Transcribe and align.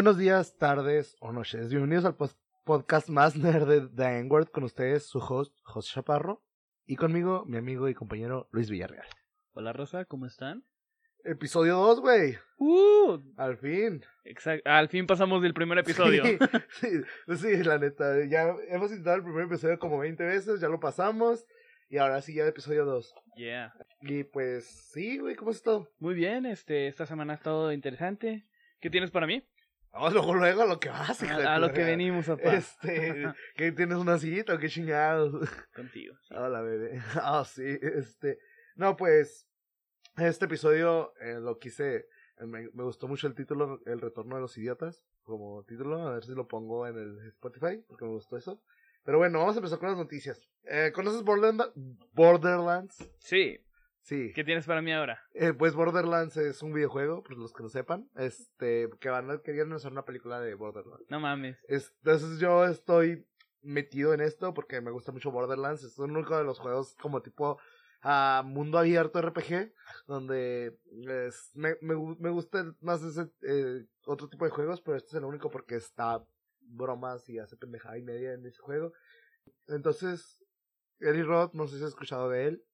Buenos 0.00 0.16
días, 0.16 0.56
tardes 0.56 1.14
o 1.20 1.30
noches. 1.30 1.68
Bienvenidos 1.68 2.06
al 2.06 2.16
pos- 2.16 2.38
podcast 2.64 3.10
más 3.10 3.36
nerd 3.36 3.68
de 3.68 3.86
The 3.94 4.20
N-Word. 4.20 4.48
Con 4.48 4.64
ustedes, 4.64 5.06
su 5.06 5.18
host, 5.18 5.54
José 5.62 5.90
Chaparro. 5.92 6.42
Y 6.86 6.96
conmigo, 6.96 7.44
mi 7.44 7.58
amigo 7.58 7.86
y 7.86 7.92
compañero 7.92 8.48
Luis 8.50 8.70
Villarreal. 8.70 9.04
Hola 9.52 9.74
Rosa, 9.74 10.06
¿cómo 10.06 10.24
están? 10.24 10.64
Episodio 11.22 11.76
2, 11.76 12.00
güey. 12.00 12.38
Uh, 12.56 13.18
Al 13.36 13.58
fin. 13.58 14.02
exacto. 14.24 14.70
Al 14.70 14.88
fin 14.88 15.06
pasamos 15.06 15.42
del 15.42 15.52
primer 15.52 15.76
episodio. 15.76 16.24
Sí, 16.24 16.38
sí, 17.28 17.36
sí, 17.36 17.62
la 17.62 17.76
neta. 17.76 18.24
Ya 18.24 18.54
hemos 18.70 18.88
intentado 18.88 19.16
el 19.16 19.22
primer 19.22 19.44
episodio 19.44 19.78
como 19.78 19.98
20 19.98 20.24
veces, 20.24 20.62
ya 20.62 20.68
lo 20.70 20.80
pasamos. 20.80 21.44
Y 21.90 21.98
ahora 21.98 22.22
sí, 22.22 22.32
ya 22.32 22.44
el 22.44 22.48
episodio 22.48 22.86
2. 22.86 23.14
Yeah. 23.36 23.74
Y 24.00 24.24
pues, 24.24 24.64
sí, 24.94 25.18
güey, 25.18 25.34
¿cómo 25.36 25.50
es 25.50 25.62
todo? 25.62 25.90
Muy 25.98 26.14
bien, 26.14 26.46
este, 26.46 26.88
esta 26.88 27.04
semana 27.04 27.34
ha 27.34 27.36
estado 27.36 27.70
interesante. 27.70 28.46
¿Qué 28.80 28.88
tienes 28.88 29.10
para 29.10 29.26
mí? 29.26 29.46
Vamos 29.92 30.12
luego, 30.12 30.34
luego 30.34 30.62
a 30.62 30.66
lo 30.66 30.78
que 30.78 30.88
vas, 30.88 31.20
A, 31.22 31.58
lo 31.58 31.72
que 31.72 31.82
venimos, 31.84 32.26
papá. 32.26 32.54
Este, 32.54 33.24
que 33.56 33.72
tienes 33.72 33.98
una 33.98 34.18
sillita 34.18 34.54
o 34.54 34.58
qué 34.58 34.68
chingados. 34.68 35.32
Contigo. 35.74 36.14
sí. 36.22 36.34
Hola, 36.34 36.60
bebé. 36.62 37.00
Ah, 37.20 37.44
sí, 37.44 37.64
este. 37.82 38.38
No, 38.76 38.96
pues. 38.96 39.46
Este 40.16 40.44
episodio 40.44 41.12
eh, 41.20 41.38
lo 41.40 41.58
quise. 41.58 41.96
eh, 42.38 42.46
Me, 42.46 42.68
me 42.72 42.84
gustó 42.84 43.08
mucho 43.08 43.26
el 43.26 43.34
título, 43.34 43.80
El 43.86 44.00
retorno 44.00 44.36
de 44.36 44.42
los 44.42 44.56
idiotas. 44.58 45.02
Como 45.22 45.64
título, 45.64 46.06
a 46.08 46.14
ver 46.14 46.24
si 46.24 46.32
lo 46.34 46.46
pongo 46.48 46.86
en 46.86 46.96
el 46.98 47.18
Spotify, 47.28 47.82
porque 47.88 48.04
me 48.04 48.10
gustó 48.12 48.36
eso. 48.36 48.62
Pero 49.04 49.18
bueno, 49.18 49.38
vamos 49.38 49.54
a 49.56 49.58
empezar 49.58 49.78
con 49.78 49.88
las 49.88 49.96
noticias. 49.98 50.40
Eh, 50.64 50.92
¿Conoces 50.94 51.22
Borderland- 51.22 51.72
Borderlands? 52.12 52.96
Sí, 53.18 53.58
Sí. 54.02 54.32
¿qué 54.34 54.44
tienes 54.44 54.66
para 54.66 54.82
mí 54.82 54.92
ahora? 54.92 55.22
Eh, 55.34 55.52
pues 55.52 55.74
Borderlands 55.74 56.36
es 56.36 56.62
un 56.62 56.72
videojuego, 56.72 57.22
por 57.22 57.36
los 57.36 57.52
que 57.52 57.62
no 57.62 57.68
sepan. 57.68 58.08
Este, 58.16 58.88
que 58.98 59.08
van 59.10 59.30
a 59.30 59.38
querían 59.42 59.72
hacer 59.72 59.92
una 59.92 60.04
película 60.04 60.40
de 60.40 60.54
Borderlands. 60.54 61.04
No 61.10 61.20
mames. 61.20 61.58
Es- 61.68 61.92
Entonces 62.02 62.38
yo 62.40 62.64
estoy 62.64 63.26
metido 63.62 64.14
en 64.14 64.20
esto 64.22 64.54
porque 64.54 64.80
me 64.80 64.90
gusta 64.90 65.12
mucho 65.12 65.30
Borderlands. 65.30 65.84
Es 65.84 65.98
uno 65.98 66.22
de 66.22 66.44
los 66.44 66.58
juegos 66.58 66.96
como 67.00 67.20
tipo 67.22 67.58
a 68.02 68.42
mundo 68.44 68.78
abierto 68.78 69.18
RPG, 69.20 69.74
donde 70.06 70.78
es- 71.26 71.50
me, 71.54 71.76
me, 71.82 71.94
me 72.18 72.30
gusta 72.30 72.74
más 72.80 73.02
ese 73.02 73.30
eh, 73.42 73.84
otro 74.06 74.28
tipo 74.30 74.46
de 74.46 74.50
juegos, 74.50 74.80
pero 74.80 74.96
este 74.96 75.08
es 75.08 75.14
el 75.14 75.24
único 75.24 75.50
porque 75.50 75.76
está 75.76 76.24
bromas 76.62 77.28
y 77.28 77.38
hace 77.38 77.56
pendejada 77.58 77.98
y 77.98 78.02
media 78.02 78.32
en 78.32 78.46
ese 78.46 78.58
juego. 78.60 78.92
Entonces, 79.68 80.42
Eli 81.00 81.22
Roth, 81.22 81.52
no 81.54 81.66
sé 81.66 81.76
si 81.78 81.82
has 81.84 81.90
escuchado 81.90 82.30
de 82.30 82.46
él. 82.46 82.64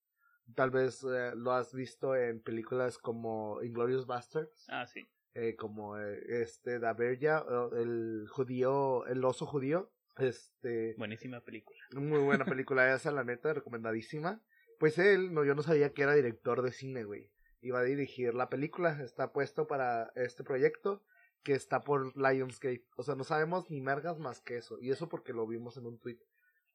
Tal 0.54 0.70
vez 0.70 1.02
eh, 1.04 1.32
lo 1.34 1.52
has 1.52 1.74
visto 1.74 2.14
en 2.14 2.40
películas 2.40 2.98
como 2.98 3.62
Inglorious 3.62 4.06
Bastards 4.06 4.66
Ah, 4.68 4.86
sí. 4.86 5.04
eh, 5.34 5.56
como 5.56 5.98
eh, 5.98 6.20
este 6.42 6.78
Daverja, 6.78 7.44
eh, 7.48 7.82
el 7.82 8.26
judío, 8.30 9.04
el 9.06 9.24
oso 9.24 9.44
judío, 9.46 9.90
este, 10.18 10.94
Buenísima 10.96 11.40
película. 11.40 11.78
muy 11.94 12.20
buena 12.20 12.44
película 12.44 12.90
esa, 12.94 13.10
la 13.10 13.24
neta, 13.24 13.52
recomendadísima. 13.54 14.40
Pues 14.78 14.98
él, 14.98 15.32
no, 15.34 15.44
yo 15.44 15.54
no 15.54 15.62
sabía 15.62 15.92
que 15.92 16.02
era 16.02 16.14
director 16.14 16.62
de 16.62 16.72
cine, 16.72 17.04
güey. 17.04 17.30
Iba 17.60 17.80
a 17.80 17.84
dirigir 17.84 18.34
la 18.34 18.48
película, 18.48 19.02
está 19.02 19.32
puesto 19.32 19.66
para 19.66 20.12
este 20.14 20.44
proyecto 20.44 21.02
que 21.42 21.52
está 21.54 21.80
por 21.80 22.16
Lionsgate. 22.16 22.86
O 22.96 23.02
sea, 23.02 23.14
no 23.14 23.24
sabemos 23.24 23.70
ni 23.70 23.80
mergas 23.80 24.18
más 24.18 24.40
que 24.40 24.56
eso. 24.58 24.78
Y 24.80 24.90
eso 24.90 25.08
porque 25.08 25.32
lo 25.32 25.46
vimos 25.46 25.76
en 25.76 25.86
un 25.86 25.98
tweet 25.98 26.18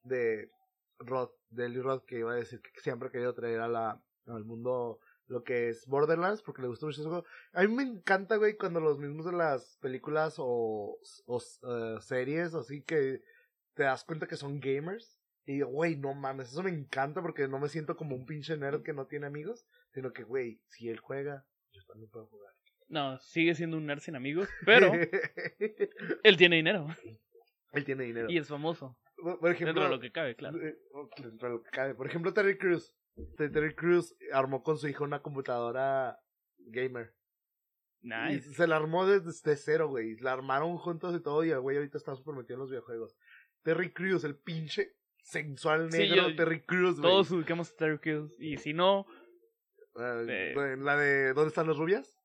de 0.02 0.50
Rod, 0.98 1.30
de 1.50 1.66
Eli 1.66 1.80
Roth, 1.80 2.04
que 2.04 2.18
iba 2.18 2.32
a 2.32 2.36
decir 2.36 2.60
que 2.60 2.80
siempre 2.80 3.08
ha 3.08 3.12
querido 3.12 3.34
traer 3.34 3.60
a 3.60 3.68
la, 3.68 4.02
al 4.26 4.44
mundo 4.44 5.00
lo 5.26 5.44
que 5.44 5.68
es 5.68 5.86
Borderlands, 5.86 6.42
porque 6.42 6.62
le 6.62 6.68
gustó 6.68 6.86
mucho 6.86 7.00
ese 7.00 7.08
juego. 7.08 7.26
A 7.52 7.62
mí 7.62 7.68
me 7.68 7.82
encanta, 7.82 8.36
güey, 8.36 8.56
cuando 8.56 8.80
los 8.80 8.98
mismos 8.98 9.26
de 9.26 9.32
las 9.32 9.78
películas 9.78 10.36
o, 10.38 10.98
o 11.26 11.38
eh, 11.38 11.96
series, 12.00 12.54
así 12.54 12.82
que 12.82 13.22
te 13.74 13.84
das 13.84 14.04
cuenta 14.04 14.26
que 14.26 14.36
son 14.36 14.60
gamers. 14.60 15.18
Y 15.44 15.54
digo, 15.54 15.70
güey, 15.70 15.96
no 15.96 16.14
mames, 16.14 16.52
eso 16.52 16.62
me 16.62 16.70
encanta 16.70 17.20
porque 17.20 17.48
no 17.48 17.58
me 17.58 17.68
siento 17.68 17.96
como 17.96 18.14
un 18.14 18.26
pinche 18.26 18.56
nerd 18.56 18.82
que 18.82 18.92
no 18.92 19.06
tiene 19.06 19.26
amigos, 19.26 19.66
sino 19.92 20.12
que, 20.12 20.22
güey, 20.22 20.60
si 20.68 20.88
él 20.88 21.00
juega, 21.00 21.44
yo 21.72 21.82
también 21.86 22.08
puedo 22.10 22.26
jugar. 22.26 22.52
No, 22.88 23.18
sigue 23.18 23.54
siendo 23.54 23.76
un 23.78 23.86
nerd 23.86 24.00
sin 24.00 24.14
amigos, 24.14 24.48
pero 24.64 24.92
él 26.22 26.36
tiene 26.36 26.56
dinero. 26.56 26.86
él 27.72 27.84
tiene 27.84 28.04
dinero. 28.04 28.30
Y 28.30 28.38
es 28.38 28.48
famoso. 28.48 28.96
Por 29.22 29.50
ejemplo, 29.50 29.66
Dentro 29.66 29.84
de 29.84 29.90
lo 29.90 30.00
que 30.00 30.12
cabe, 30.12 30.34
claro. 30.36 30.58
eh, 30.60 30.76
dentro 31.18 31.48
de 31.48 31.54
lo 31.54 31.62
que 31.62 31.70
cabe. 31.70 31.94
Por 31.94 32.06
ejemplo, 32.06 32.32
Terry 32.34 32.58
Crews. 32.58 32.94
Terry 33.36 33.74
Crews 33.74 34.16
armó 34.32 34.62
con 34.62 34.78
su 34.78 34.88
hijo 34.88 35.04
una 35.04 35.22
computadora 35.22 36.18
gamer. 36.58 37.14
Y 38.00 38.08
Nice. 38.08 38.52
se 38.54 38.66
la 38.66 38.76
armó 38.76 39.06
desde 39.06 39.56
cero, 39.56 39.88
güey. 39.88 40.16
La 40.16 40.32
armaron 40.32 40.76
juntos 40.78 41.14
y 41.14 41.20
todo. 41.22 41.44
Y 41.44 41.50
el 41.50 41.60
güey 41.60 41.76
ahorita 41.76 41.98
está 41.98 42.16
súper 42.16 42.34
metido 42.34 42.54
en 42.54 42.60
los 42.60 42.70
videojuegos. 42.70 43.16
Terry 43.62 43.92
Crews, 43.92 44.24
el 44.24 44.36
pinche 44.36 44.96
sensual 45.22 45.92
Sí, 45.92 45.98
negro 45.98 46.28
yo- 46.30 46.36
Terry 46.36 46.62
Crews, 46.62 46.98
güey. 46.98 47.10
Todos 47.12 47.30
ubicamos 47.30 47.70
a 47.72 47.76
Terry 47.76 47.98
Crews. 47.98 48.34
Y 48.40 48.56
si 48.56 48.72
no, 48.72 49.06
Eh, 49.94 50.54
Eh. 50.56 50.76
la 50.78 50.96
de 50.96 51.34
¿Dónde 51.34 51.48
están 51.48 51.66
las 51.66 51.76
rubias? 51.76 52.18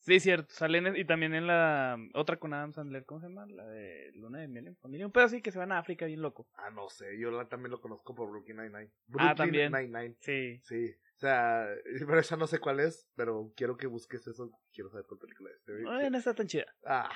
Sí, 0.00 0.20
cierto. 0.20 0.52
Salen 0.54 0.86
en- 0.88 0.96
y 0.96 1.04
también 1.04 1.34
en 1.34 1.46
la 1.46 1.96
otra 2.14 2.38
con 2.38 2.52
Adam 2.54 2.72
Sandler. 2.72 3.04
¿Cómo 3.04 3.20
se 3.20 3.28
llama? 3.28 3.46
La 3.46 3.66
de 3.66 4.10
Luna 4.14 4.40
de 4.40 4.48
Miel 4.48 4.68
en 4.68 4.76
Familia. 4.76 5.06
Un 5.06 5.12
pedo 5.12 5.24
así 5.24 5.42
que 5.42 5.52
se 5.52 5.58
van 5.58 5.72
a 5.72 5.78
África 5.78 6.06
bien 6.06 6.22
loco. 6.22 6.48
Ah, 6.54 6.70
no 6.70 6.88
sé. 6.88 7.18
Yo 7.18 7.30
la- 7.30 7.48
también 7.48 7.70
lo 7.70 7.80
conozco 7.80 8.14
por 8.14 8.30
Brooklyn 8.30 8.56
Nine-Nine. 8.58 8.90
Ah, 8.90 9.02
Brooklyn 9.06 9.36
también. 9.36 9.72
Nine-Nine. 9.72 10.16
Sí. 10.20 10.60
Sí. 10.64 10.90
O 11.16 11.18
sea, 11.20 11.66
pero 12.08 12.20
esa 12.20 12.36
no 12.36 12.46
sé 12.46 12.58
cuál 12.60 12.80
es. 12.80 13.08
Pero 13.16 13.52
quiero 13.56 13.76
que 13.76 13.86
busques 13.86 14.26
eso. 14.26 14.50
Quiero 14.72 14.90
saber 14.90 15.06
cuál 15.06 15.20
película 15.20 15.50
es. 15.50 15.62
Ay, 15.88 16.10
no 16.10 16.18
está 16.18 16.34
tan 16.34 16.46
chida. 16.46 16.66
Ah, 16.84 17.10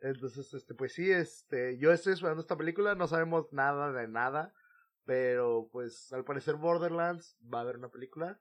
entonces, 0.00 0.52
este, 0.54 0.74
pues 0.74 0.92
sí, 0.94 1.10
este, 1.10 1.78
yo 1.78 1.92
estoy 1.92 2.12
esperando 2.14 2.40
esta 2.40 2.56
película, 2.56 2.96
no 2.96 3.06
sabemos 3.06 3.52
nada 3.52 3.92
de 3.92 4.08
nada, 4.08 4.52
pero 5.04 5.68
pues 5.70 6.12
al 6.12 6.24
parecer 6.24 6.56
Borderlands 6.56 7.38
va 7.42 7.58
a 7.58 7.62
haber 7.62 7.76
una 7.76 7.88
película 7.88 8.40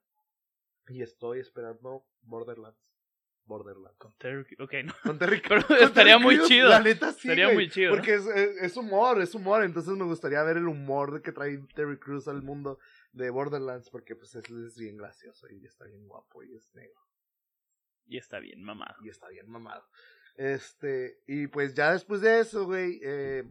y 0.87 1.03
estoy 1.03 1.39
esperando 1.39 2.03
Borderlands. 2.23 2.79
Borderlands. 3.51 3.97
Con 3.97 4.13
Terry 4.17 4.45
Crews. 4.45 4.61
Ok, 4.61 4.73
no. 4.85 4.93
Con 5.03 5.19
Terry 5.19 5.37
estaría 5.81 5.91
Terry 5.93 6.23
muy 6.23 6.35
Crews, 6.35 6.47
chido. 6.47 6.69
La 6.69 6.79
neta 6.79 7.11
sí. 7.11 7.27
Estaría 7.27 7.53
muy 7.53 7.69
chido. 7.69 7.91
Porque 7.91 8.13
es, 8.13 8.25
es, 8.27 8.57
es 8.61 8.77
humor, 8.77 9.21
es 9.21 9.35
humor, 9.35 9.63
entonces 9.63 9.93
me 9.97 10.05
gustaría 10.05 10.41
ver 10.43 10.57
el 10.57 10.67
humor 10.67 11.13
de 11.13 11.21
que 11.21 11.33
trae 11.33 11.57
Terry 11.75 11.97
Crews 11.99 12.29
al 12.29 12.41
mundo 12.41 12.79
de 13.11 13.29
Borderlands, 13.29 13.89
porque 13.89 14.15
pues 14.15 14.33
es, 14.35 14.49
es 14.49 14.77
bien 14.77 14.95
gracioso 14.95 15.49
y 15.49 15.65
está 15.65 15.83
bien 15.85 16.07
guapo 16.07 16.43
y 16.43 16.55
es 16.55 16.73
negro. 16.73 17.01
Y 18.07 18.17
está 18.17 18.39
bien, 18.39 18.63
mamá. 18.63 18.95
y 19.03 19.09
está 19.09 19.27
bien 19.27 19.49
mamado. 19.49 19.85
Este, 20.35 21.19
y 21.27 21.47
pues 21.47 21.73
ya 21.73 21.91
después 21.91 22.21
de 22.21 22.39
eso, 22.39 22.65
güey, 22.65 22.99
eh, 23.03 23.43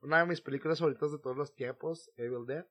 una 0.00 0.20
de 0.20 0.26
mis 0.26 0.40
películas 0.40 0.78
favoritas 0.78 1.12
de 1.12 1.18
todos 1.18 1.36
los 1.36 1.54
tiempos, 1.54 2.10
Evil 2.16 2.46
Dead. 2.46 2.66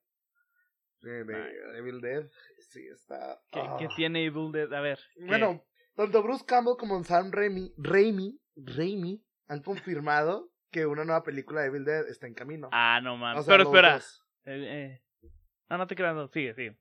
Eh, 1.03 1.23
de. 1.25 1.77
Evil 1.77 2.01
Dead, 2.01 2.27
sí, 2.59 2.85
está. 2.87 3.39
¿Qué, 3.51 3.59
ah. 3.59 3.77
qué 3.79 3.87
tiene 3.95 4.25
Evil 4.25 4.51
Dead? 4.51 4.71
A 4.73 4.81
ver. 4.81 4.99
Bueno, 5.27 5.63
tanto 5.95 6.23
Bruce 6.23 6.45
Campbell 6.45 6.75
como 6.77 7.03
Sam 7.03 7.31
Raimi, 7.31 7.73
Raimi, 7.77 8.39
Raimi 8.55 9.23
han 9.47 9.61
confirmado 9.61 10.49
que 10.71 10.85
una 10.85 11.03
nueva 11.03 11.23
película 11.23 11.61
de 11.61 11.67
Evil 11.67 11.83
Dead 11.85 12.07
está 12.07 12.27
en 12.27 12.33
camino. 12.33 12.69
Ah, 12.71 12.99
no 13.03 13.17
mames. 13.17 13.41
O 13.41 13.43
sea, 13.43 13.53
Pero 13.57 13.63
espera. 13.69 13.97
Eh, 14.45 15.01
eh. 15.23 15.29
No, 15.69 15.77
no 15.77 15.87
te 15.87 15.95
creas. 15.95 16.15
no, 16.15 16.27
Sigue, 16.29 16.53
sigue. 16.53 16.77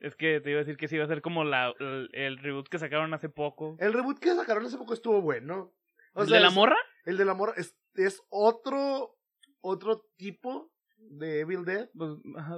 Es 0.00 0.16
que 0.16 0.40
te 0.40 0.50
iba 0.50 0.58
a 0.60 0.64
decir 0.64 0.76
que 0.76 0.88
sí 0.88 0.96
iba 0.96 1.04
a 1.04 1.08
ser 1.08 1.22
como 1.22 1.44
la, 1.44 1.72
el, 1.78 2.08
el 2.12 2.38
reboot 2.38 2.68
que 2.68 2.78
sacaron 2.78 3.12
hace 3.14 3.28
poco. 3.28 3.76
El 3.80 3.92
reboot 3.92 4.18
que 4.18 4.34
sacaron 4.34 4.64
hace 4.66 4.76
poco 4.76 4.92
estuvo 4.94 5.20
bueno. 5.22 5.72
O 6.14 6.22
¿El 6.22 6.28
sea, 6.28 6.36
de 6.38 6.42
la 6.42 6.48
es- 6.48 6.54
morra? 6.54 6.76
El 7.04 7.16
de 7.18 7.24
la 7.24 7.34
morra 7.34 7.52
es, 7.56 7.76
es 7.94 8.22
otro, 8.30 9.16
otro 9.60 10.04
tipo 10.16 10.72
de 10.96 11.40
Evil 11.40 11.64
Dead. 11.64 11.88
Pues, 11.96 12.10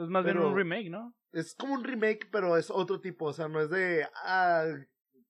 es 0.03 0.09
más 0.09 0.25
bien 0.25 0.39
un 0.39 0.57
remake, 0.57 0.89
¿no? 0.91 1.15
Es 1.33 1.55
como 1.55 1.75
un 1.75 1.85
remake, 1.85 2.29
pero 2.31 2.57
es 2.57 2.71
otro 2.71 3.01
tipo. 3.01 3.27
O 3.27 3.33
sea, 3.33 3.49
no 3.49 3.61
es 3.61 3.71
de. 3.71 4.07
Ah, 4.25 4.65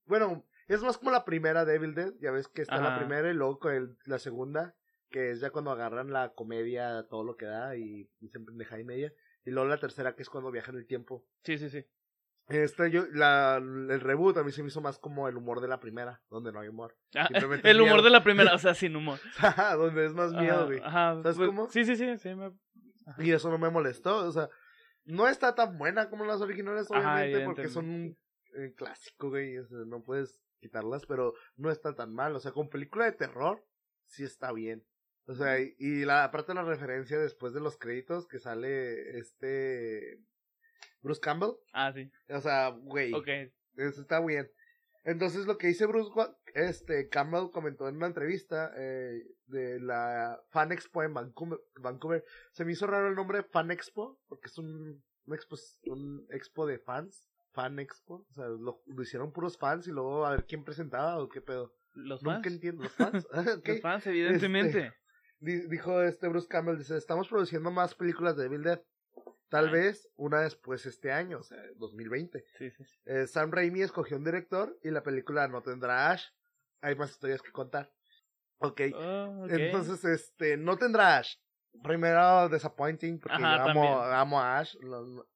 bueno, 0.05 0.45
es 0.69 0.83
más 0.83 0.99
como 0.99 1.11
la 1.11 1.25
primera 1.25 1.65
de 1.65 1.75
Evil 1.77 1.95
Dead. 1.95 2.13
Ya 2.21 2.31
ves 2.31 2.49
que 2.49 2.63
está 2.63 2.81
la 2.81 2.99
primera 2.99 3.31
y 3.31 3.35
luego 3.35 3.59
con 3.59 3.73
el- 3.75 3.97
la 4.05 4.19
segunda, 4.19 4.75
que 5.11 5.31
es 5.31 5.41
ya 5.41 5.51
cuando 5.51 5.71
agarran 5.71 6.13
la 6.13 6.33
comedia, 6.35 7.07
todo 7.09 7.25
lo 7.25 7.37
que 7.37 7.47
da 7.47 7.77
y 7.77 8.09
dicen 8.21 8.45
pendeja 8.45 8.79
y 8.79 8.85
media. 8.85 9.13
Y 9.45 9.51
luego 9.51 9.69
la 9.69 9.79
tercera, 9.79 10.15
que 10.17 10.23
es 10.23 10.29
cuando 10.31 10.51
viajan 10.51 10.77
el 10.77 10.87
tiempo. 10.87 11.25
Sí, 11.45 11.59
sí, 11.59 11.71
sí. 11.71 11.85
Este, 12.49 12.91
yo, 12.93 13.07
la, 13.13 13.57
el 13.57 14.01
reboot 14.01 14.37
a 14.37 14.45
mí 14.45 14.53
se 14.53 14.63
me 14.63 14.69
hizo 14.69 14.81
más 14.81 14.99
como 14.99 15.29
el 15.29 15.37
humor 15.37 15.61
de 15.61 15.67
la 15.67 15.81
primera, 15.81 16.23
donde 16.31 16.53
no 16.53 16.61
hay 16.61 16.69
humor. 16.69 16.97
Ah, 17.17 17.29
el 17.65 17.81
humor 17.81 17.95
miedo. 17.97 18.03
de 18.03 18.11
la 18.11 18.23
primera, 18.23 18.55
o 18.55 18.59
sea, 18.59 18.75
sin 18.75 18.95
humor. 18.95 19.19
donde 19.77 20.07
es 20.07 20.15
más 20.15 20.33
miedo, 20.33 20.67
güey. 20.67 20.79
Ajá. 20.81 21.15
¿Sabes 21.23 21.37
pues, 21.37 21.49
cómo? 21.49 21.69
Sí, 21.71 21.85
sí, 21.85 21.97
sí. 21.97 22.17
sí 22.19 22.35
me- 22.35 22.53
Y 23.19 23.33
eso 23.33 23.51
no 23.51 23.59
me 23.59 23.69
molestó, 23.71 24.27
o 24.27 24.31
sea, 24.33 24.49
no 25.05 25.27
está 25.29 25.55
tan 25.57 25.77
buena 25.79 26.09
como 26.09 26.25
las 26.25 26.41
originales, 26.41 26.89
Ajá, 26.91 27.15
obviamente, 27.15 27.45
porque 27.47 27.69
son 27.69 27.89
un 27.89 28.19
eh, 28.57 28.75
clásico, 28.77 29.29
güey, 29.31 29.59
o 29.59 29.67
sea, 29.67 29.79
no 29.87 30.03
puedes 30.03 30.41
quitarlas, 30.59 31.07
pero 31.07 31.35
no 31.57 31.71
está 31.71 31.95
tan 31.95 32.13
mal, 32.15 32.35
o 32.37 32.41
sea, 32.41 32.53
con 32.53 32.69
película 32.69 33.05
de 33.05 33.13
terror, 33.13 33.65
sí 34.07 34.25
está 34.25 34.53
bien. 34.53 34.85
O 35.29 35.35
sea, 35.35 35.59
y, 35.61 36.05
la, 36.05 36.25
aparte 36.25 36.55
la 36.55 36.63
referencia 36.63 37.19
después 37.19 37.53
de 37.53 37.61
los 37.61 37.77
créditos 37.77 38.27
que 38.29 38.39
sale 38.39 39.19
este 39.19 40.21
Bruce 41.01 41.21
Campbell, 41.21 41.51
Ah, 41.73 41.93
sí. 41.93 42.11
o 42.29 42.41
sea, 42.41 42.69
güey, 42.69 43.13
Ok. 43.13 43.29
eso 43.77 44.01
está 44.01 44.21
bien. 44.25 44.51
Entonces 45.05 45.47
lo 45.47 45.57
que 45.57 45.69
dice 45.69 45.87
Bruce, 45.87 46.11
este, 46.55 47.09
Campbell 47.09 47.51
comentó 47.53 47.89
en 47.89 47.97
una 47.97 48.07
entrevista 48.09 48.73
eh, 48.77 49.23
de 49.47 49.79
la 49.81 50.41
Fan 50.51 50.73
Expo 50.73 51.03
en 51.05 51.15
Vancouver, 51.15 51.61
Vancouver, 51.77 52.25
se 52.53 52.65
me 52.65 52.73
hizo 52.73 52.87
raro 52.87 53.09
el 53.09 53.15
nombre 53.15 53.45
Fan 53.45 53.71
Expo, 53.71 54.21
porque 54.29 54.47
es 54.49 54.59
un, 54.59 55.03
un, 55.27 55.35
expo, 55.35 55.57
un 55.87 56.27
expo 56.31 56.67
de 56.67 56.79
fans, 56.81 57.29
Fan 57.57 57.79
Expo, 57.81 58.27
o 58.31 58.35
sea, 58.35 58.45
lo, 58.47 58.83
lo 58.87 59.03
hicieron 59.03 59.33
puros 59.33 59.57
fans 59.59 59.89
y 59.89 59.91
luego 59.91 60.27
a 60.27 60.31
ver 60.33 60.45
quién 60.47 60.63
presentaba 60.63 61.19
o 61.19 61.29
qué 61.29 61.41
pedo. 61.41 61.73
Los 61.95 62.23
Nunca 62.23 62.43
fans. 62.43 62.55
entiendo, 62.55 62.83
¿los 62.85 62.93
fans? 62.93 63.27
Ah. 63.33 63.43
Los 63.65 63.81
fans, 63.81 64.07
evidentemente. 64.07 64.93
Di- 65.41 65.67
Dijo 65.69 66.03
este 66.03 66.29
Bruce 66.29 66.47
Campbell, 66.49 66.77
dice, 66.79 66.97
estamos 66.99 67.29
produciendo 67.29 67.71
más 67.71 67.95
películas 67.95 68.37
de 68.37 68.45
Evil 68.45 68.63
Dead. 68.63 68.81
Tal 69.49 69.67
Ay. 69.69 69.73
vez 69.73 70.09
una 70.17 70.41
después 70.43 70.85
este 70.87 71.11
año, 71.13 71.39
o 71.39 71.43
sea, 71.43 71.59
2020. 71.77 72.45
Sí, 72.59 72.71
sí, 72.71 72.85
sí. 72.85 72.95
Eh, 73.07 73.27
Sam 73.27 73.51
Raimi 73.51 73.81
escogió 73.81 74.17
un 74.19 74.25
director 74.25 74.79
y 74.83 74.91
la 74.91 75.03
película 75.03 75.49
no 75.49 75.63
tendrá 75.63 76.11
Ash. 76.11 76.25
Hay 76.83 76.95
más 76.97 77.11
historias 77.11 77.41
que 77.43 77.53
contar. 77.53 77.91
Ok. 78.59 78.81
Oh, 78.95 79.45
ok. 79.45 79.51
Entonces, 79.53 80.05
este, 80.05 80.57
no 80.59 80.77
tendrá 80.77 81.17
Ash. 81.19 81.37
Primero, 81.83 82.49
disappointing, 82.49 83.19
porque 83.21 83.37
Ajá, 83.37 83.57
yo 83.65 83.71
amo, 83.71 84.01
amo 84.03 84.41
a 84.41 84.59
Ash. 84.59 84.75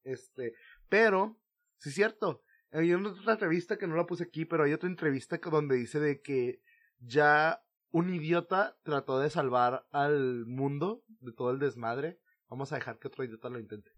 este, 0.03 0.53
pero, 0.89 1.37
sí 1.81 1.89
es 1.89 1.95
cierto. 1.95 2.41
Hay 2.71 2.93
una 2.93 3.09
otra 3.09 3.33
entrevista 3.33 3.77
que 3.77 3.85
no 3.87 3.95
la 3.97 4.05
puse 4.05 4.23
aquí, 4.23 4.45
pero 4.45 4.63
hay 4.63 4.71
otra 4.73 4.87
entrevista 4.87 5.37
donde 5.37 5.75
dice 5.75 5.99
de 5.99 6.21
que 6.21 6.61
ya 6.99 7.61
un 7.91 8.13
idiota 8.13 8.77
trató 8.83 9.19
de 9.19 9.29
salvar 9.29 9.85
al 9.91 10.45
mundo 10.45 11.03
de 11.19 11.33
todo 11.33 11.51
el 11.51 11.59
desmadre. 11.59 12.17
Vamos 12.47 12.71
a 12.71 12.75
dejar 12.75 12.97
que 12.99 13.09
otro 13.09 13.23
idiota 13.25 13.49
lo 13.49 13.59
intente. 13.59 13.91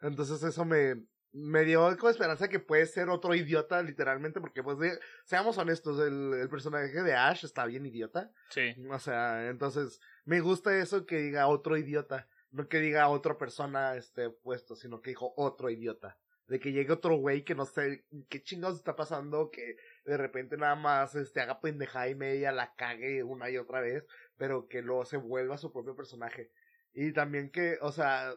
Entonces 0.00 0.42
eso 0.42 0.64
me, 0.64 1.04
me 1.32 1.64
dio 1.64 1.96
como 1.98 2.10
esperanza 2.10 2.48
que 2.48 2.60
puede 2.60 2.86
ser 2.86 3.08
otro 3.08 3.34
idiota, 3.34 3.82
literalmente, 3.82 4.40
porque 4.40 4.62
pues 4.62 4.78
de- 4.78 4.98
seamos 5.24 5.58
honestos, 5.58 5.98
el, 5.98 6.34
el 6.34 6.48
personaje 6.48 7.02
de 7.02 7.14
Ash 7.14 7.44
está 7.44 7.66
bien 7.66 7.86
idiota. 7.86 8.30
Sí. 8.50 8.74
O 8.90 8.98
sea, 9.00 9.48
entonces 9.48 10.00
me 10.24 10.40
gusta 10.40 10.76
eso 10.78 11.06
que 11.06 11.16
diga 11.18 11.48
otro 11.48 11.76
idiota, 11.76 12.28
no 12.52 12.68
que 12.68 12.78
diga 12.78 13.08
otra 13.08 13.36
persona 13.38 13.96
este 13.96 14.30
puesto, 14.30 14.76
sino 14.76 15.00
que 15.00 15.10
dijo 15.10 15.32
otro 15.36 15.70
idiota. 15.70 16.18
De 16.48 16.60
que 16.60 16.72
llegue 16.72 16.92
otro 16.92 17.16
güey 17.16 17.42
que 17.42 17.54
no 17.54 17.64
sé 17.64 18.04
qué 18.28 18.42
chingados 18.42 18.76
está 18.76 18.94
pasando, 18.94 19.50
que 19.50 19.76
de 20.04 20.16
repente 20.16 20.56
nada 20.56 20.76
más 20.76 21.14
este 21.14 21.40
haga 21.40 21.60
pendejada 21.60 22.08
y 22.08 22.14
media, 22.14 22.52
la 22.52 22.74
cague 22.74 23.24
una 23.24 23.50
y 23.50 23.58
otra 23.58 23.80
vez, 23.80 24.06
pero 24.36 24.68
que 24.68 24.82
luego 24.82 25.04
se 25.04 25.16
vuelva 25.16 25.58
su 25.58 25.72
propio 25.72 25.96
personaje. 25.96 26.50
Y 26.92 27.12
también 27.12 27.50
que, 27.50 27.78
o 27.82 27.90
sea, 27.90 28.32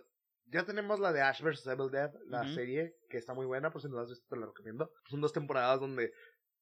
ya 0.47 0.65
tenemos 0.65 0.99
la 0.99 1.13
de 1.13 1.21
Ash 1.21 1.41
vs. 1.41 1.67
Evil 1.67 1.91
Dead, 1.91 2.11
la 2.25 2.47
serie, 2.47 2.95
que 3.09 3.17
está 3.17 3.33
muy 3.33 3.45
buena, 3.45 3.71
por 3.71 3.81
si 3.81 3.87
no 3.87 3.97
la 3.97 4.03
has 4.03 4.09
visto 4.09 4.25
te 4.27 4.39
la 4.39 4.47
recomiendo. 4.47 4.91
Son 5.07 5.21
dos 5.21 5.31
temporadas 5.31 5.79
donde 5.79 6.11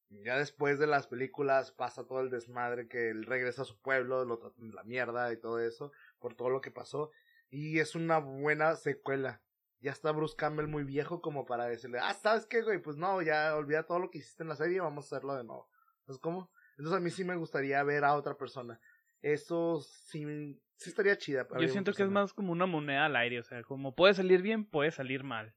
ya 0.09 0.37
después 0.37 0.79
de 0.79 0.87
las 0.87 1.07
películas 1.07 1.71
pasa 1.71 2.05
todo 2.05 2.21
el 2.21 2.29
desmadre 2.29 2.87
que 2.87 3.09
él 3.09 3.25
regresa 3.25 3.63
a 3.63 3.65
su 3.65 3.79
pueblo, 3.79 4.25
lo 4.25 4.39
tratan 4.39 4.73
la 4.73 4.83
mierda 4.83 5.31
y 5.31 5.37
todo 5.39 5.59
eso, 5.59 5.91
por 6.19 6.35
todo 6.35 6.49
lo 6.49 6.61
que 6.61 6.71
pasó. 6.71 7.11
Y 7.49 7.79
es 7.79 7.95
una 7.95 8.19
buena 8.19 8.75
secuela. 8.75 9.41
Ya 9.79 9.91
está 9.91 10.11
Bruce 10.11 10.35
Campbell 10.35 10.67
muy 10.67 10.83
viejo 10.83 11.21
como 11.21 11.45
para 11.45 11.65
decirle, 11.65 11.99
ah, 12.01 12.13
¿sabes 12.13 12.45
qué, 12.45 12.61
güey? 12.61 12.81
Pues 12.81 12.97
no, 12.97 13.21
ya 13.21 13.55
olvida 13.55 13.83
todo 13.83 13.99
lo 13.99 14.09
que 14.09 14.17
hiciste 14.19 14.43
en 14.43 14.49
la 14.49 14.55
serie, 14.55 14.79
vamos 14.81 15.05
a 15.05 15.15
hacerlo 15.15 15.35
de 15.35 15.43
nuevo. 15.43 15.69
Entonces, 15.99 16.21
¿cómo? 16.21 16.51
Entonces 16.77 16.97
a 16.97 16.99
mí 16.99 17.09
sí 17.09 17.23
me 17.23 17.35
gustaría 17.35 17.81
ver 17.83 18.03
a 18.03 18.15
otra 18.15 18.35
persona. 18.35 18.79
Eso 19.21 19.81
sí, 19.81 20.59
sí 20.77 20.89
estaría 20.89 21.17
chida. 21.17 21.47
para 21.47 21.61
Yo 21.61 21.67
siento 21.67 21.93
que 21.93 22.03
es 22.03 22.09
más 22.09 22.33
como 22.33 22.51
una 22.51 22.65
moneda 22.65 23.05
al 23.05 23.15
aire, 23.15 23.39
o 23.39 23.43
sea, 23.43 23.63
como 23.63 23.95
puede 23.95 24.13
salir 24.13 24.41
bien, 24.41 24.65
puede 24.65 24.91
salir 24.91 25.23
mal. 25.23 25.53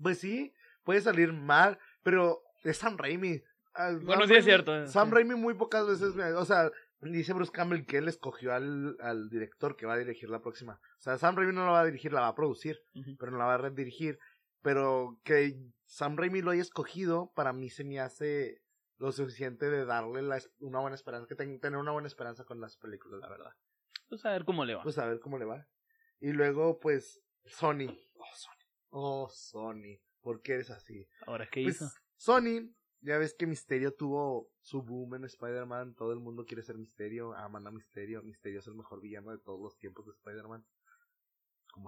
Pues 0.00 0.18
sí, 0.18 0.52
puede 0.84 1.00
salir 1.00 1.32
mal, 1.32 1.78
pero 2.02 2.42
es 2.64 2.76
Sam 2.76 2.96
Raimi. 2.98 3.42
Ah, 3.74 3.92
Bueno, 4.00 4.22
Sam 4.22 4.28
sí 4.28 4.34
es 4.36 4.44
cierto, 4.44 4.86
Sam 4.86 5.08
sí. 5.08 5.14
Raimi 5.14 5.34
muy 5.34 5.54
pocas 5.54 5.86
veces, 5.86 6.14
me- 6.14 6.32
o 6.32 6.44
sea, 6.44 6.70
dice 7.00 7.32
Bruce 7.32 7.52
Campbell 7.52 7.86
que 7.86 7.98
él 7.98 8.08
escogió 8.08 8.52
al, 8.54 8.96
al 9.00 9.28
director 9.28 9.76
que 9.76 9.86
va 9.86 9.94
a 9.94 9.98
dirigir 9.98 10.28
la 10.30 10.40
próxima. 10.40 10.74
O 10.98 11.00
sea, 11.02 11.18
Sam 11.18 11.36
Raimi 11.36 11.52
no 11.52 11.64
la 11.66 11.72
va 11.72 11.80
a 11.80 11.84
dirigir, 11.86 12.12
la 12.12 12.20
va 12.22 12.28
a 12.28 12.34
producir, 12.34 12.78
pero 13.18 13.30
no 13.32 13.38
la 13.38 13.44
va 13.46 13.54
a 13.54 13.58
redirigir. 13.58 14.18
Pero 14.62 15.20
que 15.22 15.54
Sam 15.84 16.16
Raimi 16.16 16.42
lo 16.42 16.50
haya 16.50 16.62
escogido, 16.62 17.30
para 17.34 17.52
mí 17.52 17.70
se 17.70 17.84
me 17.84 18.00
hace 18.00 18.60
lo 18.98 19.12
suficiente 19.12 19.68
de 19.70 19.84
darle 19.84 20.22
la 20.22 20.40
una 20.58 20.80
buena 20.80 20.96
esperanza, 20.96 21.26
que 21.28 21.34
ten- 21.36 21.60
tener 21.60 21.78
una 21.78 21.92
buena 21.92 22.08
esperanza 22.08 22.44
con 22.44 22.60
las 22.60 22.76
películas, 22.78 23.20
la 23.20 23.28
verdad. 23.28 23.52
Pues 24.08 24.24
a 24.24 24.30
ver 24.32 24.44
cómo 24.44 24.64
le 24.64 24.74
va. 24.74 24.82
Pues 24.82 24.98
a 24.98 25.06
ver 25.06 25.20
cómo 25.20 25.38
le 25.38 25.44
va. 25.44 25.66
Y 26.18 26.32
luego, 26.32 26.80
pues, 26.80 27.20
Sony. 27.44 27.88
Oh, 28.14 28.34
Sony. 28.34 28.64
Oh, 28.90 29.28
Sony. 29.28 30.00
¿Por 30.22 30.40
qué 30.40 30.54
eres 30.54 30.70
así? 30.70 31.06
Ahora, 31.26 31.46
¿qué 31.52 31.62
Pues, 31.62 31.76
hizo? 31.76 31.90
Sony, 32.16 32.72
ya 33.06 33.18
ves 33.18 33.34
que 33.38 33.46
Misterio 33.46 33.94
tuvo 33.94 34.50
su 34.60 34.82
boom 34.82 35.14
en 35.14 35.24
Spider-Man. 35.24 35.94
Todo 35.94 36.12
el 36.12 36.20
mundo 36.20 36.44
quiere 36.44 36.62
ser 36.62 36.76
Misterio. 36.76 37.32
Aman 37.34 37.66
a 37.66 37.70
Misterio. 37.70 38.22
Misterio 38.22 38.58
es 38.60 38.66
el 38.66 38.74
mejor 38.74 39.00
villano 39.00 39.30
de 39.30 39.38
todos 39.38 39.60
los 39.60 39.76
tiempos 39.78 40.04
de 40.06 40.12
Spider-Man. 40.12 40.64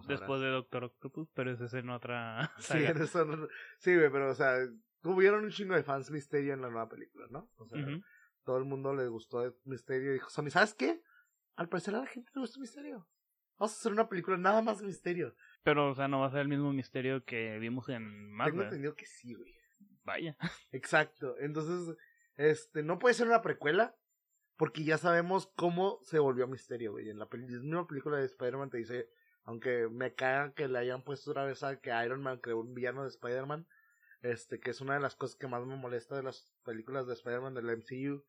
Después 0.06 0.40
de 0.42 0.48
Doctor 0.48 0.84
Octopus, 0.84 1.30
pero 1.34 1.50
ese 1.50 1.64
es 1.64 1.74
en 1.74 1.88
otra 1.88 2.52
Sí, 2.58 2.84
saga. 2.84 2.90
eso 3.04 3.24
no- 3.24 3.48
sí, 3.78 3.94
güey, 3.96 4.10
pero, 4.12 4.30
o 4.30 4.34
sea, 4.34 4.54
tuvieron 5.00 5.44
un 5.44 5.50
chingo 5.50 5.74
de 5.74 5.82
fans 5.82 6.10
Misterio 6.10 6.52
en 6.52 6.60
la 6.60 6.68
nueva 6.68 6.88
película, 6.90 7.26
¿no? 7.30 7.50
O 7.56 7.66
sea, 7.66 7.84
todo 8.44 8.58
el 8.58 8.64
mundo 8.66 8.94
le 8.94 9.08
gustó 9.08 9.40
de 9.40 9.54
Misterio 9.64 10.10
y 10.10 10.14
dijo, 10.14 10.28
Sony, 10.28 10.50
¿sabes 10.50 10.74
qué? 10.74 11.00
Al 11.56 11.68
parecer 11.70 11.94
a 11.94 12.00
la 12.00 12.06
gente 12.06 12.30
le 12.34 12.40
gusta 12.42 12.60
Misterio. 12.60 13.08
Vamos 13.58 13.72
a 13.72 13.78
hacer 13.78 13.92
una 13.92 14.08
película 14.08 14.36
nada 14.36 14.60
más 14.62 14.82
Misterio. 14.82 15.34
Pero, 15.64 15.90
o 15.90 15.94
sea, 15.94 16.06
no 16.06 16.20
va 16.20 16.26
a 16.26 16.30
ser 16.30 16.40
el 16.40 16.48
mismo 16.48 16.72
misterio 16.72 17.24
que 17.24 17.58
vimos 17.58 17.88
en 17.88 18.04
Tengo 18.04 18.36
Marvel. 18.36 18.62
entendido 18.64 18.94
que 18.94 19.06
sí, 19.06 19.34
güey. 19.34 19.57
Vaya. 20.08 20.36
Exacto. 20.72 21.36
Entonces, 21.38 21.96
este, 22.36 22.82
no 22.82 22.98
puede 22.98 23.14
ser 23.14 23.28
una 23.28 23.42
precuela. 23.42 23.94
Porque 24.56 24.82
ya 24.82 24.98
sabemos 24.98 25.52
cómo 25.54 26.00
se 26.02 26.18
volvió 26.18 26.48
Misterio, 26.48 26.90
güey. 26.90 27.10
En 27.10 27.20
la 27.20 27.28
misma 27.30 27.86
película 27.86 28.16
de 28.16 28.24
Spider-Man 28.24 28.70
te 28.70 28.78
dice, 28.78 29.08
aunque 29.44 29.88
me 29.88 30.14
caga 30.14 30.52
que 30.52 30.66
le 30.66 30.80
hayan 30.80 31.04
puesto 31.04 31.30
otra 31.30 31.44
vez 31.44 31.62
a 31.62 31.80
que 31.80 31.90
Iron 32.04 32.22
Man 32.22 32.38
creó 32.38 32.58
un 32.58 32.74
villano 32.74 33.04
de 33.04 33.08
Spider-Man, 33.08 33.68
este, 34.22 34.58
que 34.58 34.70
es 34.70 34.80
una 34.80 34.94
de 34.94 35.00
las 35.00 35.14
cosas 35.14 35.36
que 35.36 35.46
más 35.46 35.64
me 35.64 35.76
molesta 35.76 36.16
de 36.16 36.24
las 36.24 36.52
películas 36.64 37.06
de 37.06 37.12
Spider-Man 37.12 37.54
del 37.54 37.66
MCU. 37.66 38.24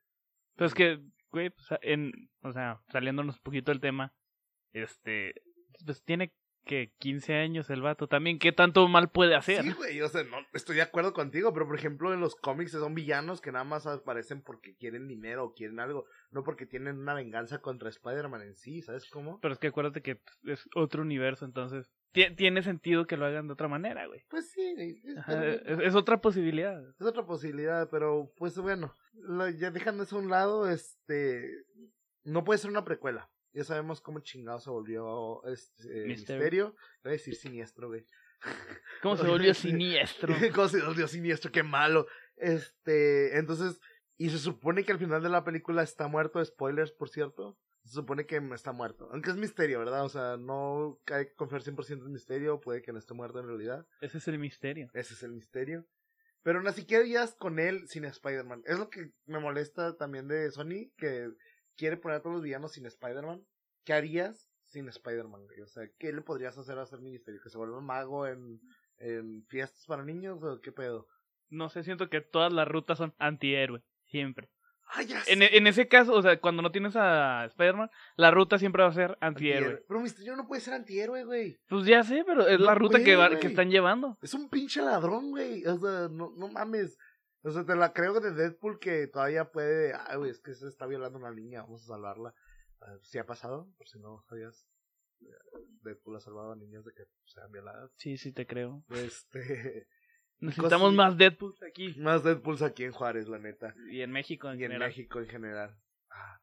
Pero 0.55 0.67
es 0.67 0.75
que, 0.75 1.03
güey, 1.31 1.49
pues, 1.49 1.67
en, 1.81 2.11
o 2.43 2.53
sea, 2.53 2.79
saliéndonos 2.91 3.37
un 3.37 3.43
poquito 3.43 3.71
del 3.71 3.81
tema, 3.81 4.13
este, 4.71 5.33
pues 5.83 6.03
tiene 6.03 6.31
que 6.69 6.93
15 6.99 7.33
años 7.33 7.67
el 7.71 7.81
vato 7.81 8.07
también, 8.07 8.37
¿qué 8.37 8.51
tanto 8.51 8.87
mal 8.87 9.09
puede 9.09 9.33
hacer? 9.35 9.63
Sí, 9.63 9.71
güey, 9.71 9.99
o 10.01 10.07
sea, 10.07 10.23
no, 10.23 10.37
estoy 10.53 10.75
de 10.75 10.83
acuerdo 10.83 11.13
contigo, 11.13 11.51
pero 11.51 11.65
por 11.65 11.75
ejemplo 11.75 12.13
en 12.13 12.19
los 12.19 12.35
cómics 12.35 12.73
son 12.73 12.93
villanos 12.93 13.41
que 13.41 13.51
nada 13.51 13.63
más 13.65 13.87
aparecen 13.87 14.43
porque 14.43 14.75
quieren 14.75 15.07
dinero 15.07 15.45
o 15.45 15.53
quieren 15.55 15.79
algo, 15.79 16.05
no 16.29 16.43
porque 16.43 16.67
tienen 16.67 16.99
una 16.99 17.15
venganza 17.15 17.57
contra 17.59 17.89
Spider-Man 17.89 18.43
en 18.43 18.55
sí, 18.55 18.83
¿sabes 18.83 19.09
cómo? 19.09 19.39
Pero 19.41 19.51
es 19.55 19.59
que 19.59 19.67
acuérdate 19.67 20.03
que 20.03 20.21
es 20.43 20.69
otro 20.75 21.01
universo, 21.01 21.43
entonces 21.45 21.91
ti- 22.11 22.33
tiene 22.35 22.61
sentido 22.61 23.07
que 23.07 23.17
lo 23.17 23.25
hagan 23.25 23.47
de 23.47 23.53
otra 23.53 23.67
manera, 23.67 24.05
güey. 24.05 24.23
Pues 24.29 24.51
sí, 24.51 25.01
es- 25.03 25.17
Ajá, 25.17 25.45
es, 25.47 25.79
es 25.79 25.95
otra 25.95 26.21
posibilidad. 26.21 26.81
es 26.99 27.05
otra 27.05 27.25
posibilidad, 27.25 27.89
pero 27.89 28.31
pues 28.37 28.55
bueno, 28.59 28.93
lo- 29.13 29.49
ya 29.49 29.71
dejando 29.71 30.03
eso 30.03 30.17
a 30.17 30.19
un 30.19 30.29
lado, 30.29 30.69
este, 30.69 31.49
no 32.23 32.43
puede 32.43 32.59
ser 32.59 32.69
una 32.69 32.85
precuela. 32.85 33.27
Ya 33.53 33.63
sabemos 33.63 34.01
cómo 34.01 34.19
chingado 34.19 34.59
se 34.59 34.69
volvió 34.69 35.43
este 35.45 36.05
Misterio. 36.05 36.07
misterio. 36.07 36.75
Voy 37.03 37.09
a 37.09 37.13
decir 37.13 37.35
siniestro, 37.35 37.87
güey. 37.87 38.05
¿Cómo 39.01 39.17
se 39.17 39.27
volvió 39.27 39.53
siniestro? 39.53 40.33
¿Cómo 40.55 40.67
se 40.67 40.81
volvió 40.81 41.07
siniestro? 41.07 41.51
Qué 41.51 41.63
malo. 41.63 42.07
Este, 42.37 43.37
entonces, 43.37 43.79
y 44.17 44.29
se 44.29 44.37
supone 44.37 44.83
que 44.83 44.91
al 44.91 44.99
final 44.99 45.23
de 45.23 45.29
la 45.29 45.43
película 45.43 45.83
está 45.83 46.07
muerto, 46.07 46.43
spoilers, 46.43 46.91
por 46.91 47.09
cierto. 47.09 47.57
Se 47.85 47.93
supone 47.93 48.25
que 48.25 48.37
está 48.53 48.71
muerto. 48.71 49.09
Aunque 49.11 49.31
es 49.31 49.37
misterio, 49.37 49.79
¿verdad? 49.79 50.03
O 50.03 50.09
sea, 50.09 50.37
no 50.37 50.99
hay 51.07 51.27
que 51.27 51.33
confiar 51.33 51.63
100% 51.63 52.05
en 52.05 52.11
misterio, 52.11 52.59
puede 52.59 52.81
que 52.81 52.91
no 52.91 52.99
esté 52.99 53.13
muerto 53.13 53.39
en 53.39 53.47
realidad. 53.47 53.87
Ese 54.01 54.17
es 54.19 54.27
el 54.27 54.37
misterio. 54.37 54.89
Ese 54.93 55.13
es 55.13 55.23
el 55.23 55.31
misterio. 55.31 55.87
Pero 56.43 56.61
ni 56.61 56.71
siquiera 56.71 57.03
irías 57.03 57.35
con 57.35 57.59
él 57.59 57.87
sin 57.87 58.05
Spider-Man. 58.05 58.63
Es 58.65 58.77
lo 58.77 58.89
que 58.89 59.11
me 59.25 59.39
molesta 59.39 59.95
también 59.97 60.27
de 60.27 60.51
Sony, 60.51 60.91
que 60.97 61.29
quiere 61.79 61.97
poner 61.97 62.17
a 62.17 62.21
todos 62.21 62.35
los 62.35 62.43
villanos 62.43 62.73
sin 62.73 62.85
Spider-Man. 62.85 63.41
¿Qué 63.85 63.93
harías 63.93 64.49
sin 64.67 64.87
Spider-Man? 64.89 65.41
O 65.63 65.67
sea, 65.67 65.87
¿qué 65.97 66.11
le 66.13 66.21
podrías 66.21 66.57
hacer 66.57 66.77
a 66.77 66.83
hacer 66.83 66.99
misterio? 66.99 67.39
¿Que 67.41 67.49
se 67.49 67.57
vuelva 67.57 67.77
un 67.79 67.85
mago 67.85 68.27
en, 68.27 68.59
en 68.97 69.45
fiestas 69.47 69.85
para 69.87 70.03
niños 70.03 70.43
o 70.43 70.59
qué 70.61 70.71
pedo? 70.71 71.07
No 71.49 71.69
sé, 71.69 71.83
siento 71.83 72.09
que 72.09 72.21
todas 72.21 72.53
las 72.53 72.67
rutas 72.67 72.97
son 72.99 73.15
antihéroe, 73.17 73.81
siempre. 74.03 74.49
¡Ah, 74.91 75.03
ya 75.03 75.19
En, 75.27 75.39
sé! 75.39 75.55
en 75.57 75.67
ese 75.67 75.87
caso, 75.87 76.13
o 76.13 76.21
sea, 76.21 76.39
cuando 76.41 76.61
no 76.63 76.71
tienes 76.71 76.95
a 76.95 77.45
Spider-Man, 77.45 77.89
la 78.17 78.31
ruta 78.31 78.57
siempre 78.59 78.83
va 78.83 78.89
a 78.89 78.93
ser 78.93 79.17
antihéroe. 79.21 79.83
Pero 79.87 79.99
Misterio 79.99 80.35
no 80.35 80.47
puede 80.47 80.61
ser 80.61 80.73
antihéroe, 80.73 81.23
güey. 81.25 81.57
Pues 81.69 81.85
ya 81.85 82.03
sé, 82.03 82.23
pero 82.25 82.47
es 82.47 82.59
No 82.59 82.65
la 82.65 82.75
ruta 82.75 83.03
que, 83.03 83.15
va- 83.15 83.39
que 83.39 83.47
están 83.47 83.69
llevando. 83.69 84.17
Es 84.21 84.33
un 84.33 84.49
pinche 84.49 84.81
ladrón, 84.81 85.29
güey. 85.31 85.63
O 85.65 85.77
sea, 85.77 86.07
no, 86.11 86.31
no 86.35 86.47
mames. 86.49 86.97
O 87.43 87.51
sea, 87.51 87.63
te 87.65 87.75
la 87.75 87.93
creo 87.93 88.19
de 88.19 88.31
Deadpool 88.31 88.79
que 88.79 89.07
todavía 89.07 89.45
puede. 89.51 89.93
Ay, 89.93 90.17
güey, 90.17 90.31
es 90.31 90.39
que 90.39 90.53
se 90.53 90.67
está 90.67 90.85
violando 90.85 91.17
una 91.19 91.31
niña, 91.31 91.61
vamos 91.61 91.83
a 91.83 91.87
salvarla. 91.93 92.33
Ah, 92.81 92.95
sí 93.03 93.17
ha 93.17 93.25
pasado, 93.25 93.67
por 93.77 93.87
si 93.87 93.99
no 93.99 94.21
sabías. 94.29 94.67
eh, 95.21 95.25
Deadpool 95.83 96.15
ha 96.17 96.19
salvado 96.19 96.51
a 96.51 96.55
niñas 96.55 96.83
de 96.85 96.91
que 96.93 97.03
sean 97.25 97.51
violadas. 97.51 97.91
Sí, 97.97 98.17
sí, 98.17 98.31
te 98.33 98.45
creo. 98.47 98.83
Este. 98.89 99.87
Necesitamos 100.39 100.81
Cosas- 100.93 100.95
más 100.95 101.17
Deadpool 101.17 101.55
aquí. 101.69 101.93
Más 101.99 102.23
Deadpools 102.23 102.61
aquí 102.61 102.83
en 102.85 102.91
Juárez, 102.93 103.27
la 103.27 103.39
neta. 103.39 103.73
Y 103.91 104.01
en 104.01 104.11
México 104.11 104.49
en 104.49 104.59
Y 104.59 104.63
en 104.63 104.71
general. 104.71 104.87
México 104.89 105.19
en 105.19 105.27
general. 105.27 105.77
Ah. 106.11 106.39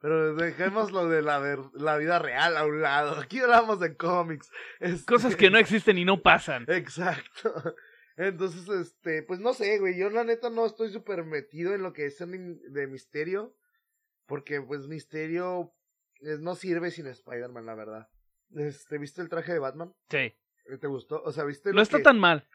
Pero 0.00 0.34
dejemos 0.36 0.92
lo 0.92 1.08
de 1.08 1.22
la, 1.22 1.38
ver- 1.40 1.70
la 1.74 1.96
vida 1.96 2.18
real 2.18 2.56
a 2.56 2.64
un 2.66 2.80
lado. 2.82 3.18
Aquí 3.20 3.40
hablamos 3.40 3.80
de 3.80 3.96
cómics. 3.96 4.50
Este- 4.80 5.04
Cosas 5.06 5.34
que 5.34 5.50
no 5.50 5.58
existen 5.58 5.98
y 5.98 6.04
no 6.04 6.20
pasan. 6.22 6.64
Exacto. 6.68 7.74
Entonces, 8.18 8.68
este, 8.68 9.22
pues 9.22 9.40
no 9.40 9.54
sé, 9.54 9.78
güey. 9.78 9.96
Yo 9.98 10.10
la 10.10 10.24
neta 10.24 10.50
no 10.50 10.66
estoy 10.66 10.90
súper 10.90 11.24
metido 11.24 11.74
en 11.74 11.82
lo 11.82 11.92
que 11.92 12.06
es 12.06 12.18
de 12.18 12.86
misterio. 12.86 13.54
Porque, 14.26 14.60
pues, 14.60 14.86
misterio 14.88 15.72
eh, 16.20 16.36
no 16.40 16.54
sirve 16.54 16.90
sin 16.90 17.06
Spider-Man, 17.06 17.64
la 17.64 17.74
verdad. 17.74 18.08
Este, 18.54 18.98
¿viste 18.98 19.22
el 19.22 19.28
traje 19.30 19.52
de 19.54 19.58
Batman? 19.58 19.94
Sí. 20.10 20.34
¿Te 20.80 20.86
gustó? 20.86 21.22
O 21.22 21.32
sea, 21.32 21.44
¿viste? 21.44 21.72
No 21.72 21.80
está 21.80 21.96
que- 21.98 22.02
tan 22.02 22.18
mal. 22.18 22.46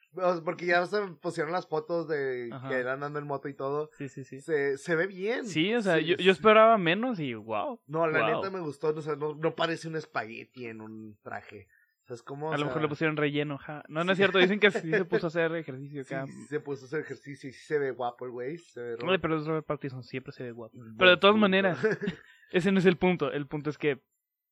Porque 0.46 0.68
ya 0.68 0.86
se 0.86 1.02
pusieron 1.20 1.52
las 1.52 1.66
fotos 1.68 2.08
de 2.08 2.50
Ajá. 2.52 2.70
que 2.70 2.76
eran 2.76 2.96
andando 3.02 3.18
en 3.18 3.26
moto 3.26 3.48
y 3.48 3.56
todo. 3.56 3.90
Sí, 3.98 4.08
sí, 4.08 4.24
sí. 4.24 4.40
Se, 4.42 4.78
se 4.78 4.96
ve 4.96 5.08
bien. 5.08 5.48
Sí, 5.48 5.74
o 5.74 5.82
sea, 5.82 5.98
Sí, 5.98 6.06
yo, 6.06 6.18
sí. 6.18 6.24
yo 6.24 6.32
esperaba 6.32 6.78
menos 6.78 7.20
y 7.20 7.34
wow. 7.34 7.82
No, 7.88 8.06
la 8.06 8.20
Wow. 8.20 8.36
neta 8.42 8.52
me 8.56 8.60
gustó. 8.60 8.90
O 8.90 9.02
sea, 9.02 9.16
no, 9.16 9.34
no 9.34 9.56
parece 9.56 9.88
un 9.88 9.96
espagueti 9.96 10.68
en 10.68 10.82
un 10.82 11.18
traje. 11.24 11.68
O 12.10 12.16
sea, 12.16 12.26
como. 12.26 12.52
A 12.52 12.56
o 12.56 12.58
lo 12.58 12.66
mejor 12.66 12.82
le 12.82 12.88
pusieron 12.90 13.16
relleno. 13.18 13.58
ja. 13.58 13.84
No, 13.88 14.04
no 14.04 14.12
es 14.12 14.18
cierto. 14.18 14.38
Dicen 14.38 14.60
que 14.60 14.72
sí 14.72 14.90
se 14.90 15.06
puso 15.06 15.28
a 15.28 15.30
hacer 15.30 15.56
ejercicio 15.56 16.04
Sí, 16.04 16.14
acá. 16.14 16.26
sí 16.28 16.46
se 16.48 16.60
puso 16.60 16.84
a 16.84 16.88
hacer 16.88 17.00
ejercicio 17.02 17.50
y 17.50 17.54
sí 17.54 17.66
se 17.66 17.80
ve 17.80 17.92
guapo 17.92 18.26
el 18.26 18.32
güey. 18.32 18.58
Oye, 19.06 19.20
pero 19.20 19.38
es 19.38 19.46
Robert 19.46 19.66
Pattinson, 19.66 20.04
siempre 20.04 20.34
se 20.34 20.44
ve 20.44 20.52
guapo. 20.52 20.76
Buen 20.78 20.98
Pero 20.98 21.12
de 21.12 21.18
todas 21.18 21.34
punto. 21.34 21.42
maneras, 21.42 21.78
ese 22.52 22.72
no 22.72 22.80
es 22.80 22.86
el 22.86 22.98
punto. 22.98 23.32
El 23.32 23.48
punto 23.48 23.70
es 23.70 23.78
que 23.78 24.02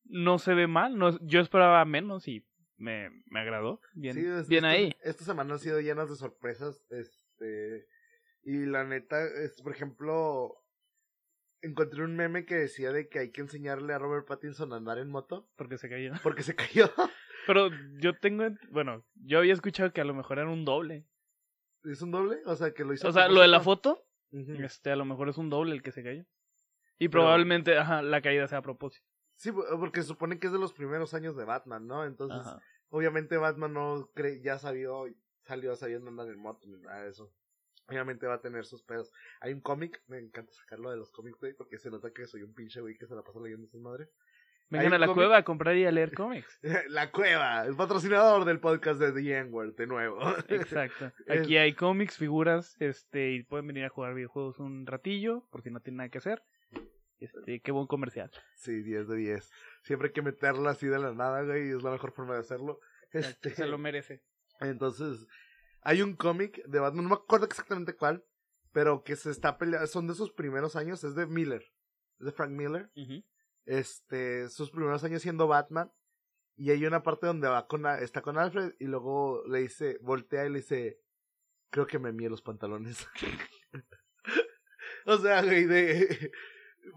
no 0.04 0.38
se 0.38 0.54
ve 0.54 0.66
mal. 0.66 0.96
No, 0.98 1.18
yo 1.26 1.40
esperaba 1.40 1.84
menos 1.84 2.26
y 2.26 2.46
me, 2.78 3.10
me 3.26 3.40
agradó. 3.40 3.80
Bien, 3.94 4.14
Sí, 4.14 4.24
es- 4.26 4.48
bien 4.48 4.64
ahí. 4.64 4.96
Esta 5.02 5.24
semana 5.24 5.52
han 5.54 5.60
sido 5.60 5.80
llenas 5.80 6.08
de 6.10 6.16
sorpresas. 6.16 6.82
Este. 6.90 7.86
Y 8.44 8.64
la 8.66 8.84
neta, 8.84 9.22
es, 9.24 9.60
por 9.62 9.72
ejemplo. 9.72 10.54
Encontré 11.64 12.02
un 12.02 12.16
meme 12.16 12.44
que 12.44 12.56
decía 12.56 12.90
de 12.90 13.08
que 13.08 13.20
hay 13.20 13.30
que 13.30 13.40
enseñarle 13.40 13.92
a 13.92 13.98
Robert 13.98 14.26
Pattinson 14.26 14.72
a 14.72 14.76
andar 14.78 14.98
en 14.98 15.08
moto. 15.08 15.48
Porque 15.54 15.78
se 15.78 15.88
cayó. 15.88 16.12
Porque 16.24 16.42
se 16.42 16.56
cayó. 16.56 16.90
Pero 17.46 17.70
yo 17.98 18.16
tengo, 18.18 18.44
bueno, 18.70 19.04
yo 19.14 19.38
había 19.38 19.52
escuchado 19.52 19.92
que 19.92 20.00
a 20.00 20.04
lo 20.04 20.14
mejor 20.14 20.38
era 20.38 20.48
un 20.48 20.64
doble. 20.64 21.06
¿Es 21.84 22.00
un 22.02 22.10
doble? 22.12 22.40
O 22.46 22.54
sea, 22.54 22.72
que 22.72 22.84
lo 22.84 22.92
hizo. 22.92 23.08
O 23.08 23.12
sea, 23.12 23.28
lo 23.28 23.40
de 23.40 23.48
la 23.48 23.60
foto, 23.60 24.04
este, 24.30 24.90
a 24.92 24.96
lo 24.96 25.04
mejor 25.04 25.28
es 25.28 25.38
un 25.38 25.50
doble 25.50 25.72
el 25.72 25.82
que 25.82 25.92
se 25.92 26.02
cayó. 26.02 26.22
Y 26.98 27.08
Pero- 27.08 27.22
probablemente, 27.22 27.76
ajá, 27.76 28.02
la 28.02 28.20
caída 28.22 28.46
sea 28.46 28.58
a 28.58 28.62
propósito. 28.62 29.06
Sí, 29.34 29.50
porque 29.50 30.02
se 30.02 30.08
supone 30.08 30.38
que 30.38 30.46
es 30.46 30.52
de 30.52 30.58
los 30.60 30.72
primeros 30.72 31.14
años 31.14 31.36
de 31.36 31.44
Batman, 31.44 31.86
¿no? 31.88 32.04
Entonces, 32.04 32.46
Ajá. 32.46 32.60
obviamente 32.90 33.36
Batman 33.36 33.72
no 33.72 34.08
cree, 34.14 34.40
ya 34.40 34.58
salió, 34.58 35.06
salió 35.42 35.74
sabiendo 35.74 36.08
andar 36.10 36.28
en 36.28 36.38
moto 36.38 36.68
ni 36.68 36.78
nada 36.78 37.02
de 37.02 37.10
eso. 37.10 37.32
Obviamente 37.88 38.26
va 38.28 38.34
a 38.34 38.40
tener 38.40 38.64
sus 38.64 38.84
pedos. 38.84 39.10
Hay 39.40 39.52
un 39.52 39.60
cómic, 39.60 40.00
me 40.06 40.18
encanta 40.18 40.52
sacarlo 40.52 40.90
de 40.92 40.96
los 40.96 41.10
cómics, 41.10 41.40
güey, 41.40 41.54
porque 41.54 41.78
se 41.78 41.90
nota 41.90 42.12
que 42.12 42.26
soy 42.26 42.42
un 42.44 42.54
pinche 42.54 42.80
güey 42.80 42.96
que 42.96 43.06
se 43.08 43.16
la 43.16 43.22
pasa 43.24 43.40
leyendo 43.40 43.66
su 43.66 43.80
madre. 43.80 44.08
Vengan 44.72 44.94
a 44.94 44.98
la 44.98 45.12
cueva 45.12 45.36
a 45.36 45.44
comprar 45.44 45.76
y 45.76 45.84
a 45.84 45.92
leer 45.92 46.14
cómics. 46.14 46.58
la 46.88 47.10
Cueva, 47.10 47.66
el 47.66 47.76
patrocinador 47.76 48.46
del 48.46 48.58
podcast 48.58 48.98
de 48.98 49.12
The 49.12 49.38
N-Word, 49.40 49.76
de 49.76 49.86
nuevo. 49.86 50.18
Exacto. 50.48 51.12
Aquí 51.28 51.58
hay 51.58 51.74
cómics, 51.74 52.16
figuras, 52.16 52.74
este, 52.80 53.32
y 53.32 53.42
pueden 53.42 53.66
venir 53.66 53.84
a 53.84 53.90
jugar 53.90 54.14
videojuegos 54.14 54.58
un 54.58 54.86
ratillo, 54.86 55.46
porque 55.50 55.70
no 55.70 55.80
tienen 55.80 55.98
nada 55.98 56.08
que 56.08 56.18
hacer. 56.18 56.42
Este, 57.20 57.60
qué 57.60 57.70
buen 57.70 57.86
comercial. 57.86 58.30
sí, 58.56 58.82
10 58.82 59.08
de 59.08 59.16
10. 59.16 59.50
Siempre 59.82 60.08
hay 60.08 60.12
que 60.14 60.22
meterla 60.22 60.70
así 60.70 60.86
de 60.86 60.98
la 60.98 61.12
nada, 61.12 61.42
güey, 61.42 61.68
y 61.68 61.76
es 61.76 61.82
la 61.82 61.90
mejor 61.90 62.12
forma 62.12 62.34
de 62.34 62.40
hacerlo. 62.40 62.80
Este, 63.12 63.50
Se 63.50 63.66
lo 63.66 63.76
merece. 63.76 64.22
Entonces, 64.60 65.26
hay 65.82 66.00
un 66.00 66.16
cómic 66.16 66.64
de 66.64 66.80
Batman, 66.80 67.04
no 67.04 67.10
me 67.10 67.16
acuerdo 67.16 67.44
exactamente 67.44 67.94
cuál, 67.94 68.24
pero 68.72 69.04
que 69.04 69.16
se 69.16 69.30
está 69.30 69.58
peleando, 69.58 69.86
son 69.86 70.06
de 70.06 70.14
sus 70.14 70.32
primeros 70.32 70.76
años, 70.76 71.04
es 71.04 71.14
de 71.14 71.26
Miller, 71.26 71.62
es 72.18 72.26
de 72.26 72.32
Frank 72.32 72.52
Miller. 72.52 72.90
Este, 73.66 74.48
sus 74.48 74.70
primeros 74.70 75.04
años 75.04 75.22
siendo 75.22 75.48
Batman, 75.48 75.92
y 76.56 76.70
hay 76.70 76.84
una 76.86 77.02
parte 77.02 77.26
donde 77.26 77.48
va 77.48 77.66
con, 77.66 77.86
está 77.86 78.22
con 78.22 78.38
Alfred, 78.38 78.74
y 78.78 78.84
luego 78.84 79.42
le 79.46 79.60
dice, 79.60 79.98
voltea 80.02 80.46
y 80.46 80.50
le 80.50 80.58
dice, 80.58 81.00
creo 81.70 81.86
que 81.86 81.98
me 81.98 82.12
mié 82.12 82.28
los 82.28 82.42
pantalones. 82.42 83.06
o 85.06 85.16
sea, 85.18 85.42
güey, 85.42 85.64
de... 85.64 86.30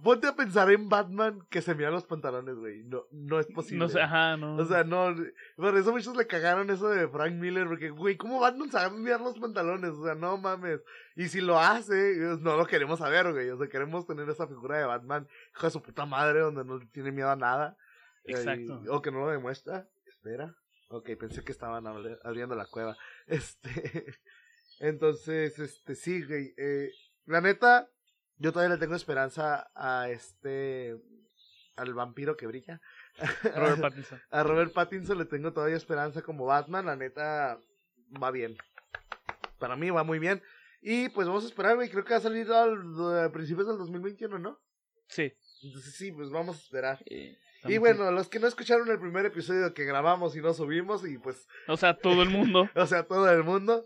Ponte 0.04 0.27
a 0.27 0.36
pensar 0.36 0.70
en 0.72 0.89
Batman 0.89 1.39
que 1.50 1.62
se 1.62 1.75
mía 1.75 1.89
los 1.92 2.06
pantalones, 2.06 2.56
güey. 2.56 2.84
No, 2.84 3.04
no 3.12 3.39
es 3.39 3.46
posible. 3.48 3.80
No 3.86 3.89
sé, 3.89 4.01
ajá, 4.01 4.36
no. 4.36 4.58
O 4.58 4.65
sea, 4.65 4.84
no. 4.84 5.15
Por 5.56 5.77
eso 5.77 5.92
muchos 5.92 6.15
le 6.18 6.25
cagaron 6.27 6.70
eso 6.70 6.89
de 6.89 7.08
Frank 7.08 7.34
Miller. 7.34 7.68
Porque, 7.68 7.89
güey, 7.92 8.18
¿cómo 8.18 8.39
Batman 8.39 8.72
sabe 8.72 8.96
enviar 8.96 9.22
los 9.22 9.38
pantalones? 9.39 9.92
O 9.92 10.04
sea, 10.04 10.15
no 10.15 10.38
mames. 10.38 10.82
Y 11.15 11.27
si 11.27 11.39
lo 11.42 11.60
hace, 11.60 12.15
no 12.42 12.58
lo 12.58 12.65
queremos 12.65 13.00
saber, 13.00 13.32
güey. 13.32 13.50
O 13.50 13.58
sea, 13.58 13.68
queremos 13.68 14.06
tener 14.08 14.27
esa 14.30 14.48
figura 14.48 14.77
de 14.77 14.86
Batman, 14.86 15.27
hijo 15.56 15.68
de 15.68 15.72
su 15.72 15.82
puta 15.82 16.06
madre, 16.06 16.39
donde 16.39 16.63
no 16.65 16.80
tiene 16.92 17.12
miedo 17.12 17.30
a 17.30 17.36
nada. 17.36 17.77
Exacto. 18.24 18.82
Eh, 18.86 18.89
o 18.89 19.01
que 19.01 19.12
no 19.12 19.20
lo 19.20 19.30
demuestra. 19.30 19.88
Espera. 20.08 20.56
Ok, 20.89 21.12
pensé 21.20 21.44
que 21.44 21.51
estaban 21.51 21.84
abri- 21.86 22.18
abriendo 22.24 22.56
la 22.56 22.65
cueva. 22.65 22.96
Este. 23.27 24.06
Entonces, 24.80 25.58
este, 25.60 25.96
sí, 25.96 26.24
güey. 26.24 26.54
Eh, 26.58 26.89
la 27.25 27.42
neta, 27.42 27.89
yo 28.38 28.51
todavía 28.51 28.75
le 28.75 28.80
tengo 28.80 28.96
esperanza 28.96 29.70
a 29.75 30.10
este. 30.10 30.96
Al 31.75 31.94
vampiro 31.94 32.38
que 32.38 32.48
brilla. 32.48 32.80
Robert 33.44 33.82
Pattinson. 33.82 34.22
A 34.30 34.44
Robert 34.44 34.72
Pattinson 34.74 35.18
le 35.18 35.25
tengo 35.25 35.51
todavía 35.51 35.75
esperanza 35.75 36.22
como 36.22 36.46
Batman. 36.46 36.86
La 36.86 36.96
neta, 36.96 37.60
va 38.22 38.32
bien. 38.32 38.56
Para 39.60 39.75
mí 39.75 39.89
va 39.89 40.04
muy 40.04 40.20
bien. 40.20 40.42
Y 40.82 41.10
pues 41.10 41.27
vamos 41.27 41.44
a 41.44 41.48
esperar, 41.48 41.75
güey. 41.75 41.89
Creo 41.89 42.06
que 42.06 42.13
va 42.13 42.18
a 42.18 42.22
salir 42.22 42.50
al- 42.51 43.25
a 43.25 43.32
principios 43.32 43.68
del 43.68 43.77
2021, 43.77 44.39
¿no? 44.39 44.60
Sí. 45.08 45.34
Entonces 45.63 45.96
sí, 45.96 46.12
pues 46.13 46.30
vamos 46.30 46.56
a 46.56 46.60
esperar. 46.60 47.04
Y 47.68 47.77
bueno, 47.77 48.10
los 48.12 48.30
que 48.30 48.39
no 48.39 48.48
escucharon 48.48 48.89
el 48.89 49.00
primer 49.00 49.25
episodio 49.25 49.74
que 49.74 49.84
grabamos 49.86 50.36
y 50.36 50.42
no 50.42 50.54
subimos, 50.54 51.06
y 51.08 51.18
pues, 51.18 51.48
O 51.68 51.75
sea, 51.75 51.98
todo 51.98 52.22
el 52.24 52.30
mundo. 52.30 52.70
o 52.75 52.86
sea, 52.86 53.04
todo 53.04 53.30
el 53.32 53.44
mundo. 53.44 53.86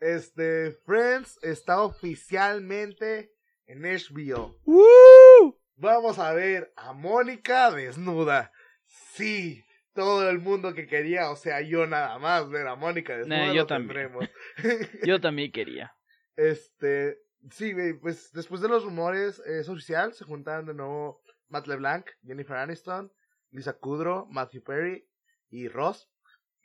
Este, 0.00 0.72
Friends 0.86 1.38
está 1.42 1.82
oficialmente 1.82 3.32
en 3.66 3.82
HBO. 3.82 4.58
¡Woo! 4.64 5.60
Vamos 5.76 6.18
a 6.18 6.32
ver 6.32 6.72
a 6.76 6.92
Mónica 6.92 7.70
desnuda. 7.70 8.52
Sí, 8.86 9.62
todo 9.92 10.28
el 10.28 10.38
mundo 10.38 10.74
que 10.74 10.86
quería, 10.86 11.30
o 11.30 11.36
sea, 11.36 11.60
yo 11.60 11.86
nada 11.86 12.18
más 12.18 12.48
ver 12.48 12.66
a 12.66 12.76
Mónica 12.76 13.16
desnuda. 13.16 13.46
Nah, 13.46 13.52
yo 13.52 13.66
también. 13.66 14.12
Yo 15.04 15.20
también 15.20 15.52
quería. 15.52 15.92
Este, 16.36 17.18
sí, 17.50 17.74
pues 18.00 18.30
después 18.32 18.60
de 18.60 18.68
los 18.68 18.84
rumores 18.84 19.40
es 19.40 19.68
oficial, 19.68 20.12
se 20.12 20.24
juntan 20.24 20.66
de 20.66 20.74
nuevo 20.74 21.20
Matt 21.48 21.66
LeBlanc, 21.66 22.06
Jennifer 22.22 22.56
Aniston, 22.56 23.12
Lisa 23.50 23.74
Kudrow, 23.74 24.26
Matthew 24.30 24.62
Perry 24.62 25.08
y 25.48 25.68
Ross 25.68 26.10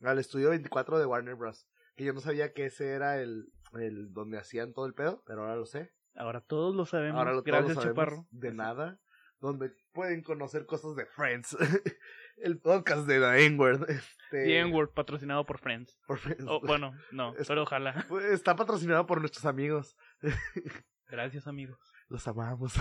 al 0.01 0.19
estudio 0.19 0.49
24 0.49 0.99
de 0.99 1.05
Warner 1.05 1.35
Bros. 1.35 1.67
Que 1.95 2.05
yo 2.05 2.13
no 2.13 2.21
sabía 2.21 2.53
que 2.53 2.65
ese 2.65 2.91
era 2.91 3.21
el, 3.21 3.51
el 3.73 4.11
donde 4.13 4.37
hacían 4.37 4.73
todo 4.73 4.85
el 4.85 4.93
pedo, 4.93 5.23
pero 5.25 5.41
ahora 5.41 5.55
lo 5.55 5.65
sé. 5.65 5.91
Ahora 6.15 6.41
todos 6.41 6.75
lo 6.75 6.85
sabemos. 6.85 7.19
Ahora 7.19 7.31
lo, 7.31 7.43
todos 7.43 7.45
Gracias, 7.45 7.75
lo 7.75 7.81
sabemos 7.81 8.05
Chaparro. 8.05 8.27
De 8.31 8.53
nada. 8.53 8.99
Donde 9.39 9.71
pueden 9.91 10.21
conocer 10.21 10.65
cosas 10.65 10.95
de 10.95 11.05
Friends. 11.05 11.57
el 12.37 12.59
podcast 12.59 13.07
de 13.07 13.19
The 13.19 13.45
N-Word. 13.45 13.89
Este, 13.89 14.43
The 14.43 14.59
N-Word, 14.59 14.93
patrocinado 14.93 15.45
por 15.45 15.57
Friends. 15.59 15.97
por 16.05 16.19
Friends. 16.19 16.45
Oh, 16.47 16.59
bueno, 16.61 16.93
no, 17.11 17.35
Es- 17.37 17.47
pero 17.47 17.63
ojalá. 17.63 18.05
Está 18.31 18.55
patrocinado 18.55 19.05
por 19.05 19.19
nuestros 19.19 19.45
amigos. 19.45 19.95
Gracias, 21.07 21.47
amigos. 21.47 21.79
Los 22.07 22.27
amamos. 22.27 22.73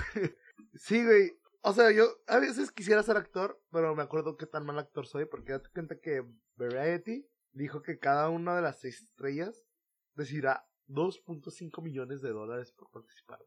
sí, 0.75 1.05
güey. 1.05 1.33
O 1.63 1.73
sea, 1.73 1.91
yo 1.93 2.05
a 2.27 2.39
veces 2.39 2.73
quisiera 2.73 3.03
ser 3.03 3.17
actor, 3.17 3.61
pero 3.71 3.95
me 3.95 4.03
acuerdo 4.03 4.37
qué 4.37 4.47
tan 4.47 4.65
mal 4.65 4.79
actor 4.79 5.07
soy, 5.07 5.27
porque 5.27 5.53
date 5.53 5.69
cuenta 5.75 5.99
que 5.99 6.25
Variety 6.57 7.27
dijo 7.53 7.83
que 7.83 7.99
cada 7.99 8.31
una 8.31 8.57
de 8.57 8.63
las 8.63 8.81
seis 8.81 9.03
estrellas 9.03 9.63
recibirá 10.15 10.67
2.5 10.91 11.83
millones 11.83 12.21
de 12.21 12.31
dólares 12.31 12.73
por 12.73 12.91
participar. 12.91 13.39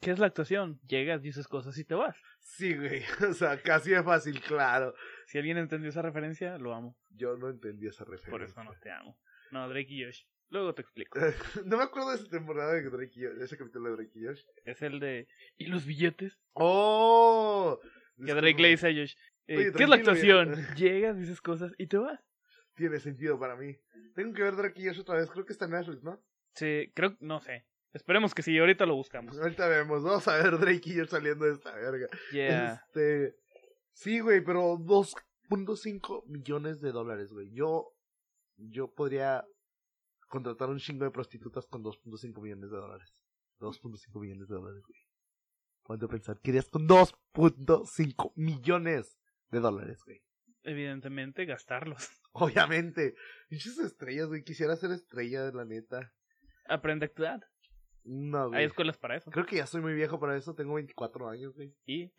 ¿Qué 0.00 0.12
es 0.12 0.18
la 0.18 0.26
actuación? 0.26 0.80
Llegas, 0.86 1.22
dices 1.22 1.48
cosas 1.48 1.76
y 1.78 1.84
te 1.84 1.94
vas. 1.94 2.16
Sí, 2.40 2.74
güey. 2.76 3.02
O 3.30 3.32
sea, 3.32 3.60
casi 3.60 3.90
de 3.90 4.02
fácil, 4.02 4.40
claro. 4.40 4.94
Si 5.26 5.38
alguien 5.38 5.58
entendió 5.58 5.88
esa 5.90 6.02
referencia, 6.02 6.56
lo 6.58 6.72
amo. 6.74 6.96
Yo 7.10 7.36
no 7.36 7.48
entendí 7.48 7.86
esa 7.88 8.04
referencia. 8.04 8.30
Por 8.30 8.42
eso 8.42 8.62
no 8.62 8.72
te 8.80 8.90
amo. 8.90 9.18
No, 9.50 9.68
Drake 9.68 9.92
y 9.92 10.04
Josh. 10.04 10.22
Luego 10.50 10.74
te 10.74 10.82
explico. 10.82 11.18
no 11.64 11.76
me 11.76 11.82
acuerdo 11.82 12.10
de 12.10 12.16
esa 12.16 12.28
temporada 12.28 12.72
de 12.74 12.88
Drake 12.88 13.12
y 13.16 13.24
Josh, 13.24 13.34
de 13.34 13.44
ese 13.44 13.56
capítulo 13.58 13.90
de 13.90 13.96
Drake 13.96 14.12
y 14.18 14.24
Josh. 14.26 14.42
Es 14.64 14.82
el 14.82 15.00
de. 15.00 15.26
¿Y 15.56 15.66
los 15.66 15.84
billetes? 15.84 16.38
¡Oh! 16.52 17.80
Que 18.24 18.34
Drake 18.34 18.62
le 18.62 18.68
dice 18.68 18.88
a 18.88 18.92
Josh. 18.92 19.14
eh, 19.46 19.56
Oye, 19.58 19.72
¿Qué 19.72 19.82
es 19.82 19.88
la 19.88 19.96
actuación? 19.96 20.54
Llegas, 20.76 21.16
dices 21.18 21.40
cosas 21.40 21.72
y 21.76 21.86
te 21.86 21.98
vas. 21.98 22.20
Tiene 22.74 23.00
sentido 23.00 23.38
para 23.38 23.56
mí. 23.56 23.76
Tengo 24.14 24.32
que 24.32 24.42
ver 24.42 24.54
Drake 24.56 24.80
y 24.80 24.86
Josh 24.86 25.00
otra 25.00 25.16
vez. 25.16 25.28
Creo 25.30 25.44
que 25.44 25.52
está 25.52 25.64
en 25.64 25.72
Netflix, 25.72 26.02
¿no? 26.04 26.22
Sí, 26.54 26.90
creo, 26.94 27.16
no 27.20 27.40
sé. 27.40 27.66
Esperemos 27.92 28.34
que 28.34 28.42
sí, 28.42 28.56
ahorita 28.58 28.86
lo 28.86 28.94
buscamos. 28.94 29.38
Ahorita 29.38 29.66
vemos. 29.68 30.02
Vamos 30.02 30.28
a 30.28 30.36
ver 30.36 30.58
Drake 30.58 30.90
y 30.90 30.98
Josh 30.98 31.08
saliendo 31.08 31.46
de 31.46 31.52
esta 31.52 31.74
verga. 31.74 32.06
Yeah. 32.32 32.74
Este. 32.74 33.36
Sí, 33.92 34.20
güey, 34.20 34.44
pero 34.44 34.76
2.5 34.76 36.26
millones 36.26 36.80
de 36.80 36.92
dólares, 36.92 37.32
güey. 37.32 37.50
Yo. 37.52 37.94
Yo 38.60 38.92
podría 38.92 39.46
contratar 40.28 40.68
un 40.68 40.78
chingo 40.78 41.04
de 41.04 41.12
prostitutas 41.12 41.66
con 41.66 41.84
2.5 41.84 42.42
millones 42.42 42.70
de 42.70 42.76
dólares. 42.76 43.14
2.5 43.60 44.20
millones 44.20 44.48
de 44.48 44.54
dólares, 44.54 44.82
güey. 44.86 45.00
¿Cuánto 45.82 46.08
pensar? 46.08 46.40
Querías 46.40 46.68
con 46.68 46.88
2.5 46.88 48.32
millones 48.34 49.18
de 49.50 49.60
dólares, 49.60 50.02
güey. 50.04 50.22
Evidentemente, 50.64 51.46
gastarlos. 51.46 52.10
Obviamente. 52.32 53.14
Muchas 53.48 53.78
estrellas, 53.78 54.26
güey. 54.26 54.42
Quisiera 54.42 54.76
ser 54.76 54.90
estrella, 54.90 55.50
la 55.52 55.64
neta. 55.64 56.12
Aprende 56.68 57.06
a 57.06 57.08
actuar. 57.08 57.40
No, 58.04 58.48
güey. 58.48 58.60
Hay 58.60 58.66
escuelas 58.66 58.96
para 58.96 59.16
eso. 59.16 59.30
Creo 59.30 59.46
que 59.46 59.56
ya 59.56 59.66
soy 59.66 59.80
muy 59.80 59.94
viejo 59.94 60.18
para 60.18 60.36
eso. 60.36 60.54
Tengo 60.54 60.74
24 60.74 61.28
años, 61.28 61.54
güey. 61.54 61.74
Y 61.86 62.12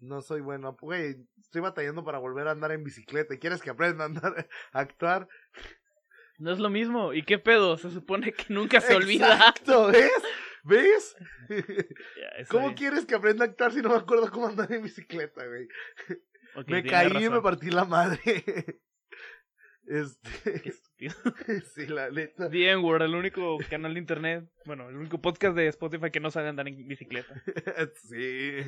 No 0.00 0.22
soy 0.22 0.40
bueno. 0.40 0.76
Güey, 0.80 1.16
estoy 1.40 1.60
batallando 1.60 2.04
para 2.04 2.18
volver 2.18 2.48
a 2.48 2.52
andar 2.52 2.72
en 2.72 2.82
bicicleta. 2.82 3.36
¿Quieres 3.36 3.60
que 3.62 3.70
aprenda 3.70 4.04
a 4.04 4.06
andar, 4.06 4.48
a 4.72 4.80
actuar? 4.80 5.28
no 6.38 6.50
es 6.50 6.58
lo 6.58 6.70
mismo. 6.70 7.12
¿Y 7.12 7.22
qué 7.22 7.38
pedo? 7.38 7.76
Se 7.76 7.90
supone 7.90 8.32
que 8.32 8.52
nunca 8.52 8.80
se 8.80 8.94
olvida. 8.94 9.32
Exacto, 9.34 9.88
¿ves? 9.88 10.10
¿Ves? 10.64 11.16
¿Cómo 12.48 12.66
bien. 12.66 12.76
quieres 12.76 13.06
que 13.06 13.14
aprenda 13.14 13.44
a 13.44 13.48
actuar 13.48 13.72
si 13.72 13.82
no 13.82 13.90
me 13.90 13.96
acuerdo 13.96 14.30
cómo 14.30 14.46
andar 14.46 14.72
en 14.72 14.82
bicicleta, 14.82 15.46
güey? 15.46 15.68
Me 16.66 16.82
caí 16.82 17.24
y 17.24 17.30
me 17.30 17.40
partí 17.40 17.70
la 17.70 17.84
madre. 17.84 18.80
Este, 19.90 20.60
Qué 20.62 20.68
estúpido. 20.68 21.14
sí, 21.74 21.86
la 21.88 22.10
neta. 22.10 22.48
The 22.48 22.70
N-Word, 22.70 23.02
el 23.02 23.16
único 23.16 23.58
canal 23.68 23.94
de 23.94 23.98
internet, 24.00 24.48
bueno, 24.64 24.88
el 24.88 24.94
único 24.96 25.20
podcast 25.20 25.56
de 25.56 25.66
Spotify 25.66 26.12
que 26.12 26.20
no 26.20 26.30
sabe 26.30 26.48
andar 26.48 26.68
en 26.68 26.86
bicicleta. 26.86 27.42
sí. 27.96 28.58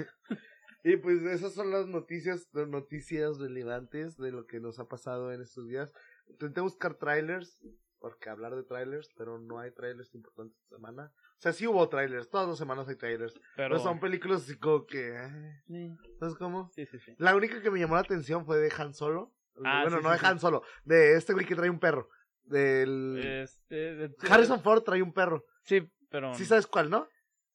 Y 0.83 0.97
pues 0.97 1.23
esas 1.23 1.55
son 1.55 1.71
las 1.71 1.87
noticias, 1.87 2.49
las 2.52 2.67
noticias 2.67 3.38
relevantes 3.38 4.17
de 4.17 4.33
lo 4.33 4.47
que 4.47 4.59
nos 4.59 4.81
ha 4.81 4.88
pasado 4.88 5.33
en 5.33 5.43
estos 5.43 5.69
días. 5.69 5.95
Intenté 6.26 6.61
buscar 6.61 6.97
trailers, 6.97 7.61
porque 8.00 8.29
hablar 8.29 8.57
de 8.57 8.64
trailers, 8.64 9.09
pero 9.17 9.38
no 9.38 9.61
hay 9.61 9.71
trailers 9.71 10.12
importantes 10.17 10.59
esta 10.61 10.75
semana. 10.75 11.12
O 11.14 11.41
sea, 11.41 11.52
sí 11.52 11.69
hubo 11.69 11.88
trailers, 11.88 12.31
todas 12.31 12.49
las 12.49 12.59
semanas 12.59 12.88
hay 12.88 12.97
trailers. 12.97 13.35
Pero, 13.55 13.79
son 13.79 14.00
películas 14.00 14.43
así 14.43 14.59
como 14.59 14.87
que... 14.87 15.14
eh, 15.14 15.62
Sí, 15.69 15.95
¿Sabes 16.19 16.35
cómo? 16.35 16.69
sí, 16.75 16.85
sí. 16.87 16.99
sí. 16.99 17.14
La 17.19 17.37
única 17.37 17.62
que 17.62 17.71
me 17.71 17.79
llamó 17.79 17.95
la 17.95 18.00
atención 18.00 18.45
fue 18.45 18.59
de 18.59 18.73
Han 18.76 18.93
Solo. 18.93 19.33
Ah, 19.64 19.82
bueno, 19.82 19.99
sí, 19.99 20.02
no 20.02 20.09
sí, 20.11 20.14
de 20.14 20.18
sí. 20.21 20.26
Han 20.26 20.40
Solo, 20.40 20.62
de 20.85 21.16
este 21.16 21.32
güey 21.32 21.47
que 21.47 21.54
trae 21.54 21.71
un 21.71 21.78
perro. 21.78 22.09
Del... 22.44 23.21
Este. 23.42 23.75
de- 23.94 24.14
Harrison 24.28 24.62
Ford 24.62 24.82
trae 24.82 25.02
un 25.02 25.12
perro. 25.12 25.44
Sí, 25.62 25.88
pero. 26.11 26.35
Sí 26.35 26.44
sabes 26.44 26.66
cuál, 26.66 26.90
¿no? 26.90 27.09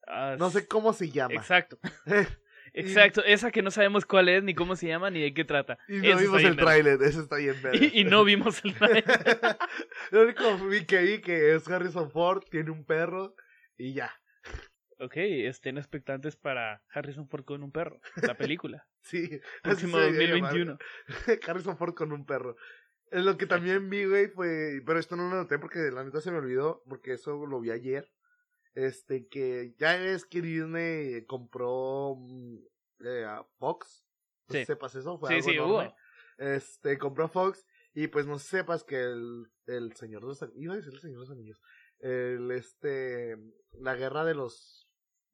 ah, 0.08 0.36
No 0.40 0.50
sé 0.50 0.68
cómo 0.68 0.94
se 0.94 1.10
llama. 1.10 1.34
Exacto. 1.36 1.78
Exacto, 2.74 3.24
esa 3.24 3.50
que 3.52 3.62
no 3.62 3.72
sabemos 3.72 4.06
cuál 4.06 4.30
es, 4.30 4.44
ni 4.44 4.54
cómo 4.54 4.76
se 4.76 4.88
llama, 4.88 5.10
ni 5.10 5.22
de 5.22 5.34
qué 5.34 5.46
trata. 5.46 5.78
Y 5.88 5.98
no 5.98 6.04
Eso 6.10 6.20
vimos 6.20 6.44
el 6.44 6.58
tráiler, 6.58 7.02
eso 7.02 7.22
está 7.22 7.38
bien 7.38 7.56
verga. 7.62 7.78
Y, 7.80 8.02
y 8.02 8.04
no 8.04 8.24
vimos 8.24 8.64
el 8.64 8.74
trailer. 8.78 9.04
Lo 10.12 10.24
único 10.24 10.58
vi 10.68 10.86
que 10.86 11.02
vi 11.02 11.22
que 11.22 11.56
es 11.56 11.68
Harrison 11.68 12.12
Ford, 12.12 12.44
tiene 12.52 12.70
un 12.72 12.86
perro 12.86 13.36
y 13.78 13.94
ya. 13.94 14.12
Ok, 15.00 15.14
estén 15.16 15.78
expectantes 15.78 16.36
para 16.36 16.84
Harrison 16.92 17.28
Ford 17.28 17.46
con 17.46 17.64
un 17.64 17.72
perro, 17.72 18.00
la 18.22 18.36
película. 18.36 18.88
Sí. 19.02 19.40
Próximo 19.64 19.98
se 19.98 20.12
debería 20.12 20.36
llamar. 20.36 20.52
2021. 20.54 20.78
Harrison 21.48 21.78
Ford 21.78 21.94
con 21.94 22.12
un 22.12 22.26
perro. 22.26 22.58
Es 23.10 23.24
lo 23.24 23.38
que 23.38 23.46
también 23.46 23.90
vi, 23.90 24.04
güey, 24.06 24.28
fue. 24.28 24.82
Pero 24.86 25.00
esto 25.00 25.16
no 25.16 25.30
lo 25.30 25.36
noté 25.38 25.60
porque 25.60 25.80
la 25.92 26.04
neta 26.04 26.20
se 26.20 26.30
me 26.30 26.40
olvidó, 26.40 26.84
porque 26.90 27.14
eso 27.14 27.46
lo 27.46 27.62
vi 27.62 27.72
ayer. 27.72 28.12
Este, 28.74 29.28
que 29.28 29.74
ya 29.80 29.98
es 29.98 30.26
que 30.26 30.42
Disney 30.42 31.26
compró 31.26 32.16
mm, 32.18 32.58
eh, 33.06 33.24
a 33.26 33.46
Fox. 33.60 34.06
No 34.50 34.56
Sí. 34.56 34.66
sepas 34.66 34.94
eso, 34.96 35.18
fue 35.18 35.30
Sí, 35.30 35.36
algo 35.36 35.50
sí, 35.50 35.60
hubo. 35.60 35.96
Este, 36.38 36.98
compró 36.98 37.30
Fox. 37.30 37.66
Y 37.94 38.08
pues 38.08 38.28
no 38.28 38.38
sepas 38.40 38.84
que 38.84 39.00
el, 39.02 39.48
el 39.68 39.94
Señor 39.96 40.22
de 40.22 40.28
los 40.28 40.44
Anillos. 40.44 40.62
Iba 40.62 40.74
a 40.74 40.78
decir 40.78 40.94
el 40.94 41.00
Señor 41.00 41.16
de 41.20 41.22
los 41.22 41.32
Anillos. 41.32 41.62
El, 42.00 42.52
este. 42.52 43.38
La 43.80 43.96
guerra 43.96 44.26
de 44.26 44.36
los. 44.36 44.87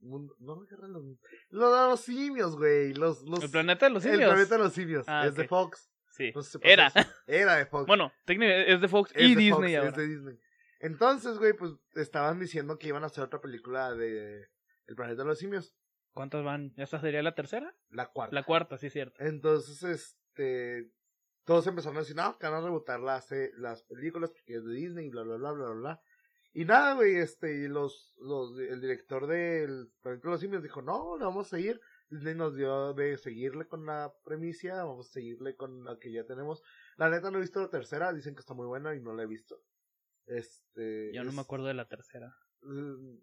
Mun- 0.03 0.33
No, 0.39 0.59
guerra 0.65 0.87
de 0.87 0.93
los. 0.93 1.03
Lo 1.49 1.73
de 1.73 1.87
los 1.89 2.01
simios, 2.01 2.55
güey. 2.57 2.93
Los, 2.93 3.23
los, 3.23 3.43
El 3.43 3.49
planeta 3.51 3.85
de 3.87 3.91
los 3.93 4.05
el 4.05 4.11
simios. 4.13 4.29
planeta 4.31 4.57
de 4.57 4.63
los 4.63 4.73
simios. 4.73 5.05
Ah, 5.07 5.25
es 5.27 5.35
de. 5.35 5.47
Fox. 5.47 5.89
Sí. 6.11 6.31
No 6.35 6.43
sé 6.43 6.51
si 6.51 6.57
pasa 6.59 6.71
Era. 6.73 6.87
eso. 6.87 7.09
Era 7.27 7.55
de 7.55 7.65
Fox. 7.65 7.87
Bueno, 7.87 8.11
técnicamente 8.25 8.71
es 8.73 8.81
de 8.81 8.87
Fox 8.87 9.11
Es 9.15 9.21
y 9.23 9.35
de 9.35 9.49
Fox, 9.49 9.61
Disney 9.61 9.75
ahora. 9.75 9.89
Es 9.89 9.95
de 9.97 10.07
Disney. 10.07 10.39
Entonces, 10.79 11.37
güey, 11.39 11.53
pues 11.53 11.71
estaban 11.95 12.39
diciendo 12.39 12.77
que 12.77 12.87
iban 12.89 13.03
a 13.03 13.07
hacer 13.07 13.23
otra 13.23 13.39
película 13.41 13.93
de 13.95 14.45
El 14.87 14.95
planeta 14.95 15.23
de 15.23 15.27
los 15.29 15.39
simios. 15.39 15.75
¿Cuántas 16.11 16.43
van? 16.43 16.73
¿Esta 16.77 16.99
sería 17.01 17.23
la 17.23 17.33
tercera? 17.33 17.75
La 17.89 18.07
cuarta. 18.11 18.35
La 18.35 18.43
cuarta, 18.43 18.77
sí, 18.77 18.89
cierto. 18.91 19.15
Entonces, 19.23 19.81
este. 19.83 20.91
Todos 21.45 21.67
empezaron 21.67 21.97
a 21.97 22.01
decir, 22.01 22.15
no, 22.15 22.37
que 22.37 22.47
van 22.47 22.55
a 22.55 22.61
rebotar 22.65 22.99
las, 23.01 23.29
eh, 23.33 23.51
las 23.57 23.83
películas 23.83 24.29
porque 24.31 24.55
es 24.55 24.63
de 24.63 24.73
Disney 24.73 25.09
bla, 25.09 25.23
bla, 25.23 25.35
bla, 25.37 25.51
bla, 25.51 25.65
bla, 25.65 25.73
bla. 25.75 26.01
Y 26.55 26.65
nada, 26.65 26.93
güey, 26.93 27.15
este, 27.17 27.51
y 27.63 27.67
los, 27.67 28.15
los, 28.19 28.57
el 28.59 28.79
director 28.79 29.25
del 29.25 29.91
Planeta 30.01 30.27
de 30.27 30.31
los 30.31 30.39
Simios 30.41 30.61
dijo, 30.61 30.81
no, 30.83 31.17
le 31.17 31.25
vamos 31.25 31.47
a 31.47 31.57
seguir. 31.57 31.81
Disney 32.09 32.35
nos 32.35 32.55
dio 32.55 32.93
de 32.93 33.17
seguirle 33.17 33.67
con 33.67 33.87
la 33.87 34.13
premisa, 34.23 34.83
vamos 34.83 35.09
a 35.09 35.13
seguirle 35.13 35.55
con 35.55 35.83
la 35.83 35.97
que 35.97 36.11
ya 36.11 36.25
tenemos. 36.25 36.61
La 36.97 37.09
neta 37.09 37.31
no 37.31 37.39
he 37.39 37.41
visto 37.41 37.59
la 37.59 37.71
tercera, 37.71 38.13
dicen 38.13 38.35
que 38.35 38.41
está 38.41 38.53
muy 38.53 38.67
buena 38.67 38.93
y 38.95 39.01
no 39.01 39.13
la 39.15 39.23
he 39.23 39.27
visto. 39.27 39.59
Este. 40.27 41.11
Yo 41.13 41.23
no 41.23 41.29
es- 41.29 41.35
me 41.35 41.41
acuerdo 41.41 41.65
de 41.65 41.73
la 41.73 41.87
tercera. 41.87 42.35
mm, 42.61 43.17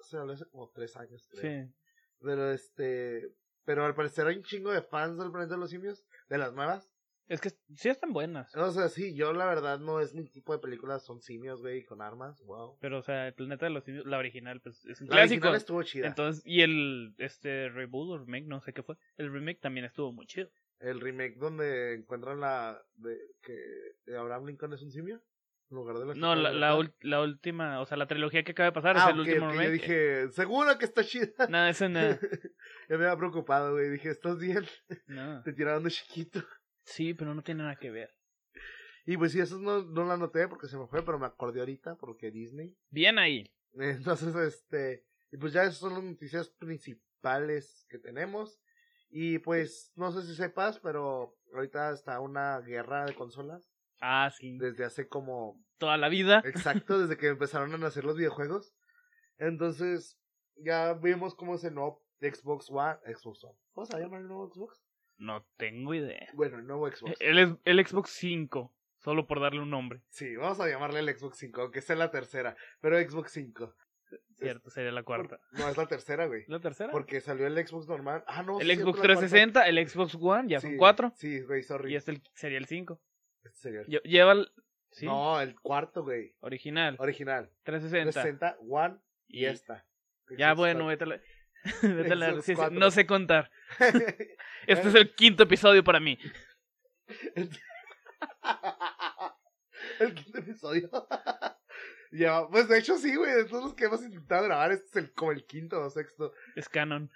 sea, 0.00 0.24
lo 0.24 0.32
hace 0.32 0.46
como 0.46 0.70
tres 0.70 0.96
años, 0.96 1.26
creo. 1.28 1.42
Sí. 1.66 1.74
Pero 2.20 2.50
este. 2.52 3.34
Pero 3.64 3.84
al 3.84 3.94
parecer 3.96 4.26
hay 4.28 4.36
un 4.36 4.44
chingo 4.44 4.70
de 4.70 4.82
fans 4.82 5.18
del 5.18 5.32
Planeta 5.32 5.54
de 5.54 5.60
los 5.60 5.70
Simios, 5.70 6.06
de 6.28 6.38
las 6.38 6.52
nuevas. 6.54 6.88
Es 7.28 7.40
que 7.40 7.50
sí 7.74 7.88
están 7.88 8.12
buenas. 8.12 8.54
O 8.54 8.70
sea, 8.70 8.88
sí, 8.88 9.14
yo 9.16 9.32
la 9.32 9.46
verdad 9.46 9.80
no 9.80 10.00
es 10.00 10.14
mi 10.14 10.28
tipo 10.28 10.52
de 10.52 10.60
películas, 10.60 11.04
son 11.04 11.20
simios, 11.20 11.60
güey, 11.60 11.84
con 11.84 12.00
armas, 12.00 12.40
wow. 12.44 12.78
Pero, 12.80 12.98
o 12.98 13.02
sea, 13.02 13.26
el 13.26 13.34
planeta 13.34 13.66
de 13.66 13.70
los 13.70 13.82
simios, 13.84 14.06
la 14.06 14.18
original, 14.18 14.60
pues 14.60 14.84
es 14.84 15.00
un 15.00 15.08
La 15.08 15.14
clásico. 15.16 15.34
original 15.48 15.54
estuvo 15.56 15.82
chida. 15.82 16.06
Entonces, 16.06 16.42
y 16.46 16.60
el 16.62 17.14
este 17.18 17.68
reboot 17.70 18.10
o 18.10 18.18
remake, 18.18 18.46
no 18.46 18.60
sé 18.60 18.72
qué 18.72 18.82
fue. 18.82 18.96
El 19.16 19.32
remake 19.32 19.60
también 19.60 19.86
estuvo 19.86 20.12
muy 20.12 20.26
chido. 20.26 20.48
El 20.78 21.00
remake 21.00 21.36
donde 21.36 21.94
encuentran 21.94 22.38
la. 22.40 22.80
de 22.96 23.16
que 23.42 24.14
Abraham 24.16 24.46
Lincoln 24.46 24.72
es 24.74 24.82
un 24.82 24.92
simio. 24.92 25.20
En 25.68 25.78
lugar 25.78 25.96
de 25.98 26.06
la 26.06 26.14
No, 26.14 26.36
la, 26.36 26.52
la, 26.52 26.68
Estatua 26.78 26.84
ul- 26.84 26.94
la 27.00 27.22
última, 27.22 27.80
o 27.80 27.86
sea, 27.86 27.96
la 27.96 28.06
trilogía 28.06 28.44
que 28.44 28.52
acaba 28.52 28.68
de 28.68 28.72
pasar 28.72 28.96
Ah, 28.98 29.06
es 29.08 29.14
el 29.14 29.20
ok, 29.20 29.26
último 29.26 29.46
ok, 29.46 29.50
remake. 29.52 29.66
Yo 29.66 29.72
dije, 29.72 30.28
seguro 30.30 30.78
que 30.78 30.84
está 30.84 31.02
chida. 31.02 31.26
No, 31.50 31.66
eso 31.66 31.88
no. 31.88 31.98
ya 32.88 32.96
me 32.98 33.04
había 33.06 33.16
preocupado, 33.16 33.72
güey. 33.72 33.88
Dije, 33.90 34.10
¿estás 34.10 34.38
bien? 34.38 34.64
no. 35.08 35.42
Te 35.44 35.52
tiraron 35.54 35.82
de 35.82 35.90
chiquito. 35.90 36.40
Sí, 36.86 37.14
pero 37.14 37.34
no 37.34 37.42
tiene 37.42 37.64
nada 37.64 37.76
que 37.76 37.90
ver. 37.90 38.14
Y 39.04 39.16
pues 39.16 39.32
sí, 39.32 39.40
eso 39.40 39.58
no, 39.58 39.82
no 39.82 40.04
la 40.04 40.16
noté 40.16 40.48
porque 40.48 40.66
se 40.66 40.78
me 40.78 40.86
fue, 40.86 41.04
pero 41.04 41.18
me 41.18 41.26
acordé 41.26 41.60
ahorita 41.60 41.96
porque 41.96 42.30
Disney. 42.30 42.76
Bien 42.90 43.18
ahí. 43.18 43.52
Entonces, 43.74 44.34
este. 44.34 45.04
Y 45.30 45.36
pues 45.36 45.52
ya 45.52 45.62
esas 45.62 45.76
son 45.76 45.94
las 45.94 46.02
noticias 46.02 46.48
principales 46.48 47.86
que 47.88 47.98
tenemos. 47.98 48.60
Y 49.10 49.38
pues, 49.38 49.92
no 49.96 50.10
sé 50.10 50.22
si 50.22 50.34
sepas, 50.34 50.78
pero 50.80 51.36
ahorita 51.54 51.92
está 51.92 52.20
una 52.20 52.60
guerra 52.60 53.04
de 53.04 53.14
consolas. 53.14 53.70
Ah, 54.00 54.30
sí. 54.36 54.58
Desde 54.58 54.84
hace 54.84 55.08
como. 55.08 55.62
Toda 55.78 55.96
la 55.96 56.08
vida. 56.08 56.42
Exacto, 56.44 56.98
desde 56.98 57.16
que 57.16 57.28
empezaron 57.28 57.72
a 57.74 57.78
nacer 57.78 58.04
los 58.04 58.16
videojuegos. 58.16 58.74
Entonces, 59.38 60.18
ya 60.56 60.94
vimos 60.94 61.34
cómo 61.34 61.56
es 61.56 61.64
el 61.64 61.74
nuevo 61.74 62.02
Xbox 62.20 62.70
One. 62.70 62.96
Xbox 63.14 63.44
One. 63.44 63.58
¿Cómo 63.72 63.86
se 63.86 63.92
va 63.92 63.98
a 63.98 64.02
llamar 64.02 64.20
el 64.22 64.28
nuevo 64.28 64.48
Xbox? 64.48 64.85
No 65.18 65.46
tengo 65.56 65.94
idea. 65.94 66.28
Bueno, 66.34 66.58
el 66.58 66.66
nuevo 66.66 66.90
Xbox. 66.90 67.14
El, 67.20 67.58
el 67.64 67.86
Xbox 67.86 68.10
5, 68.10 68.74
solo 68.98 69.26
por 69.26 69.40
darle 69.40 69.60
un 69.60 69.70
nombre. 69.70 70.02
Sí, 70.10 70.36
vamos 70.36 70.60
a 70.60 70.68
llamarle 70.68 71.00
el 71.00 71.16
Xbox 71.18 71.38
5, 71.38 71.62
aunque 71.62 71.80
sea 71.80 71.96
la 71.96 72.10
tercera. 72.10 72.56
Pero 72.80 72.98
Xbox 73.00 73.32
5. 73.32 73.74
Cierto, 74.36 74.70
sería 74.70 74.92
la 74.92 75.02
cuarta. 75.02 75.40
No, 75.52 75.68
es 75.68 75.76
la 75.76 75.86
tercera, 75.86 76.26
güey. 76.26 76.44
¿La 76.46 76.60
tercera? 76.60 76.92
Porque 76.92 77.20
salió 77.20 77.46
el 77.46 77.66
Xbox 77.66 77.88
normal. 77.88 78.22
Ah, 78.26 78.42
no. 78.42 78.60
el 78.60 78.66
sí, 78.68 78.74
Xbox 78.76 78.98
cierto, 78.98 79.08
la 79.08 79.14
cuarta. 79.14 79.28
360, 79.30 79.66
el 79.68 79.88
Xbox 79.88 80.14
One, 80.20 80.48
ya 80.48 80.60
Sí, 80.60 80.66
son 80.68 80.76
cuatro. 80.76 81.12
Sí, 81.16 81.40
güey, 81.40 81.62
sorry. 81.62 81.92
Y 81.92 81.96
este 81.96 82.12
el- 82.12 82.22
sería 82.34 82.58
el 82.58 82.66
5. 82.66 83.00
Este 83.42 83.58
sería 83.58 83.80
el- 83.80 83.86
Lle- 83.86 84.02
Lleva 84.02 84.32
el. 84.32 84.52
Sí, 84.92 85.06
No, 85.06 85.40
el 85.40 85.58
cuarto, 85.60 86.04
güey. 86.04 86.34
original. 86.40 86.96
Original. 87.00 87.50
360. 87.64 88.12
360, 88.12 88.56
One 88.68 88.98
y, 89.26 89.40
Y- 89.40 89.46
esta. 89.46 89.84
Ya 90.38 90.54
bueno, 90.54 90.86
vete 90.86 91.04
a 91.04 91.20
la... 92.16 92.42
sí. 92.42 92.54
No 92.72 92.90
sé 92.90 93.06
contar. 93.06 93.50
Este 94.66 94.88
es 94.88 94.94
el 94.96 95.14
quinto 95.14 95.44
episodio 95.44 95.84
para 95.84 96.00
mí. 96.00 96.18
el 100.00 100.14
quinto 100.14 100.38
episodio. 100.38 100.90
ya, 102.12 102.46
pues 102.48 102.68
de 102.68 102.78
hecho 102.78 102.96
sí, 102.98 103.14
güey. 103.14 103.32
De 103.32 103.44
todos 103.44 103.64
los 103.64 103.74
que 103.74 103.84
hemos 103.84 104.02
intentado 104.02 104.44
grabar, 104.44 104.72
este 104.72 104.86
es 104.88 104.96
el, 104.96 105.12
como 105.12 105.32
el 105.32 105.44
quinto 105.46 105.80
o 105.80 105.90
sexto. 105.90 106.32
Es 106.54 106.68
canon. 106.68 107.10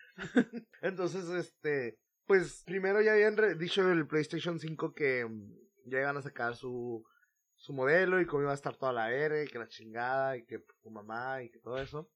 Entonces, 0.83 1.29
este, 1.31 1.99
pues 2.27 2.63
primero 2.67 3.01
ya 3.03 3.13
habían 3.13 3.37
re- 3.37 3.55
dicho 3.57 3.91
el 3.91 4.07
PlayStation 4.07 4.59
5 4.59 4.95
que 4.95 5.25
mm, 5.25 5.53
ya 5.87 6.01
iban 6.01 6.17
a 6.17 6.23
sacar 6.23 6.55
su, 6.57 7.05
su 7.57 7.73
modelo 7.73 8.21
y 8.21 8.27
cómo 8.27 8.43
iba 8.43 8.53
a 8.53 8.55
estar 8.55 8.77
toda 8.77 8.93
la 8.93 9.13
R 9.13 9.45
y 9.45 9.49
que 9.49 9.59
la 9.59 9.69
chingada 9.69 10.37
y 10.37 10.45
que 10.47 10.61
tu 10.83 10.91
mamá 10.91 11.43
y 11.43 11.51
que 11.51 11.59
todo 11.59 11.79
eso. 11.81 12.11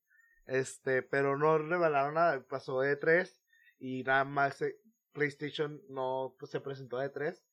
Este, 0.47 1.03
pero 1.03 1.37
no 1.39 1.59
revelaron 1.59 2.15
nada, 2.15 2.45
pasó 2.47 2.81
de 2.81 2.97
3 2.97 3.43
y 3.79 4.03
nada 4.03 4.25
más 4.25 4.63
PlayStation 5.13 5.81
no 5.89 6.37
pues, 6.39 6.51
se 6.51 6.61
presentó 6.61 6.99
de 6.99 7.09
3 7.09 7.45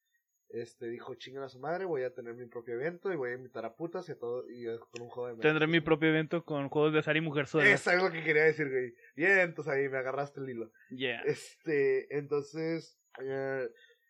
este 0.53 0.89
dijo 0.89 1.15
chinga 1.15 1.45
a 1.45 1.49
su 1.49 1.59
madre, 1.59 1.85
voy 1.85 2.03
a 2.03 2.13
tener 2.13 2.33
mi 2.33 2.45
propio 2.45 2.75
evento 2.75 3.11
y 3.11 3.15
voy 3.15 3.31
a 3.31 3.35
invitar 3.35 3.65
a 3.65 3.75
putas 3.75 4.07
y 4.09 4.11
a 4.11 4.17
todo 4.17 4.49
y 4.49 4.67
a- 4.67 4.77
con 4.79 5.03
un 5.03 5.09
juego 5.09 5.35
de. 5.35 5.41
Tendré 5.41 5.67
mi 5.67 5.79
propio 5.81 6.09
evento 6.09 6.43
con 6.43 6.69
juegos 6.69 6.93
de 6.93 6.99
azar 6.99 7.15
y 7.17 7.21
mujer 7.21 7.47
sola. 7.47 7.69
Eso 7.69 7.91
es 7.91 8.01
lo 8.01 8.11
que 8.11 8.23
quería 8.23 8.43
decir, 8.43 8.69
güey. 8.69 8.93
Bien, 9.15 9.39
entonces 9.39 9.73
ahí 9.73 9.87
me 9.89 9.97
agarraste 9.97 10.39
el 10.41 10.49
hilo. 10.49 10.71
Yeah. 10.89 11.21
Este, 11.21 12.15
entonces, 12.17 12.99
eh, 13.21 13.69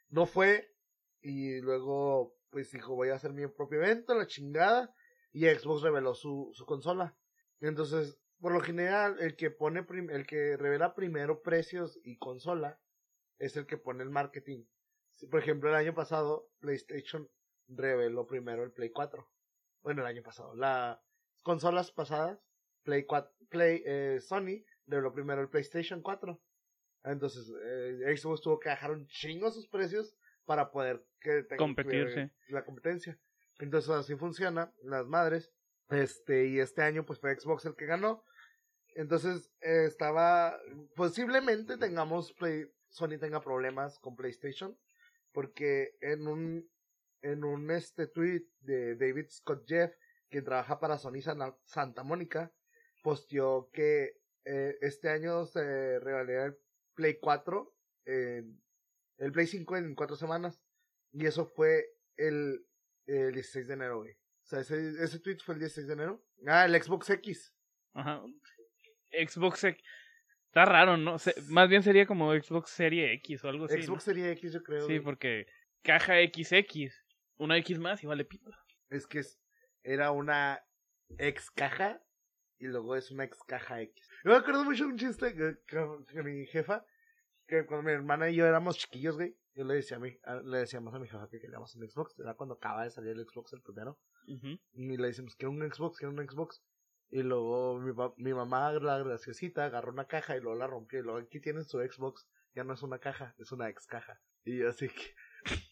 no 0.10 0.26
fue. 0.26 0.74
Y 1.22 1.62
luego, 1.62 2.36
pues 2.50 2.72
dijo, 2.72 2.96
voy 2.96 3.10
a 3.10 3.16
hacer 3.16 3.34
mi 3.34 3.46
propio 3.48 3.80
evento, 3.84 4.16
la 4.16 4.26
chingada. 4.26 4.94
Y 5.34 5.46
Xbox 5.48 5.82
reveló 5.84 6.14
su, 6.14 6.50
su 6.54 6.66
consola. 6.66 7.16
Entonces, 7.62 8.20
por 8.42 8.52
lo 8.54 8.60
general, 8.62 9.18
el 9.20 9.36
que 9.36 9.52
pone, 9.52 9.84
prim- 9.84 10.10
el 10.10 10.26
que 10.26 10.58
revela 10.58 10.96
primero 10.96 11.42
precios 11.42 12.00
y 12.04 12.18
consola, 12.18 12.80
es 13.38 13.56
el 13.56 13.66
que 13.66 13.78
pone 13.78 14.04
el 14.04 14.10
marketing. 14.10 14.66
Por 15.30 15.40
ejemplo, 15.40 15.70
el 15.70 15.76
año 15.76 15.94
pasado, 15.94 16.50
PlayStation 16.60 17.30
reveló 17.68 18.26
primero 18.28 18.64
el 18.64 18.72
Play 18.72 18.90
4. 18.92 19.30
Bueno, 19.84 20.02
el 20.02 20.08
año 20.08 20.24
pasado. 20.24 20.56
Las 20.56 21.00
consolas 21.44 21.92
pasadas, 21.92 22.40
Play 22.84 23.06
4, 23.06 23.32
Play, 23.50 23.84
eh, 23.86 24.20
Sony 24.20 24.64
reveló 24.88 25.14
primero 25.14 25.42
el 25.42 25.50
PlayStation 25.50 26.02
4. 26.02 26.42
Entonces, 27.04 27.52
eh, 27.64 28.16
Xbox 28.18 28.42
tuvo 28.42 28.60
que 28.60 28.70
bajar 28.70 28.92
un 28.92 29.08
chingo 29.08 29.50
sus 29.52 29.68
precios 29.68 30.16
para 30.46 30.72
poder 30.72 31.06
que 31.20 31.44
tenga- 31.44 31.58
Competir, 31.58 32.08
que- 32.08 32.28
sí. 32.28 32.32
la 32.54 32.64
competencia. 32.66 33.20
Entonces, 33.60 33.90
así 33.92 34.16
funciona, 34.16 34.74
las 34.84 35.06
madres. 35.08 35.52
Este, 35.92 36.46
y 36.48 36.60
este 36.60 36.82
año, 36.82 37.06
pues 37.06 37.20
fue 37.20 37.36
Xbox 37.38 37.66
el 37.66 37.76
que 37.76 37.86
ganó. 37.86 38.24
Entonces, 38.96 39.52
eh, 39.62 39.86
estaba. 39.86 40.60
Posiblemente 40.96 41.78
tengamos 41.78 42.34
Play, 42.34 42.66
Sony 42.90 43.18
tenga 43.20 43.42
problemas 43.42 44.00
con 44.00 44.16
PlayStation. 44.16 44.78
Porque 45.32 45.96
en 46.02 46.28
un. 46.28 46.70
En 47.24 47.44
un 47.44 47.70
este 47.70 48.08
tweet 48.08 48.48
de 48.62 48.96
David 48.96 49.28
Scott 49.30 49.64
Jeff, 49.68 49.94
quien 50.30 50.44
trabaja 50.44 50.80
para 50.80 50.98
Sony 50.98 51.22
Sana- 51.22 51.56
Santa 51.66 52.04
Mónica, 52.04 52.52
posteó 53.04 53.70
que 53.72 54.14
eh, 54.44 54.76
este 54.82 55.10
año 55.10 55.46
se 55.46 56.00
revelaría 56.00 56.46
el 56.46 56.58
Play 56.96 57.20
4, 57.20 57.76
en- 58.06 58.60
el 59.18 59.32
Play 59.32 59.46
5 59.46 59.78
en 59.78 59.94
cuatro 59.94 60.16
semanas. 60.16 60.60
Y 61.12 61.28
eso 61.28 61.46
fue 61.46 61.86
el, 62.18 62.66
el 63.06 63.34
16 63.34 63.68
de 63.68 63.74
enero, 63.76 64.00
güey. 64.00 64.18
Sea, 64.52 64.60
ese, 64.60 65.02
ese 65.02 65.20
tweet 65.20 65.38
fue 65.38 65.54
el 65.56 65.60
16 65.62 65.88
de 65.88 65.94
enero. 65.94 66.22
Ah, 66.46 66.66
el 66.66 66.76
Xbox 66.84 67.10
X. 67.10 67.54
Ajá. 67.94 68.22
Xbox 69.12 69.64
X. 69.64 69.82
Está 70.48 70.66
raro, 70.66 70.98
¿no? 70.98 71.18
Se- 71.20 71.36
más 71.48 71.70
bien 71.70 71.84
sería 71.84 72.06
como 72.06 72.34
Xbox 72.34 72.70
Serie 72.72 73.14
X 73.14 73.44
o 73.46 73.48
algo 73.48 73.66
así. 73.66 73.78
¿no? 73.78 73.84
Xbox 73.84 74.04
Series 74.04 74.28
X, 74.38 74.52
yo 74.54 74.62
creo. 74.64 74.82
Sí, 74.82 74.88
güey. 74.96 75.00
porque 75.04 75.46
caja 75.84 76.16
XX. 76.16 76.94
Una 77.38 77.58
X 77.60 77.80
más 77.80 78.04
y 78.04 78.08
vale 78.08 78.26
pito. 78.26 78.52
Es 78.90 79.08
que 79.08 79.20
es- 79.20 79.40
era 79.84 80.12
una 80.12 80.62
ex 81.18 81.50
caja 81.50 82.04
y 82.60 82.68
luego 82.68 82.98
es 82.98 83.10
una 83.10 83.24
ex 83.24 83.38
caja 83.48 83.82
X. 83.82 84.06
Yo 84.26 84.32
me 84.32 84.38
acuerdo 84.38 84.66
mucho 84.66 84.84
de 84.84 84.90
un 84.92 84.98
chiste 84.98 85.34
que, 85.34 85.56
que- 85.66 85.88
que 86.12 86.24
mi 86.24 86.46
jefa, 86.48 86.86
que 87.48 87.66
cuando 87.66 87.84
mi 87.88 87.94
hermana 87.94 88.30
y 88.30 88.36
yo 88.36 88.46
éramos 88.46 88.78
chiquillos, 88.78 89.16
güey, 89.16 89.36
yo 89.56 89.64
le 89.64 89.76
decía 89.76 89.96
a 89.96 90.00
mi, 90.02 90.18
a- 90.24 90.36
le 90.42 90.58
decíamos 90.58 90.94
a 90.94 91.00
mi 91.00 91.08
jefa 91.08 91.30
que 91.30 91.40
queríamos 91.40 91.74
un 91.76 91.90
Xbox, 91.90 92.20
era 92.20 92.34
cuando 92.34 92.56
acaba 92.56 92.84
de 92.84 92.90
salir 92.92 93.12
el 93.12 93.26
Xbox 93.26 93.54
el 93.54 93.62
primero, 93.62 93.98
Y 94.26 94.98
le 94.98 95.08
decimos 95.08 95.36
que 95.36 95.48
un 95.48 95.60
Xbox, 95.62 96.00
que 96.00 96.08
un 96.08 96.18
Xbox. 96.18 96.64
Y 97.10 97.24
luego 97.24 97.80
mi, 97.80 97.92
mi 98.18 98.34
mamá, 98.34 98.72
la 98.74 99.00
graciosita, 99.00 99.66
agarró 99.66 99.92
una 99.92 100.06
caja 100.06 100.38
y 100.38 100.42
luego 100.42 100.58
la 100.58 100.68
rompió. 100.68 101.00
Y 101.00 101.04
luego 101.04 101.20
aquí 101.20 101.40
tienen 101.40 101.66
su 101.66 101.80
Xbox. 101.80 102.28
Ya 102.56 102.64
no 102.64 102.74
es 102.74 102.84
una 102.84 103.00
caja, 103.00 103.36
es 103.38 103.52
una 103.52 103.70
ex 103.70 103.86
caja. 103.86 104.20
Y 104.44 104.60
yo 104.60 104.70
así 104.70 104.90
que. 104.90 105.14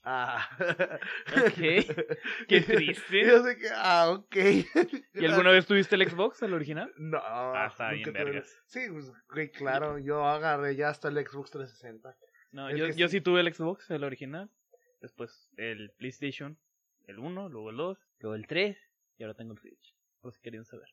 Ah. 0.04 0.50
Ok. 1.38 1.58
Qué 2.48 2.62
triste. 2.62 3.20
Y 3.20 3.26
yo 3.26 3.44
así 3.44 3.60
que. 3.60 3.70
Ah, 3.74 4.10
ok. 4.12 4.36
¿Y 5.14 5.26
alguna 5.26 5.52
vez 5.52 5.66
tuviste 5.66 5.96
el 5.96 6.10
Xbox, 6.10 6.42
el 6.42 6.54
original? 6.54 6.92
No. 6.98 7.20
Ah, 7.22 7.68
está 7.70 7.92
bien 7.92 8.12
vergas. 8.12 8.52
Sí, 8.66 8.82
pues, 8.90 9.52
claro. 9.52 10.00
Yo 10.00 10.26
agarré 10.26 10.76
ya 10.76 10.90
hasta 10.90 11.10
el 11.10 11.16
Xbox 11.16 11.52
360. 11.52 12.16
No, 12.52 12.76
yo, 12.76 12.88
yo 12.88 13.08
sí 13.08 13.22
tuve 13.22 13.42
el 13.42 13.54
Xbox, 13.54 13.90
el 13.92 14.04
original. 14.04 14.50
Después 15.02 15.50
el 15.56 15.92
PlayStation, 15.98 16.58
el 17.10 17.20
1, 17.20 17.50
luego 17.50 17.70
el 17.72 17.78
2, 17.78 17.98
luego 18.20 18.36
el 18.36 18.48
3. 18.48 18.78
Y 19.18 19.24
ahora 19.24 19.36
tengo 19.36 19.54
el 19.54 19.60
Switch. 19.60 19.96
Por 20.22 20.34
si 20.34 20.42
querían 20.42 20.66
saber. 20.66 20.88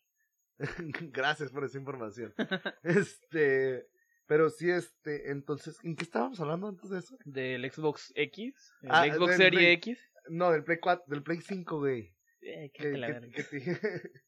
Gracias 1.13 1.53
por 1.53 1.65
esa 1.65 1.79
información. 1.79 2.35
este. 2.83 3.87
Pero 4.27 4.51
sí, 4.51 4.71
este. 4.71 5.31
Entonces, 5.31 5.79
¿en 5.85 5.95
qué 5.95 6.05
estábamos 6.05 6.41
hablando 6.41 6.69
antes 6.69 6.91
de 6.91 6.99
eso? 6.99 7.17
Del 7.25 7.71
Xbox 7.71 8.13
X, 8.17 8.73
el 8.83 8.91
Ah, 8.91 9.07
Xbox 9.07 9.39
del 9.39 9.53
Serie. 9.53 9.73
X. 9.73 10.01
No, 10.29 10.51
del 10.51 10.65
Play 10.65 10.79
4, 10.81 11.05
del 11.07 11.23
Play 11.23 11.41
5, 11.41 11.79
güey. 11.79 12.13
Eh, 12.41 12.71
que, 12.73 12.83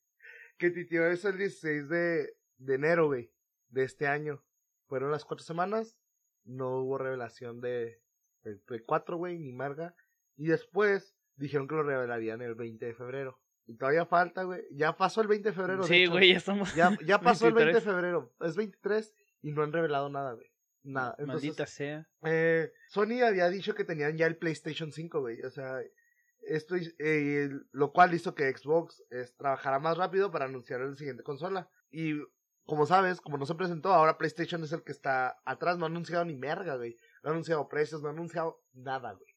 que 0.58 0.70
titió 0.70 1.06
eso 1.06 1.28
el 1.28 1.38
16 1.38 1.88
de, 1.88 2.32
de 2.58 2.74
enero, 2.74 3.06
güey, 3.06 3.32
de 3.68 3.84
este 3.84 4.06
año. 4.06 4.44
Fueron 4.86 5.10
las 5.10 5.24
cuatro 5.24 5.44
semanas, 5.44 5.98
no 6.44 6.78
hubo 6.78 6.98
revelación 6.98 7.60
de, 7.60 8.00
del 8.42 8.60
Play 8.60 8.80
4, 8.86 9.16
güey, 9.16 9.38
ni 9.38 9.52
marga. 9.52 9.94
Y 10.36 10.46
después 10.46 11.17
dijeron 11.38 11.66
que 11.68 11.74
lo 11.74 11.82
revelarían 11.82 12.42
el 12.42 12.54
20 12.54 12.84
de 12.86 12.94
febrero. 12.94 13.38
Y 13.66 13.76
todavía 13.76 14.06
falta, 14.06 14.44
güey. 14.44 14.62
Ya 14.72 14.96
pasó 14.96 15.20
el 15.20 15.28
20 15.28 15.50
de 15.50 15.54
febrero. 15.54 15.82
Sí, 15.82 16.06
güey, 16.06 16.30
ya 16.30 16.38
estamos. 16.38 16.74
Ya, 16.74 16.96
ya 17.04 17.20
pasó 17.20 17.48
el 17.48 17.54
20 17.54 17.66
de 17.66 17.72
23. 17.74 17.84
febrero. 17.84 18.34
Es 18.40 18.56
23 18.56 19.14
y 19.42 19.52
no 19.52 19.62
han 19.62 19.72
revelado 19.72 20.08
nada, 20.08 20.32
güey. 20.32 20.50
Nada. 20.84 21.14
Entonces, 21.18 21.50
Maldita 21.50 21.66
sea. 21.66 22.08
eh, 22.24 22.72
Sony 22.88 23.20
había 23.26 23.48
dicho 23.50 23.74
que 23.74 23.84
tenían 23.84 24.16
ya 24.16 24.26
el 24.26 24.38
PlayStation 24.38 24.90
5, 24.90 25.20
güey. 25.20 25.42
O 25.42 25.50
sea, 25.50 25.80
esto 26.42 26.76
eh, 26.98 27.50
lo 27.72 27.92
cual 27.92 28.14
hizo 28.14 28.34
que 28.34 28.50
Xbox 28.56 29.04
trabajara 29.36 29.78
más 29.80 29.98
rápido 29.98 30.30
para 30.30 30.46
anunciar 30.46 30.80
la 30.80 30.96
siguiente 30.96 31.22
consola. 31.22 31.68
Y 31.90 32.14
como 32.64 32.86
sabes, 32.86 33.20
como 33.20 33.36
no 33.36 33.44
se 33.44 33.54
presentó, 33.54 33.92
ahora 33.92 34.16
PlayStation 34.16 34.62
es 34.64 34.72
el 34.72 34.82
que 34.82 34.92
está 34.92 35.38
atrás. 35.44 35.76
No 35.76 35.84
ha 35.84 35.88
anunciado 35.88 36.24
ni 36.24 36.36
merga, 36.36 36.76
güey. 36.76 36.96
No 37.22 37.30
ha 37.30 37.32
anunciado 37.32 37.68
precios, 37.68 38.00
no 38.00 38.08
ha 38.08 38.12
anunciado 38.12 38.62
nada, 38.72 39.12
güey. 39.12 39.27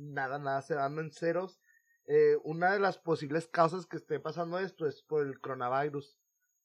Nada, 0.00 0.38
nada, 0.38 0.62
se 0.62 0.74
dan 0.74 0.98
en 0.98 1.10
ceros. 1.12 1.60
Eh, 2.06 2.36
una 2.42 2.72
de 2.72 2.80
las 2.80 2.98
posibles 2.98 3.46
causas 3.48 3.86
que 3.86 3.96
esté 3.96 4.18
pasando 4.18 4.58
esto 4.58 4.86
es 4.86 5.02
por 5.02 5.26
el 5.26 5.38
coronavirus. 5.38 6.16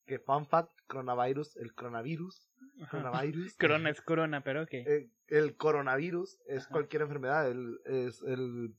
Que 0.06 0.18
fun 0.20 0.46
fact, 0.46 0.70
coronavirus, 0.86 1.56
el 1.56 1.74
coronavirus, 1.74 2.48
Ajá. 2.82 2.90
coronavirus. 2.90 3.56
Corona 3.60 3.90
es 3.90 4.00
corona, 4.00 4.42
pero 4.44 4.62
ok. 4.62 4.72
Eh, 4.72 5.10
el 5.28 5.56
coronavirus 5.56 6.38
es 6.46 6.64
Ajá. 6.64 6.72
cualquier 6.72 7.02
enfermedad. 7.02 7.50
El, 7.50 7.80
es 7.84 8.22
el, 8.22 8.74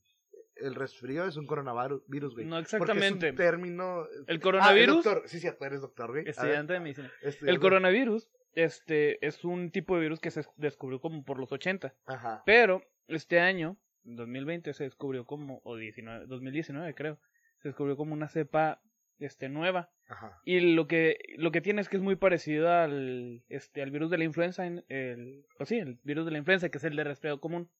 el 0.56 0.74
resfrío 0.74 1.26
es 1.26 1.36
un 1.36 1.46
coronavirus, 1.46 2.34
güey. 2.34 2.46
No 2.46 2.58
exactamente. 2.58 3.26
es 3.28 3.32
un 3.32 3.36
término. 3.36 4.06
El 4.26 4.40
coronavirus, 4.40 5.06
Ah, 5.06 5.10
doctor. 5.10 5.28
Sí, 5.28 5.38
sí, 5.38 5.48
tú 5.58 5.64
eres 5.64 5.82
doctor, 5.82 6.10
güey. 6.12 6.28
Estudiante 6.28 6.72
de 6.72 6.80
medicina. 6.80 7.12
estudiante. 7.22 7.50
El 7.50 7.60
coronavirus 7.60 8.28
este, 8.54 9.24
es 9.26 9.44
un 9.44 9.70
tipo 9.70 9.94
de 9.96 10.00
virus 10.02 10.20
que 10.20 10.30
se 10.30 10.44
descubrió 10.56 11.00
como 11.00 11.24
por 11.24 11.38
los 11.38 11.52
80. 11.52 11.94
Ajá. 12.06 12.42
Pero 12.46 12.82
este 13.06 13.38
año, 13.38 13.76
2020, 14.16 14.72
se 14.74 14.84
descubrió 14.84 15.24
como, 15.24 15.60
o 15.64 15.76
19, 15.76 16.26
2019 16.26 16.94
creo, 16.94 17.18
se 17.62 17.68
descubrió 17.68 17.96
como 17.96 18.14
una 18.14 18.28
cepa 18.28 18.80
este, 19.18 19.48
nueva. 19.48 19.90
Ajá. 20.08 20.40
Y 20.44 20.60
lo 20.60 20.86
que, 20.86 21.18
lo 21.36 21.50
que 21.50 21.60
tiene 21.60 21.80
es 21.80 21.88
que 21.88 21.96
es 21.96 22.02
muy 22.02 22.16
parecido 22.16 22.70
al, 22.70 23.42
este, 23.48 23.82
al 23.82 23.90
virus 23.90 24.10
de 24.10 24.18
la 24.18 24.24
influenza, 24.24 24.66
en 24.66 24.84
el, 24.88 25.44
pues 25.56 25.68
sí, 25.68 25.78
el 25.78 25.98
virus 26.04 26.24
de 26.24 26.32
la 26.32 26.38
influenza, 26.38 26.68
que 26.68 26.78
es 26.78 26.84
el 26.84 26.96
de 26.96 27.04
resfriado 27.04 27.40
común. 27.40 27.70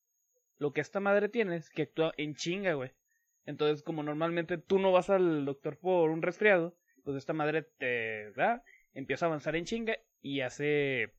Lo 0.59 0.73
que 0.73 0.81
esta 0.81 1.01
madre 1.01 1.29
tiene 1.29 1.57
es 1.57 1.71
que 1.71 1.83
actúa 1.83 2.12
en 2.17 2.35
chinga, 2.35 2.75
güey. 2.75 2.91
Entonces, 3.47 3.83
como 3.83 4.03
normalmente 4.03 4.59
tú 4.59 4.79
no 4.79 4.93
vas 4.93 5.09
al 5.09 5.45
doctor 5.45 5.79
por 5.79 6.11
un 6.11 6.21
resfriado, 6.21 6.77
pues 7.05 7.17
esta 7.17 7.33
madre 7.33 7.62
te 7.62 8.33
da, 8.33 8.62
empieza 8.93 9.25
a 9.25 9.29
avanzar 9.29 9.57
en 9.57 9.64
chinga 9.64 9.97
y 10.21 10.41
hace 10.41 11.14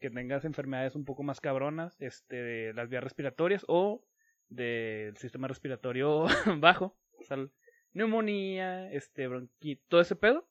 que 0.00 0.10
tengas 0.10 0.44
enfermedades 0.44 0.94
un 0.94 1.04
poco 1.04 1.22
más 1.22 1.40
cabronas, 1.40 1.96
este, 2.00 2.36
de 2.36 2.72
las 2.72 2.88
vías 2.88 3.04
respiratorias 3.04 3.64
o 3.68 4.04
del 4.48 5.16
sistema 5.16 5.48
respiratorio 5.48 6.26
bajo, 6.60 6.96
o 7.18 7.24
sea, 7.24 7.36
neumonía, 7.92 8.90
este, 8.92 9.26
bronquitis, 9.28 9.86
todo 9.88 10.00
ese 10.00 10.16
pedo. 10.16 10.48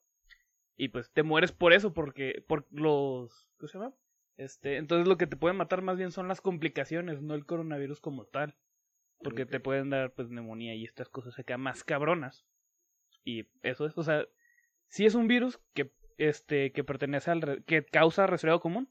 Y 0.76 0.88
pues 0.88 1.10
te 1.10 1.24
mueres 1.24 1.50
por 1.50 1.72
eso, 1.72 1.92
porque, 1.92 2.44
por 2.46 2.66
los, 2.70 3.48
¿qué 3.58 3.66
se 3.66 3.78
llama? 3.78 3.94
Este, 4.36 4.76
entonces 4.76 5.08
lo 5.08 5.16
que 5.16 5.26
te 5.26 5.36
puede 5.36 5.54
matar 5.54 5.82
más 5.82 5.96
bien 5.96 6.12
son 6.12 6.28
las 6.28 6.40
complicaciones, 6.40 7.20
no 7.20 7.34
el 7.34 7.44
coronavirus 7.44 8.00
como 8.00 8.24
tal. 8.24 8.56
Porque 9.20 9.46
te 9.46 9.58
pueden 9.58 9.90
dar 9.90 10.12
pues 10.12 10.30
neumonía 10.30 10.76
y 10.76 10.84
estas 10.84 11.08
cosas 11.08 11.36
acá 11.40 11.58
más 11.58 11.82
cabronas. 11.82 12.46
Y 13.24 13.48
eso 13.62 13.84
es, 13.84 13.98
o 13.98 14.04
sea, 14.04 14.24
sí 14.86 15.06
es 15.06 15.16
un 15.16 15.26
virus 15.26 15.58
que 15.74 15.92
este 16.18 16.70
que 16.70 16.84
pertenece 16.84 17.32
al 17.32 17.64
que 17.64 17.84
causa 17.84 18.28
resfriado 18.28 18.60
común, 18.60 18.88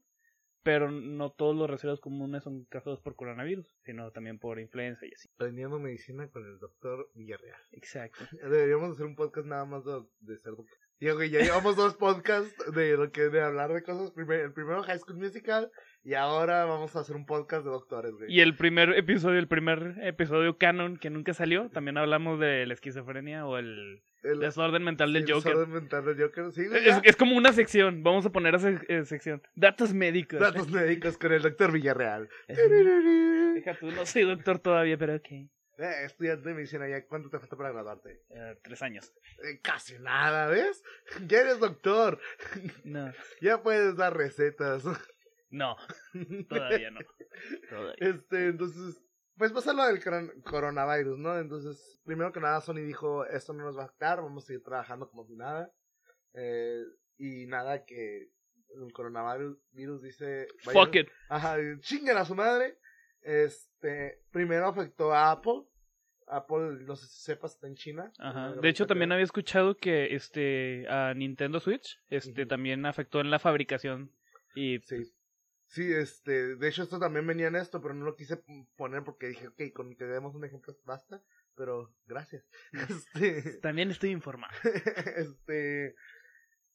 pero 0.67 0.91
no 0.91 1.30
todos 1.30 1.56
los 1.56 1.69
resfriados 1.69 2.01
comunes 2.01 2.43
son 2.43 2.65
causados 2.65 2.99
por 2.99 3.15
coronavirus, 3.15 3.65
sino 3.86 4.12
también 4.12 4.38
por 4.38 4.60
influenza 4.60 5.06
y 5.06 5.13
así. 5.13 5.30
Aprendiendo 5.36 5.80
medicina 5.80 6.27
con 6.27 6.45
el 6.45 6.60
doctor 6.60 7.10
Villarreal. 7.13 7.62
Exacto. 7.71 8.19
Deberíamos 8.43 8.91
hacer 8.91 9.06
un 9.06 9.15
podcast 9.15 9.47
nada 9.47 9.63
más 9.63 9.86
de, 9.86 10.03
de 10.19 10.38
ser 10.38 10.58
doctor. 10.58 10.77
Y 10.99 11.10
güey, 11.12 11.30
ya 11.30 11.39
llevamos 11.39 11.77
dos 11.77 11.95
podcasts 11.95 12.53
de 12.75 12.97
lo 12.97 13.13
que 13.13 13.30
de 13.30 13.39
hablar 13.39 13.71
de 13.71 13.82
cosas. 13.82 14.12
Primer, 14.12 14.41
el 14.41 14.51
primero 14.51 14.84
High 14.84 14.99
School 14.99 15.19
Musical 15.19 15.71
y 16.03 16.15
ahora 16.15 16.65
vamos 16.65 16.93
a 16.97 16.99
hacer 16.99 17.15
un 17.15 17.25
podcast 17.25 17.63
de 17.63 17.71
doctores, 17.71 18.12
güey. 18.12 18.30
Y 18.30 18.41
el 18.41 18.58
primer 18.58 18.89
episodio, 18.89 19.39
el 19.39 19.47
primer 19.47 19.95
episodio 20.01 20.58
canon 20.58 20.97
que 20.97 21.10
nunca 21.10 21.34
salió, 21.34 21.69
también 21.69 21.97
hablamos 21.97 22.41
de 22.41 22.65
la 22.65 22.73
esquizofrenia 22.73 23.45
o 23.45 23.58
el, 23.58 24.03
el 24.31 24.39
desorden 24.39 24.83
mental 24.83 25.13
del 25.13 25.23
el 25.23 25.31
Joker. 25.31 25.51
desorden 25.53 25.73
mental 25.73 26.05
del 26.05 26.21
Joker, 26.21 26.51
sí, 26.51 26.65
es 27.03 27.15
como 27.15 27.35
una 27.35 27.53
sección, 27.53 28.03
vamos 28.03 28.25
a 28.25 28.31
poner 28.31 28.55
esa 28.55 28.69
eh, 28.87 29.05
sección. 29.05 29.41
Datos 29.55 29.93
médicos. 29.93 30.39
Datos 30.39 30.69
médicos 30.69 31.17
con 31.17 31.31
el 31.33 31.41
doctor 31.41 31.71
Villarreal. 31.71 32.29
Deja 32.47 33.73
tú, 33.79 33.91
no 33.91 34.05
soy 34.05 34.23
doctor 34.23 34.59
todavía, 34.59 34.97
pero 34.97 35.15
ok. 35.15 35.27
Eh, 35.79 36.05
estudiante 36.05 36.49
de 36.49 36.55
medicina, 36.55 36.87
¿ya 36.89 37.05
cuánto 37.05 37.29
te 37.29 37.37
falta 37.39 37.55
para 37.55 37.71
graduarte? 37.71 38.23
Eh, 38.31 38.57
tres 38.63 38.81
años. 38.81 39.13
Eh, 39.43 39.59
casi 39.61 39.99
nada, 39.99 40.47
¿ves? 40.47 40.83
Ya 41.27 41.41
eres 41.41 41.59
doctor. 41.59 42.19
No, 42.83 43.13
Ya 43.41 43.61
puedes 43.61 43.95
dar 43.95 44.17
recetas. 44.17 44.83
no, 45.51 45.77
todavía 46.49 46.89
no. 46.91 46.99
Todavía. 47.69 47.93
Este, 47.99 48.47
entonces, 48.47 48.99
pues 49.38 49.52
pasa 49.52 49.73
lo 49.73 49.86
del 49.86 50.04
coron- 50.04 50.41
coronavirus, 50.43 51.17
¿no? 51.19 51.38
Entonces, 51.38 52.02
primero 52.06 52.32
que 52.32 52.39
nada, 52.39 52.62
Sony 52.62 52.82
dijo, 52.86 53.26
esto 53.26 53.54
no 53.54 53.63
nos 53.65 53.78
va 53.78 53.84
a 53.84 53.86
afectar, 53.86 54.21
vamos 54.21 54.43
a 54.43 54.47
seguir 54.47 54.63
trabajando 54.63 55.10
como 55.10 55.26
si 55.26 55.36
nada. 55.36 55.71
Eh, 56.34 56.84
y 57.17 57.45
nada 57.47 57.84
que 57.86 58.30
el 58.76 58.91
coronavirus 58.93 59.58
virus 59.71 60.02
dice... 60.02 60.47
Fuck 60.63 60.95
it. 60.95 61.08
Ajá, 61.30 61.58
chinguen 61.80 62.17
a 62.17 62.26
su 62.26 62.36
madre. 62.36 62.78
Este, 63.21 64.21
primero 64.32 64.67
afectó 64.67 65.13
a 65.13 65.32
Apple. 65.32 65.63
Apple, 66.30 66.84
no 66.86 66.95
sé 66.97 67.08
si 67.08 67.21
sepas, 67.21 67.54
está 67.54 67.67
en 67.67 67.76
China. 67.76 68.12
Ajá. 68.19 68.54
De 68.54 68.67
hecho, 68.69 68.86
también 68.86 69.12
había 69.13 69.23
escuchado 69.23 69.78
que 69.78 70.13
este 70.13 70.86
a 70.89 71.13
Nintendo 71.13 71.60
Switch 71.62 72.00
este 72.10 72.45
también 72.45 72.86
afectó 72.86 73.21
en 73.21 73.32
la 73.32 73.39
fabricación 73.39 74.12
y 74.54 74.80
Sí. 74.80 75.10
Sí, 75.67 75.91
este, 75.93 76.56
de 76.56 76.67
hecho 76.67 76.84
esto 76.84 76.97
también 76.97 77.27
venía 77.27 77.47
en 77.47 77.58
esto, 77.58 77.82
pero 77.82 77.93
no 77.93 78.06
lo 78.06 78.15
quise 78.15 78.41
poner 78.77 79.03
porque 79.03 79.27
dije, 79.27 79.49
ok, 79.49 79.62
con 79.73 79.95
que 79.95 80.06
demos 80.06 80.34
un 80.34 80.45
ejemplo 80.45 80.75
basta, 80.86 81.21
pero 81.56 81.93
gracias. 82.06 82.45
Este, 82.89 83.60
también 83.60 83.91
estoy 83.91 84.12
informado. 84.12 84.53
este, 85.17 85.95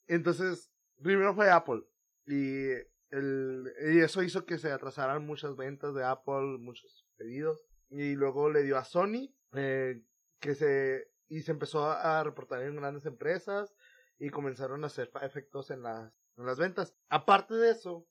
entonces, 0.06 0.70
primero 1.02 1.34
fue 1.34 1.50
Apple 1.50 1.82
y, 2.26 2.68
el, 3.10 3.72
y 3.92 4.00
eso 4.00 4.22
hizo 4.22 4.44
que 4.44 4.58
se 4.58 4.70
atrasaran 4.70 5.24
muchas 5.24 5.56
ventas 5.56 5.94
de 5.94 6.04
Apple, 6.04 6.58
muchos 6.58 7.06
pedidos, 7.16 7.64
y 7.88 8.14
luego 8.14 8.50
le 8.50 8.62
dio 8.62 8.76
a 8.76 8.84
Sony, 8.84 9.34
eh, 9.54 10.02
que 10.38 10.54
se, 10.54 11.10
y 11.28 11.40
se 11.40 11.52
empezó 11.52 11.90
a 11.90 12.22
reportar 12.24 12.62
en 12.62 12.76
grandes 12.76 13.06
empresas 13.06 13.74
y 14.18 14.28
comenzaron 14.30 14.84
a 14.84 14.88
hacer 14.88 15.10
efectos 15.22 15.70
en 15.70 15.82
las, 15.82 16.12
en 16.36 16.46
las 16.46 16.58
ventas. 16.58 16.94
Aparte 17.08 17.54
de 17.54 17.70
eso, 17.70 18.06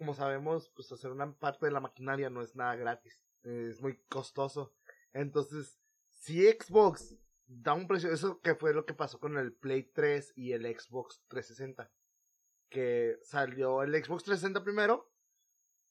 como 0.00 0.14
sabemos, 0.14 0.70
pues 0.74 0.90
hacer 0.92 1.10
una 1.10 1.30
parte 1.38 1.66
de 1.66 1.72
la 1.72 1.80
maquinaria 1.80 2.30
no 2.30 2.40
es 2.40 2.56
nada 2.56 2.74
gratis, 2.74 3.22
es 3.42 3.82
muy 3.82 3.98
costoso. 4.08 4.74
Entonces, 5.12 5.78
si 6.08 6.46
Xbox 6.50 7.18
da 7.46 7.74
un 7.74 7.86
precio, 7.86 8.10
eso 8.10 8.40
que 8.40 8.54
fue 8.54 8.72
lo 8.72 8.86
que 8.86 8.94
pasó 8.94 9.20
con 9.20 9.36
el 9.36 9.52
Play 9.52 9.82
3 9.92 10.32
y 10.36 10.52
el 10.52 10.62
Xbox 10.64 11.22
360, 11.28 11.92
que 12.70 13.18
salió 13.22 13.82
el 13.82 13.90
Xbox 13.92 14.24
360 14.24 14.64
primero 14.64 15.12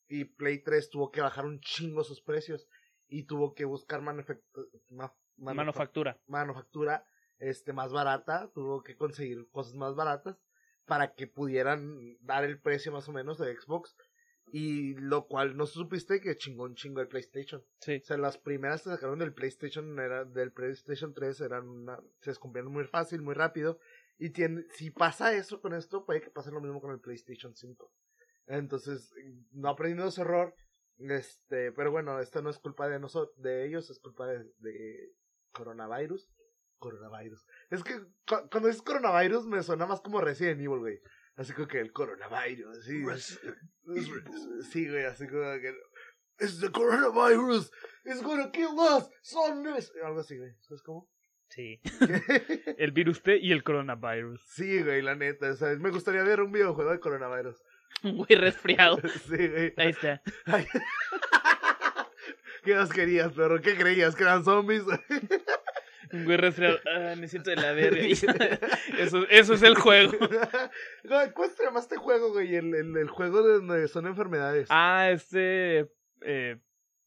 y 0.08 0.26
Play 0.26 0.64
3 0.64 0.90
tuvo 0.90 1.12
que 1.12 1.22
bajar 1.22 1.46
un 1.46 1.60
chingo 1.60 2.04
sus 2.04 2.20
precios 2.20 2.68
y 3.08 3.26
tuvo 3.26 3.54
que 3.54 3.66
buscar 3.66 4.02
manufactu- 4.02 4.72
ma- 4.90 5.16
manufa- 5.38 5.54
Manufactura. 5.54 6.20
manufactura 6.26 7.06
este 7.38 7.74
más 7.74 7.94
barata, 7.94 8.50
tuvo 8.56 8.82
que 8.82 8.98
conseguir 8.98 9.48
cosas 9.52 9.76
más 9.76 9.94
baratas 9.94 10.36
para 10.90 11.14
que 11.14 11.28
pudieran 11.28 12.18
dar 12.20 12.44
el 12.44 12.60
precio 12.60 12.92
más 12.92 13.08
o 13.08 13.14
menos 13.14 13.38
de 13.38 13.56
Xbox 13.56 13.96
y 14.52 14.96
lo 14.96 15.28
cual 15.28 15.56
no 15.56 15.68
supiste 15.68 16.20
que 16.20 16.36
chingó 16.36 16.64
un 16.64 16.74
chingo 16.74 17.02
el 17.02 17.08
PlayStation. 17.08 17.64
Sí. 17.80 17.98
O 17.98 18.06
sea, 18.06 18.18
las 18.18 18.40
primeras 18.40 18.82
que 18.82 18.90
sacaron 18.90 19.20
del 19.20 19.34
PlayStation 19.34 20.00
era, 20.00 20.26
del 20.26 20.52
PlayStation 20.52 21.14
3 21.14 21.42
eran 21.42 21.70
una, 21.70 22.00
se 22.22 22.32
descumplían 22.32 22.68
muy 22.68 22.86
fácil, 22.86 23.22
muy 23.22 23.36
rápido. 23.36 23.80
Y 24.18 24.32
tiene, 24.32 24.66
si 24.72 24.90
pasa 24.90 25.34
eso 25.34 25.62
con 25.62 25.74
esto, 25.74 26.04
puede 26.04 26.22
que 26.22 26.32
pase 26.32 26.52
lo 26.52 26.62
mismo 26.62 26.82
con 26.82 26.92
el 26.92 27.00
PlayStation 27.00 27.56
5. 27.56 27.92
Entonces, 28.48 29.14
no 29.52 29.70
aprendiendo 29.70 30.08
ese 30.08 30.22
error. 30.22 30.56
Este, 30.98 31.72
pero 31.72 31.92
bueno, 31.92 32.20
esto 32.20 32.42
no 32.42 32.50
es 32.50 32.58
culpa 32.58 32.90
de 32.90 33.00
nosotros, 33.00 33.40
de 33.40 33.66
ellos, 33.66 33.90
es 33.90 34.00
culpa 34.00 34.26
de, 34.26 34.52
de 34.58 35.14
coronavirus. 35.52 36.28
Coronavirus. 36.80 37.46
Es 37.70 37.84
que 37.84 37.94
cu- 38.28 38.50
cuando 38.52 38.68
dices 38.68 38.82
coronavirus 38.82 39.46
me 39.46 39.62
suena 39.64 39.86
más 39.86 40.02
como 40.02 40.22
Resident 40.22 40.60
Evil, 40.62 40.80
güey. 40.80 41.00
Así 41.36 41.54
como 41.54 41.68
que 41.68 41.80
el 41.80 41.92
coronavirus, 41.94 42.84
sí. 42.86 43.04
Sí, 44.72 44.90
güey, 44.90 45.06
así 45.06 45.28
como 45.28 45.44
que. 45.60 45.74
It's 46.40 46.60
the 46.60 46.72
coronavirus. 46.72 47.72
It's 48.06 48.22
gonna 48.24 48.52
kill 48.52 48.70
us. 48.78 49.10
Zombies. 49.22 49.92
Algo 50.04 50.20
así, 50.22 50.38
güey. 50.38 50.54
¿Sabes 50.62 50.82
cómo? 50.84 51.10
Sí. 51.50 51.80
El 52.78 52.92
virus 52.92 53.22
T 53.24 53.38
y 53.38 53.52
el 53.52 53.64
coronavirus. 53.64 54.42
sí, 54.50 54.84
güey, 54.84 55.02
la 55.02 55.16
neta. 55.16 55.50
O 55.52 55.56
sea, 55.56 55.70
me 55.78 55.90
gustaría 55.90 56.24
ver 56.24 56.42
un 56.42 56.52
videojuego 56.52 56.92
de 56.92 57.00
coronavirus. 57.00 57.58
Un 58.04 58.18
güey 58.18 58.36
resfriado. 58.40 58.98
sí, 59.28 59.48
güey. 59.48 59.74
Ahí 59.78 59.90
está. 59.90 60.22
Ay. 60.46 60.66
¿Qué 62.64 62.76
más 62.76 62.90
querías, 62.92 63.34
perro? 63.34 63.60
¿Qué 63.62 63.76
creías? 63.76 64.16
¿Que 64.16 64.24
eran 64.24 64.44
zombies? 64.44 64.84
Un 66.12 66.26
güey 66.26 66.38
resfriado. 66.38 66.80
Ah, 66.92 67.14
me 67.18 67.28
siento 67.28 67.50
de 67.52 67.56
la 67.58 67.72
verga. 67.74 68.02
Eso, 69.00 69.26
eso 69.30 69.54
es 69.54 69.62
el 69.64 69.76
juego. 69.76 70.12
Güey, 71.04 71.34
¿Cómo 71.34 71.48
se 71.50 71.64
llama 71.64 71.80
este 71.80 71.98
juego, 71.98 72.32
güey? 72.32 72.56
El, 72.56 72.74
el, 72.76 72.98
el 72.98 73.10
juego 73.10 73.42
de 73.44 73.54
donde 73.56 73.88
son 73.88 74.08
enfermedades. 74.08 74.68
Ah, 74.70 75.10
este. 75.12 75.90
Eh, 76.22 76.58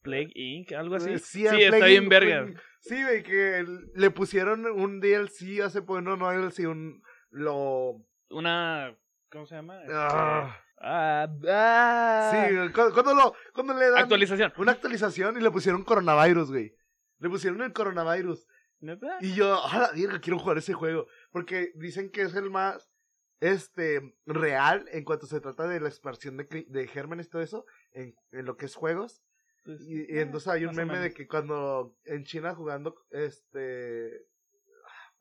Plague 0.01 0.31
Inc. 0.35 0.71
Algo 0.73 0.95
así. 0.95 1.11
Eh, 1.13 1.19
Sí, 1.19 1.47
a 1.47 1.53
está 1.55 1.77
Plague 1.77 1.91
bien 1.91 2.03
Inc, 2.03 2.09
verga. 2.11 2.47
Sí, 2.79 3.01
güey, 3.01 3.23
que 3.23 3.65
le 3.95 4.09
pusieron 4.11 4.65
un 4.65 4.99
DLC 4.99 5.61
hace 5.63 5.81
poco, 5.81 6.01
no, 6.01 6.17
no 6.17 6.29
DLC, 6.31 6.67
un. 6.67 7.01
Lo. 7.29 8.01
Una. 8.29 8.95
¿Cómo 9.29 9.45
se 9.45 9.55
llama? 9.55 9.81
Este, 9.81 9.93
Ah, 9.95 10.59
Ah, 10.85 11.27
ah. 11.47 12.31
sí, 12.49 12.71
cuando 12.73 13.13
lo. 13.13 13.33
Cuando 13.53 13.73
le 13.73 13.89
dan 13.89 13.99
Actualización. 13.99 14.51
una 14.57 14.73
actualización 14.73 15.37
y 15.37 15.41
le 15.41 15.49
pusieron 15.49 15.83
coronavirus, 15.85 16.49
güey. 16.51 16.75
Le 17.19 17.29
pusieron 17.29 17.61
el 17.61 17.71
coronavirus. 17.71 18.45
¿Neta? 18.83 19.17
Y 19.21 19.33
yo, 19.33 19.63
a 19.65 19.77
la 19.79 19.91
verga, 19.93 20.19
quiero 20.19 20.39
jugar 20.39 20.57
ese 20.57 20.73
juego. 20.73 21.07
Porque 21.31 21.71
dicen 21.75 22.09
que 22.11 22.21
es 22.23 22.35
el 22.35 22.49
más. 22.49 22.91
Este. 23.39 24.15
Real 24.25 24.85
en 24.91 25.03
cuanto 25.03 25.25
se 25.25 25.41
trata 25.41 25.67
de 25.67 25.79
la 25.79 25.89
expansión 25.89 26.37
de, 26.37 26.65
de 26.67 26.87
gérmenes 26.87 27.27
y 27.27 27.29
todo 27.29 27.41
eso. 27.41 27.65
En, 27.91 28.15
en 28.31 28.45
lo 28.45 28.55
que 28.57 28.65
es 28.65 28.75
juegos. 28.75 29.21
Pues, 29.63 29.81
Y, 29.81 29.99
y 30.01 30.17
eh, 30.17 30.21
entonces 30.21 30.47
hay 30.49 30.61
un 30.65 30.75
más 30.75 30.77
o 30.77 30.85
meme 30.85 30.99
de 30.99 31.13
que 31.13 31.27
cuando 31.27 31.95
en 32.05 32.23
China 32.25 32.53
jugando 32.55 32.95
este 33.11 34.25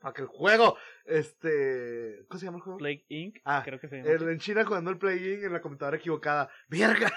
para 0.01 0.15
que 0.15 0.23
el 0.23 0.27
juego 0.27 0.77
este 1.05 2.25
¿cómo 2.29 2.41
se 2.41 2.47
llama 2.47 2.59
el 2.59 2.63
juego? 2.65 2.79
Plague 2.79 3.05
Inc. 3.09 3.39
Ah, 3.45 3.63
creo 3.65 3.79
que 3.79 3.87
se 3.87 3.99
llama. 3.99 4.11
El- 4.11 4.29
en 4.31 4.39
China 4.41 4.65
jugando 4.65 4.91
el 4.91 4.99
plugin 4.99 5.45
en 5.45 5.53
la 5.53 5.61
computadora 5.61 5.97
equivocada. 5.97 6.51
¡Verga! 6.69 7.13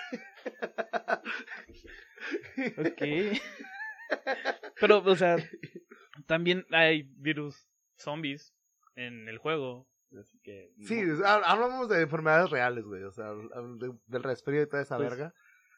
Ok. 2.77 3.01
Pero, 4.79 4.99
o 4.99 5.15
sea, 5.15 5.38
también 6.25 6.65
hay 6.71 7.03
virus 7.17 7.67
zombies 7.97 8.53
en 8.95 9.27
el 9.27 9.38
juego. 9.38 9.88
Así 10.19 10.39
que. 10.39 10.71
Sí, 10.85 11.01
no- 11.01 11.25
hablamos 11.25 11.89
de 11.89 12.01
enfermedades 12.01 12.49
reales, 12.49 12.85
güey, 12.85 13.03
o 13.03 13.11
sea, 13.11 13.31
de- 13.33 13.93
del 14.07 14.23
resfrío 14.23 14.61
y 14.61 14.67
toda 14.69 14.81
esa 14.83 14.97
Pues, 14.97 15.09
verga, 15.09 15.33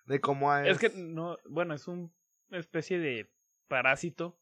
de 0.06 0.20
cómo 0.22 0.56
es 0.56 0.68
Es 0.68 0.78
que 0.80 0.90
no. 0.98 1.38
Bueno, 1.46 1.74
es 1.74 1.88
un- 1.88 2.14
una 2.50 2.60
especie 2.60 3.00
de 3.00 3.32
parásito. 3.68 4.40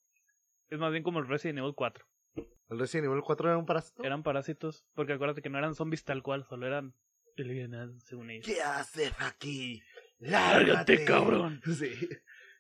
Es 0.70 0.80
más 0.80 0.92
bien 0.92 1.04
como 1.04 1.20
el 1.20 1.28
Resident 1.28 1.60
Evil 1.60 1.74
4. 1.76 2.06
el 2.70 2.80
Resident 2.80 3.06
Evil 3.06 3.22
4 3.24 3.48
era 3.50 3.58
un 3.58 3.66
parásito. 3.68 4.04
Eran 4.04 4.24
parásitos. 4.24 4.86
Porque 4.96 5.14
acuérdate 5.14 5.42
que 5.44 5.50
no 5.52 5.60
eran 5.60 5.76
zombies 5.76 6.04
tal 6.04 6.24
cual, 6.24 6.44
solo 6.46 6.66
eran 6.66 6.94
alienados, 7.38 8.04
según 8.04 8.32
ellos. 8.32 8.46
¿Qué 8.46 8.62
haces 8.62 9.14
aquí? 9.20 9.82
¡Lárgate, 10.20 11.06
cabrón! 11.06 11.62
Sí. 11.80 11.92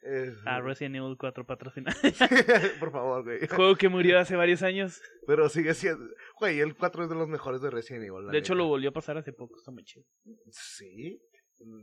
Es- 0.05 0.37
Ah, 0.45 0.61
Resident 0.61 0.95
Evil 0.97 1.17
4 1.17 1.45
patrocina. 1.45 1.91
Por 2.79 2.91
favor, 2.91 3.23
güey. 3.23 3.47
Juego 3.47 3.75
que 3.75 3.89
murió 3.89 4.19
hace 4.19 4.35
varios 4.35 4.61
años. 4.61 5.01
Pero 5.25 5.49
sigue 5.49 5.73
siendo. 5.73 6.05
Güey, 6.39 6.59
el 6.59 6.75
4 6.75 7.03
es 7.03 7.09
de 7.09 7.15
los 7.15 7.27
mejores 7.27 7.61
de 7.61 7.69
Resident 7.71 8.03
Evil. 8.05 8.27
De 8.31 8.37
hecho, 8.37 8.53
neta. 8.53 8.63
lo 8.63 8.67
volvió 8.69 8.89
a 8.89 8.93
pasar 8.93 9.17
hace 9.17 9.33
poco. 9.33 9.57
Está 9.57 9.71
muy 9.71 9.83
chido. 9.83 10.05
Sí. 10.51 11.19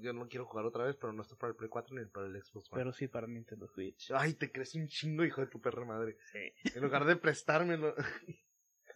Yo 0.03 0.13
no 0.13 0.29
quiero 0.29 0.45
jugar 0.45 0.67
otra 0.67 0.85
vez, 0.85 0.97
pero 1.01 1.13
no 1.15 1.23
está 1.23 1.35
para 1.35 1.51
el 1.51 1.57
Play 1.57 1.71
4 1.71 1.97
ni 1.97 2.05
para 2.07 2.27
el 2.27 2.35
Xbox 2.43 2.71
One. 2.71 2.81
Pero 2.81 2.93
sí 2.93 3.09
para 3.09 3.27
Nintendo 3.27 3.67
Switch. 3.69 4.11
Ay, 4.15 4.35
te 4.35 4.53
crees 4.53 4.75
un 4.75 4.87
chingo, 4.87 5.25
hijo 5.25 5.41
de 5.41 5.47
tu 5.47 5.61
perra 5.61 5.85
madre. 5.85 6.17
Sí. 6.31 6.71
En 6.77 6.83
lugar 6.83 7.05
de 7.07 7.17
prestármelo, 7.17 7.95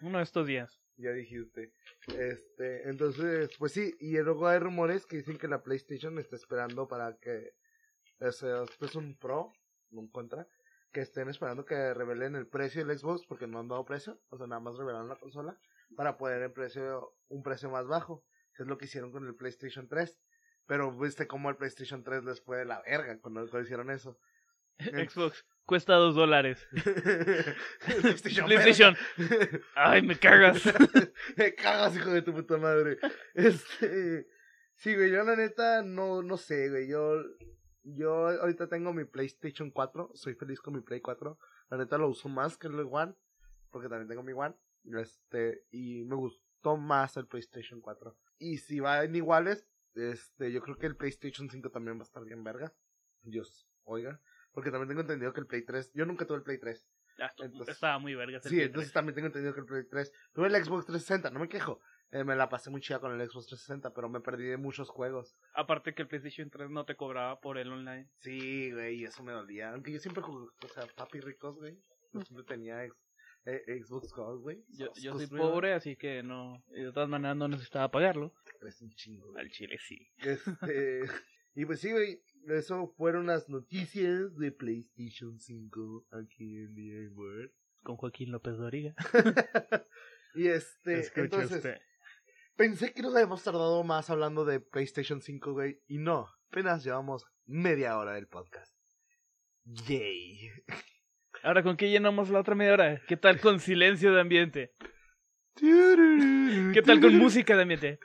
Uno 0.03 0.19
de 0.19 0.25
estos 0.25 0.47
días. 0.47 0.79
ya 0.99 1.11
dijiste. 1.13 1.73
Este, 2.09 2.89
entonces, 2.91 3.51
pues 3.59 3.73
sí. 3.73 3.95
Y 3.99 4.19
luego 4.19 4.47
hay 4.47 4.59
rumores 4.59 5.07
que 5.07 5.17
dicen 5.17 5.39
que 5.39 5.49
la 5.49 5.63
PlayStation 5.63 6.19
está 6.19 6.37
esperando 6.37 6.87
para 6.87 7.17
que. 7.17 7.53
O 8.21 8.33
sea, 8.33 8.61
después 8.61 8.95
un 8.95 9.17
Pro, 9.17 9.53
un 9.91 10.09
Contra. 10.11 10.47
que 10.93 11.01
estén 11.01 11.29
esperando 11.29 11.65
que 11.65 11.93
revelen 11.95 12.37
el 12.37 12.47
precio 12.47 12.85
del 12.85 12.99
Xbox 12.99 13.27
porque 13.27 13.47
no 13.47 13.59
han 13.59 13.69
dado 13.69 13.85
precio, 13.85 14.21
o 14.31 14.39
sea, 14.39 14.47
nada 14.47 14.61
más 14.61 14.77
revelaron 14.77 15.09
la 15.09 15.17
consola 15.17 15.59
para 15.95 16.17
poner 16.17 16.43
el 16.43 16.53
precio, 16.53 17.15
un 17.29 17.43
precio 17.43 17.71
más 17.71 17.87
bajo, 17.87 18.25
que 18.55 18.63
es 18.63 18.69
lo 18.69 18.79
que 18.79 18.87
hicieron 18.87 19.13
con 19.13 19.27
el 19.27 19.35
PlayStation 19.35 19.89
3. 19.89 20.19
Pero 20.67 20.97
viste 20.97 21.27
cómo 21.27 21.49
el 21.49 21.57
PlayStation 21.57 22.03
3 22.03 22.25
les 22.25 22.41
fue 22.41 22.59
de 22.59 22.65
la 22.65 22.83
verga 22.83 23.19
cuando, 23.21 23.41
cuando 23.43 23.61
hicieron 23.61 23.91
eso. 23.91 24.19
Xbox 24.79 25.45
cuesta 25.65 25.95
dos 25.95 26.15
dólares. 26.15 26.67
PlayStation. 28.01 28.47
PlayStation. 28.47 28.97
Ay, 29.75 30.03
me 30.03 30.19
cagas. 30.19 30.63
me 31.37 31.55
cagas, 31.55 31.97
hijo 31.97 32.11
de 32.11 32.23
tu 32.23 32.33
puta 32.33 32.57
madre. 32.57 32.99
Este. 33.35 34.27
Sí, 34.75 34.95
güey, 34.95 35.11
yo 35.11 35.23
la 35.25 35.37
neta 35.37 35.83
no, 35.83 36.23
no 36.23 36.37
sé, 36.37 36.69
güey. 36.69 36.89
Yo, 36.89 37.23
yo 37.95 38.29
ahorita 38.29 38.69
tengo 38.69 38.93
mi 38.93 39.05
PlayStation 39.05 39.71
4. 39.71 40.11
Soy 40.15 40.35
feliz 40.35 40.61
con 40.61 40.75
mi 40.75 40.81
Play 40.81 41.01
4. 41.01 41.39
La 41.71 41.77
neta 41.77 41.99
lo 41.99 42.09
uso 42.09 42.29
más 42.29 42.57
que 42.59 42.67
el 42.67 42.81
One. 42.81 43.15
Porque 43.71 43.89
también 43.89 44.09
tengo 44.09 44.23
mi 44.23 44.33
One. 44.33 44.55
Este, 45.01 45.65
y 45.71 46.05
me 46.05 46.17
gustó 46.17 46.77
más 46.77 47.17
el 47.17 47.27
PlayStation 47.27 47.81
4. 47.81 48.17
Y 48.39 48.59
si 48.59 48.81
van 48.81 49.15
iguales, 49.15 49.67
este, 49.95 50.53
yo 50.53 50.61
creo 50.61 50.77
que 50.77 50.87
el 50.87 50.97
PlayStation 50.97 51.49
5 51.49 51.71
también 51.71 51.97
va 51.97 52.03
a 52.03 52.05
estar 52.05 52.25
bien 52.25 52.43
verga. 52.45 52.73
Dios, 53.23 53.69
oiga. 53.85 54.21
Porque 54.53 54.71
también 54.71 54.89
tengo 54.89 55.01
entendido 55.03 55.33
que 55.33 55.41
el 55.41 55.47
Play 55.47 55.65
3, 55.65 55.93
yo 55.95 56.07
nunca 56.07 56.27
tuve 56.27 56.39
el 56.39 56.43
Play 56.43 56.59
3. 56.59 56.87
Ya, 57.19 57.33
Entonces- 57.39 57.75
estaba 57.75 57.99
muy 57.99 58.15
verga. 58.15 58.41
Sí, 58.41 58.61
entonces 58.61 58.93
también 58.93 59.15
tengo 59.15 59.27
entendido 59.27 59.55
que 59.55 59.61
el 59.61 59.67
Play 59.67 59.85
3. 59.89 60.13
Tuve 60.33 60.49
el 60.49 60.65
Xbox 60.65 60.87
360, 60.87 61.31
no 61.31 61.41
me 61.41 61.49
quejo. 61.49 61.81
Eh, 62.17 62.25
me 62.25 62.35
la 62.35 62.49
pasé 62.49 62.71
muy 62.71 62.81
chida 62.81 62.99
con 62.99 63.13
el 63.13 63.29
Xbox 63.29 63.47
360, 63.49 63.93
pero 63.93 64.09
me 64.09 64.21
perdí 64.21 64.45
de 64.47 64.57
muchos 64.57 64.89
juegos. 64.89 65.37
Aparte 65.55 65.95
que 65.95 66.01
el 66.03 66.09
PlayStation 66.09 66.49
3 66.49 66.71
no 66.71 66.87
te 66.87 66.97
cobraba 66.97 67.41
por 67.41 67.59
el 67.59 67.71
online. 67.71 68.09
Sí, 68.21 68.73
güey, 68.73 69.01
y 69.01 69.05
eso 69.05 69.23
me 69.23 69.33
dolía. 69.33 69.73
Aunque 69.73 69.93
yo 69.93 69.99
siempre 69.99 70.23
jugué, 70.23 70.47
o 70.65 70.69
sea, 70.69 70.87
papi 70.97 71.21
ricos, 71.21 71.57
güey. 71.57 71.77
Yo 72.15 72.23
siempre 72.23 72.45
tenía 72.45 72.85
ex- 72.85 72.97
eh, 73.45 73.83
Xbox 73.85 74.13
Gold, 74.15 74.41
güey. 74.41 74.65
Yo, 74.69 74.87
yo 74.95 75.15
soy 75.15 75.27
pobre, 75.27 75.75
así 75.75 75.95
que 75.97 76.23
no. 76.23 76.65
y 76.69 76.85
De 76.85 76.93
todas 76.93 77.09
maneras 77.09 77.37
no 77.37 77.49
necesitaba 77.49 77.91
pagarlo. 77.91 78.33
Es 78.67 78.81
un 78.81 78.91
chingo, 78.95 79.33
güey. 79.33 79.45
Al 79.45 79.51
chile 79.51 79.77
sí. 79.79 80.09
Este, 80.19 81.03
y 81.55 81.67
pues 81.67 81.81
sí, 81.81 81.93
güey, 81.93 82.23
eso 82.49 82.95
fueron 82.97 83.27
las 83.27 83.49
noticias 83.51 84.35
de 84.39 84.53
PlayStation 84.53 85.39
5 85.39 86.07
aquí 86.13 86.57
en 86.61 86.75
The 86.75 87.09
Word. 87.11 87.51
Con 87.83 87.97
Joaquín 87.97 88.33
López 88.33 88.57
Doriga. 88.57 88.95
y 90.35 90.49
este, 90.49 91.01
Escuche 91.01 91.21
entonces, 91.25 91.57
usted. 91.59 91.79
Pensé 92.57 92.93
que 92.93 93.03
nos 93.03 93.15
habíamos 93.15 93.43
tardado 93.43 93.83
más 93.85 94.11
hablando 94.11 94.45
de 94.45 94.61
PlayStation 94.61 95.21
5, 95.21 95.53
güey, 95.53 95.83
y 95.87 95.99
no, 95.99 96.29
apenas 96.49 96.83
llevamos 96.85 97.27
media 97.45 97.99
hora 97.99 98.15
del 98.15 98.27
podcast. 98.27 98.75
Yay. 99.65 100.51
Ahora, 101.43 101.63
¿con 101.63 101.77
qué 101.77 101.91
llenamos 101.91 102.31
la 102.31 102.41
otra 102.41 102.55
media 102.55 102.73
hora? 102.73 103.03
¿Qué 103.07 103.17
tal 103.17 103.41
con 103.41 103.61
silencio 103.61 104.13
de 104.13 104.21
ambiente? 104.21 104.75
¿Qué 105.59 106.83
tal 106.85 107.01
con 107.01 107.17
música 107.17 107.57
de 107.57 107.63
ambiente? 107.63 107.99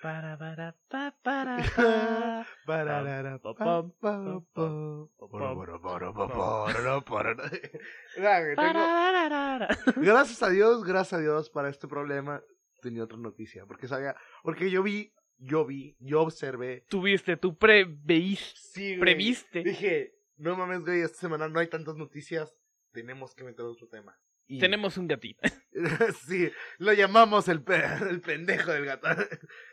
Gracias 9.98 10.44
a 10.44 10.50
Dios, 10.50 10.84
gracias 10.84 11.20
a 11.20 11.22
Dios 11.22 11.50
para 11.50 11.70
este 11.70 11.88
problema 11.88 12.42
tenía 12.82 13.04
otra 13.04 13.18
noticia, 13.18 13.66
porque 13.66 13.88
sabía, 13.88 14.16
porque 14.44 14.70
yo 14.70 14.84
vi, 14.84 15.14
yo 15.38 15.66
vi, 15.66 15.96
yo 16.00 16.22
observé, 16.22 16.86
Tuviste, 16.90 17.38
tú 17.38 17.58
preveíste, 17.58 18.60
sí, 18.60 18.98
previste. 18.98 19.64
Dije, 19.64 20.16
no 20.38 20.56
mames, 20.58 20.82
güey, 20.82 21.02
esta 21.02 21.18
semana 21.20 21.48
no 21.48 21.60
hay 21.60 21.68
tantas 21.68 21.96
noticias, 21.96 22.54
tenemos 22.92 23.34
que 23.36 23.44
meter 23.44 23.64
otro 23.66 23.88
tema. 23.88 24.20
Y- 24.48 24.60
Tenemos 24.60 24.98
un 24.98 25.08
gatito. 25.08 25.42
sí, 26.28 26.52
lo 26.80 26.92
llamamos 26.94 27.48
el, 27.48 27.64
pe- 27.64 27.82
el 28.10 28.20
pendejo 28.22 28.72
del 28.72 28.86
gato. 28.86 29.08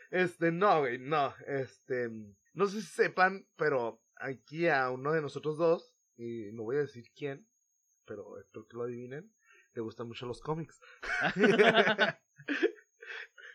Este, 0.09 0.51
no, 0.51 0.79
güey, 0.79 0.97
no. 0.99 1.33
Este, 1.47 2.09
no 2.53 2.67
sé 2.67 2.81
si 2.81 2.87
sepan, 2.87 3.45
pero 3.57 4.01
aquí 4.15 4.67
a 4.67 4.89
uno 4.89 5.11
de 5.11 5.21
nosotros 5.21 5.57
dos, 5.57 5.95
y 6.17 6.51
no 6.53 6.63
voy 6.63 6.77
a 6.77 6.81
decir 6.81 7.05
quién, 7.15 7.47
pero 8.05 8.39
espero 8.39 8.67
que 8.67 8.77
lo 8.77 8.83
adivinen, 8.83 9.33
le 9.73 9.81
gustan 9.81 10.07
mucho 10.07 10.25
los 10.25 10.39
cómics. 10.41 10.79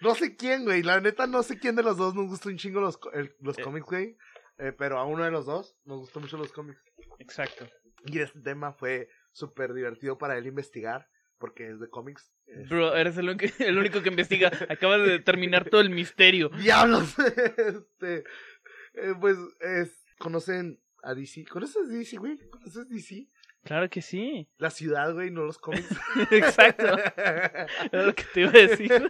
no 0.05 0.15
sé 0.15 0.37
quién, 0.37 0.65
güey, 0.65 0.83
la 0.83 1.01
neta 1.01 1.27
no 1.27 1.43
sé 1.43 1.59
quién 1.59 1.75
de 1.77 1.83
los 1.83 1.97
dos 1.97 2.15
nos 2.15 2.27
gusta 2.29 2.49
un 2.49 2.57
chingo 2.59 2.81
los, 2.81 2.99
el- 3.15 3.35
los 3.41 3.59
Eh. 3.59 3.63
cómics, 3.63 3.87
güey. 3.87 4.17
eh, 4.59 4.73
pero 4.79 4.99
a 4.99 5.05
uno 5.05 5.25
de 5.25 5.33
los 5.33 5.47
dos 5.47 5.77
nos 5.85 5.99
gustan 5.99 6.23
mucho 6.23 6.37
los 6.39 6.53
cómics. 6.53 6.81
Exacto. 7.19 7.69
Y 8.07 8.21
este 8.21 8.39
tema 8.41 8.73
fue 8.73 9.09
súper 9.33 9.73
divertido 9.75 10.17
para 10.17 10.39
él 10.39 10.47
investigar, 10.47 11.09
porque 11.39 11.69
es 11.71 11.81
de 11.81 11.89
cómics. 11.91 12.33
Bro, 12.69 12.95
eres 12.95 13.17
el 13.17 13.29
único, 13.31 13.47
el 13.59 13.77
único 13.79 14.01
que 14.03 14.11
investiga. 14.11 14.53
Acabas 14.71 15.01
de 15.01 15.09
determinar 15.11 15.69
todo 15.69 15.81
el 15.81 15.91
misterio. 15.91 16.51
¡Diablos! 16.51 17.15
este, 17.57 18.25
eh, 18.95 19.15
pues, 19.21 19.37
es, 19.61 20.05
¿conocen 20.19 20.81
a 21.03 21.15
DC? 21.15 21.47
¿Conoces 21.47 21.89
DC, 21.89 22.17
güey? 22.19 22.39
¿Conoces 22.51 22.89
DC? 22.89 23.29
Claro 23.65 23.89
que 23.89 24.03
sí. 24.03 24.49
La 24.59 24.71
ciudad, 24.71 25.13
güey, 25.15 25.31
no 25.31 25.43
los 25.45 25.59
cómics. 25.59 25.89
Exacto. 26.31 26.85
Era 27.17 28.03
lo 28.07 28.15
que 28.15 28.25
te 28.33 28.41
iba 28.43 28.51
a 28.51 28.53
decir. 28.53 29.09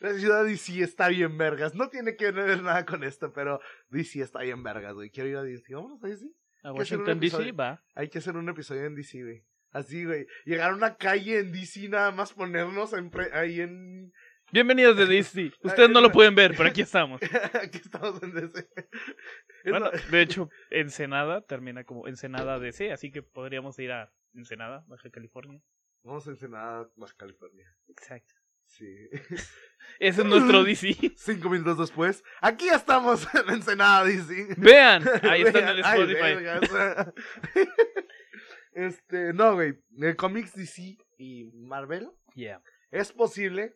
La 0.00 0.14
ciudad 0.14 0.44
DC 0.44 0.80
está 0.82 1.08
bien 1.08 1.38
vergas. 1.38 1.74
No 1.74 1.88
tiene 1.88 2.16
que 2.16 2.30
ver 2.32 2.62
nada 2.62 2.84
con 2.84 3.04
esto, 3.04 3.32
pero 3.32 3.60
DC 3.90 4.20
está 4.20 4.40
bien 4.40 4.62
vergas, 4.62 4.94
güey. 4.94 5.10
Quiero 5.10 5.28
ir 5.28 5.36
a 5.36 5.42
DC. 5.42 5.74
Vámonos 5.74 6.02
a 6.02 6.08
DC. 6.08 6.26
A 6.64 6.72
Washington 6.72 7.20
DC 7.20 7.52
va. 7.52 7.82
Hay 7.94 8.08
que 8.08 8.18
hacer 8.18 8.36
un 8.36 8.48
episodio 8.48 8.84
en 8.84 8.94
DC, 8.94 9.22
güey. 9.22 9.44
Así, 9.70 10.04
güey. 10.04 10.26
Llegar 10.44 10.72
a 10.72 10.74
una 10.74 10.96
calle 10.96 11.38
en 11.38 11.52
DC, 11.52 11.88
nada 11.88 12.10
más 12.10 12.32
ponernos 12.32 12.92
en 12.92 13.10
pre- 13.10 13.32
ahí 13.32 13.60
en. 13.60 14.12
Bienvenidos 14.52 14.98
de 14.98 15.06
DC. 15.06 15.50
Ustedes 15.62 15.88
no 15.88 16.02
lo 16.02 16.12
pueden 16.12 16.34
ver, 16.34 16.52
pero 16.54 16.68
aquí 16.68 16.82
estamos. 16.82 17.18
Aquí 17.54 17.78
estamos 17.78 18.22
en 18.22 18.34
DC. 18.34 18.68
Bueno, 19.64 19.90
de 20.10 20.20
hecho, 20.20 20.50
Ensenada 20.70 21.40
termina 21.40 21.84
como 21.84 22.06
Ensenada 22.06 22.58
DC, 22.58 22.92
así 22.92 23.10
que 23.10 23.22
podríamos 23.22 23.78
ir 23.78 23.92
a 23.92 24.12
Ensenada, 24.34 24.84
Baja 24.88 25.08
California. 25.08 25.58
Vamos 26.02 26.26
a 26.26 26.30
Ensenada, 26.32 26.86
Baja 26.96 27.14
California. 27.16 27.64
Exacto. 27.88 28.34
Sí. 28.66 28.92
Ese 30.00 30.20
es 30.20 30.26
nuestro 30.26 30.64
DC. 30.64 31.14
Cinco 31.16 31.48
minutos 31.48 31.78
después, 31.78 32.22
aquí 32.42 32.66
ya 32.66 32.74
estamos 32.76 33.26
en 33.34 33.54
Ensenada, 33.54 34.04
DC. 34.04 34.54
Vean, 34.58 35.02
ahí 35.22 35.42
está 35.42 35.60
en 35.60 35.68
el 35.68 35.82
Ay, 35.82 36.00
Spotify. 36.00 36.20
vergas. 36.20 37.12
este, 38.72 39.32
no, 39.32 39.54
güey. 39.54 39.74
El 39.98 40.16
cómics 40.16 40.54
DC 40.54 40.98
y 41.16 41.44
Marvel 41.54 42.10
Yeah. 42.34 42.60
es 42.90 43.12
posible, 43.12 43.74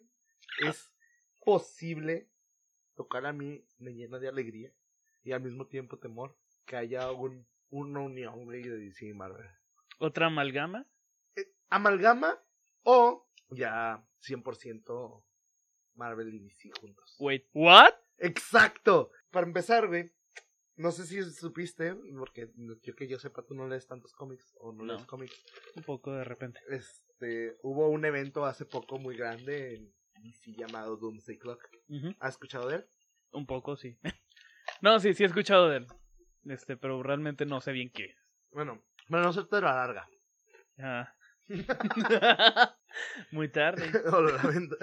es 0.58 0.92
posible, 1.44 2.28
lo 2.96 3.06
cual 3.08 3.26
a 3.26 3.32
mí 3.32 3.64
me 3.78 3.94
llena 3.94 4.18
de 4.18 4.28
alegría 4.28 4.72
y 5.22 5.32
al 5.32 5.42
mismo 5.42 5.66
tiempo 5.66 5.98
temor 5.98 6.36
que 6.64 6.76
haya 6.76 7.10
un, 7.12 7.46
una 7.70 8.00
unión, 8.00 8.44
güey, 8.44 8.62
de 8.62 8.78
DC 8.78 9.06
y 9.06 9.12
Marvel. 9.12 9.46
Otra 9.98 10.26
amalgama. 10.26 10.86
Amalgama 11.68 12.38
o 12.82 13.28
ya 13.50 14.04
100% 14.22 15.24
Marvel 15.94 16.34
y 16.34 16.38
DC 16.40 16.70
juntos. 16.80 17.16
Wait, 17.18 17.46
what? 17.54 17.94
Exacto. 18.18 19.10
Para 19.30 19.46
empezar, 19.46 19.86
güey. 19.88 20.12
No 20.76 20.92
sé 20.92 21.06
si 21.06 21.22
supiste, 21.32 21.94
porque 22.18 22.52
yo 22.82 22.94
que 22.94 23.08
yo 23.08 23.18
sepa, 23.18 23.42
tú 23.42 23.54
no 23.54 23.66
lees 23.66 23.86
tantos 23.86 24.12
cómics 24.12 24.54
o 24.60 24.72
no, 24.72 24.84
No. 24.84 24.92
lees 24.94 25.06
cómics. 25.06 25.42
Un 25.74 25.84
poco 25.84 26.12
de 26.12 26.22
repente. 26.24 26.60
Este, 26.68 27.56
hubo 27.62 27.88
un 27.88 28.04
evento 28.04 28.44
hace 28.44 28.66
poco 28.66 28.98
muy 28.98 29.16
grande 29.16 29.74
en 29.74 29.94
DC 30.22 30.52
llamado 30.56 30.96
Doomsday 30.96 31.38
Clock. 31.38 31.68
Ujú, 31.88 32.14
¿Has 32.20 32.34
escuchado 32.34 32.68
de 32.68 32.76
él? 32.76 32.86
Un 33.32 33.46
poco, 33.46 33.76
sí. 33.76 33.98
No, 34.82 34.98
sí, 34.98 35.14
sí 35.14 35.22
he 35.22 35.26
escuchado 35.26 35.68
de 35.68 35.76
él. 35.78 35.86
Este, 36.44 36.76
pero 36.76 37.00
realmente 37.02 37.46
no 37.46 37.60
sé 37.60 37.70
bien 37.70 37.88
qué. 37.88 38.16
Bueno, 38.50 38.82
para 39.08 39.22
no 39.22 39.28
hacerte 39.28 39.60
la 39.60 39.74
larga. 39.74 40.08
Ah. 40.78 41.14
Muy 43.30 43.48
tarde. 43.48 43.88
Lo 44.10 44.22
lamento. 44.22 44.76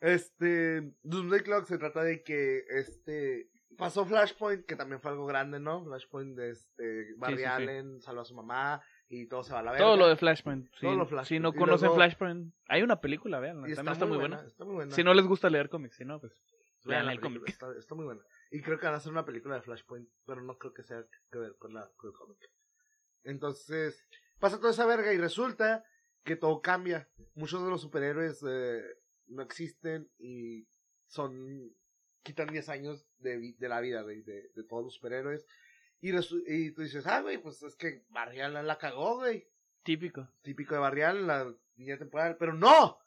Este, 0.00 0.94
Doomsday 1.02 1.40
Clock 1.40 1.66
se 1.66 1.78
trata 1.78 2.04
de 2.04 2.22
que 2.22 2.64
este 2.68 3.50
pasó 3.76 4.04
Flashpoint, 4.04 4.66
que 4.66 4.76
también 4.76 5.00
fue 5.00 5.10
algo 5.10 5.26
grande, 5.26 5.58
¿no? 5.58 5.84
Flashpoint 5.84 6.36
de 6.36 6.50
este 6.50 7.14
Barry 7.16 7.36
sí, 7.36 7.42
sí. 7.42 7.44
Allen 7.44 8.00
salva 8.00 8.22
a 8.22 8.24
su 8.24 8.34
mamá 8.34 8.82
y 9.08 9.26
todo 9.26 9.42
se 9.42 9.52
va 9.52 9.60
a 9.60 9.62
la 9.62 9.72
verga. 9.72 9.84
Todo 9.86 9.96
lo 9.96 10.08
de 10.08 10.16
Flashpoint. 10.16 10.68
Si, 10.74 10.80
Todo 10.80 10.96
lo 10.96 11.06
Flashpoint. 11.06 11.26
si 11.28 11.38
no 11.40 11.52
conocen 11.52 11.86
luego- 11.86 11.94
Flashpoint, 11.96 12.54
hay 12.66 12.82
una 12.82 13.00
película, 13.00 13.40
vean. 13.40 13.56
También 13.62 13.88
está 13.88 14.06
muy 14.06 14.18
buena. 14.18 14.42
Está 14.46 14.64
muy 14.64 14.74
buena. 14.74 14.94
Si 14.94 15.02
no 15.02 15.14
les 15.14 15.26
gusta 15.26 15.48
leer 15.50 15.68
cómics, 15.68 15.96
si 15.96 16.04
no, 16.04 16.20
pues 16.20 16.32
Vean 16.84 17.08
el 17.10 17.20
cómic. 17.20 17.42
Está, 17.48 17.66
está 17.76 17.94
muy 17.94 18.04
buena. 18.04 18.22
Y 18.50 18.62
creo 18.62 18.78
que 18.78 18.86
van 18.86 18.94
a 18.94 18.98
hacer 18.98 19.12
una 19.12 19.24
película 19.24 19.56
de 19.56 19.62
Flashpoint, 19.62 20.08
pero 20.24 20.40
no 20.42 20.56
creo 20.56 20.72
que 20.72 20.82
sea 20.82 21.04
que 21.30 21.38
ver 21.38 21.54
con, 21.58 21.74
la, 21.74 21.90
con 21.96 22.10
el 22.10 22.16
cómic. 22.16 22.38
Entonces, 23.24 24.06
pasa 24.38 24.58
toda 24.58 24.70
esa 24.70 24.86
verga 24.86 25.12
y 25.12 25.18
resulta 25.18 25.84
que 26.24 26.36
todo 26.36 26.60
cambia. 26.62 27.08
Muchos 27.34 27.62
de 27.62 27.70
los 27.70 27.80
superhéroes 27.82 28.42
eh, 28.48 28.82
no 29.26 29.42
existen 29.42 30.08
y 30.18 30.66
son 31.06 31.72
quitan 32.22 32.48
10 32.48 32.68
años 32.68 33.06
de, 33.18 33.54
de 33.58 33.68
la 33.68 33.80
vida 33.80 34.02
güey, 34.02 34.22
de, 34.22 34.50
de 34.54 34.64
todos 34.64 34.84
los 34.84 34.94
superhéroes. 34.94 35.46
Y, 36.00 36.10
y 36.46 36.70
tú 36.72 36.82
dices, 36.82 37.06
ah, 37.06 37.20
güey, 37.22 37.38
pues 37.38 37.62
es 37.62 37.74
que 37.76 38.04
Barry 38.10 38.40
Allen 38.40 38.66
la 38.66 38.78
cagó, 38.78 39.16
güey. 39.16 39.48
Típico. 39.82 40.28
Típico 40.42 40.74
de 40.74 40.80
Barry 40.80 41.02
Allen, 41.02 41.26
la 41.26 41.54
línea 41.76 41.98
temporal. 41.98 42.36
Pero 42.38 42.52
no, 42.52 42.98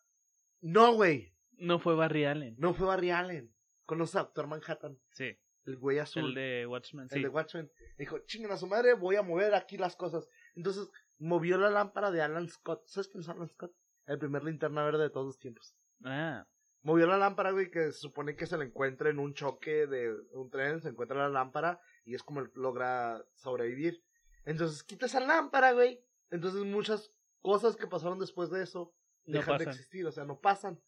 no, 0.61 0.93
güey. 0.93 1.33
No 1.57 1.79
fue 1.79 1.95
Barry 1.95 2.25
Allen. 2.25 2.55
No 2.57 2.73
fue 2.73 2.87
Barry 2.87 3.11
Allen. 3.11 3.53
Conoce 3.85 4.17
a 4.17 4.21
Doctor 4.23 4.47
Manhattan, 4.47 4.99
Sí. 5.11 5.37
el 5.65 5.77
güey 5.77 5.99
azul. 5.99 6.29
El 6.29 6.33
de 6.35 6.67
Watchmen, 6.67 7.07
el 7.11 7.17
sí. 7.17 7.21
de 7.21 7.29
Watchmen. 7.29 7.71
Dijo, 7.97 8.19
chingan 8.19 8.51
a 8.51 8.57
su 8.57 8.67
madre, 8.67 8.93
voy 8.93 9.15
a 9.15 9.21
mover 9.21 9.53
aquí 9.53 9.77
las 9.77 9.95
cosas. 9.95 10.27
Entonces, 10.55 10.89
movió 11.17 11.57
la 11.57 11.69
lámpara 11.69 12.09
de 12.11 12.21
Alan 12.21 12.47
Scott. 12.47 12.83
¿Sabes 12.87 13.07
quién 13.09 13.21
es 13.21 13.29
Alan 13.29 13.47
Scott? 13.49 13.73
El 14.07 14.17
primer 14.17 14.43
linterna 14.43 14.83
verde 14.83 15.03
de 15.03 15.09
todos 15.09 15.25
los 15.27 15.39
tiempos. 15.39 15.75
Ah, 16.03 16.47
Movió 16.83 17.05
la 17.05 17.17
lámpara, 17.17 17.51
güey, 17.51 17.69
que 17.69 17.91
se 17.91 17.99
supone 17.99 18.35
que 18.35 18.47
se 18.47 18.57
le 18.57 18.65
encuentra 18.65 19.09
en 19.09 19.19
un 19.19 19.33
choque 19.33 19.85
de 19.85 20.15
un 20.33 20.49
tren, 20.49 20.81
se 20.81 20.89
encuentra 20.89 21.17
la 21.17 21.29
lámpara 21.29 21.79
y 22.05 22.15
es 22.15 22.23
como 22.23 22.39
él 22.39 22.51
logra 22.55 23.23
sobrevivir. 23.35 24.03
Entonces, 24.45 24.83
quita 24.83 25.05
esa 25.05 25.19
lámpara, 25.19 25.73
güey. 25.73 26.03
Entonces, 26.31 26.63
muchas 26.63 27.11
cosas 27.41 27.75
que 27.75 27.87
pasaron 27.87 28.17
después 28.17 28.49
de 28.49 28.63
eso 28.63 28.95
No 29.25 29.37
dejan 29.37 29.59
de 29.59 29.65
existir, 29.65 30.05
o 30.07 30.11
sea, 30.11 30.25
no 30.25 30.39
pasan. 30.39 30.81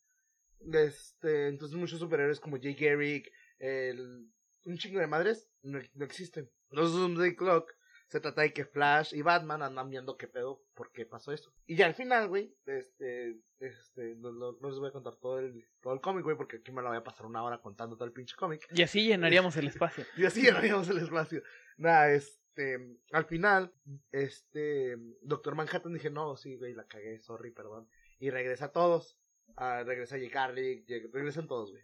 Este, 0.72 1.48
entonces, 1.48 1.78
muchos 1.78 2.00
superhéroes 2.00 2.40
como 2.40 2.58
Jay 2.60 2.74
Garrick, 2.74 3.32
el, 3.60 4.32
un 4.66 4.78
chingo 4.78 5.00
de 5.00 5.08
madres, 5.08 5.48
no, 5.62 5.80
no 5.94 6.06
existen. 6.06 6.50
Los 6.70 6.94
Doomsday 6.94 7.36
Clock 7.36 7.72
se 8.14 8.20
trata 8.22 8.44
de 8.44 8.54
que 8.54 8.64
Flash 8.64 9.16
y 9.16 9.24
Batman 9.24 9.64
andan 9.64 9.90
viendo 9.90 10.18
qué 10.18 10.28
pedo, 10.28 10.64
por 10.76 10.92
qué 10.92 11.04
pasó 11.06 11.32
eso. 11.32 11.52
Y 11.66 11.76
ya 11.76 11.88
al 11.88 11.96
final, 11.96 12.28
güey, 12.28 12.56
este, 12.68 13.40
este, 13.60 14.14
no, 14.18 14.32
no- 14.32 14.56
no 14.62 14.70
les 14.70 14.78
voy 14.78 14.90
a 14.90 14.92
contar 14.92 15.16
todo 15.16 15.40
el, 15.40 15.68
todo 15.82 15.94
el 15.96 16.00
cómic, 16.00 16.24
güey, 16.24 16.38
porque 16.38 16.58
aquí 16.58 16.72
me 16.72 16.84
la 16.84 16.90
voy 16.90 16.98
a 17.00 17.04
pasar 17.04 17.26
una 17.26 17.44
hora 17.44 17.60
contando 17.60 17.96
todo 17.96 18.06
el 18.06 18.14
pinche 18.14 18.36
cómic. 18.36 18.68
y 18.72 18.84
así 18.84 19.04
llenaríamos 19.08 19.58
el 19.58 19.68
espacio. 19.68 20.06
Y 20.18 20.26
así 20.26 20.44
llenaríamos 20.44 20.88
el 20.90 21.00
espacio. 21.00 21.42
Nada, 21.78 22.12
este, 22.12 22.78
al 23.12 23.26
final, 23.26 23.74
este, 24.12 24.96
Doctor 25.22 25.56
Manhattan 25.56 25.94
dije, 25.94 26.10
no, 26.12 26.36
sí, 26.36 26.56
güey, 26.56 26.74
la 26.74 26.86
cagué, 26.86 27.20
sorry, 27.20 27.52
perdón. 27.52 27.90
Y 28.20 28.30
regresa 28.30 28.66
a 28.66 28.72
todos. 28.72 29.20
Ah, 29.58 29.84
regresa 29.84 30.18
J. 30.20 30.52
Lleg- 30.54 31.12
regresan 31.12 31.48
todos, 31.48 31.72
güey. 31.72 31.84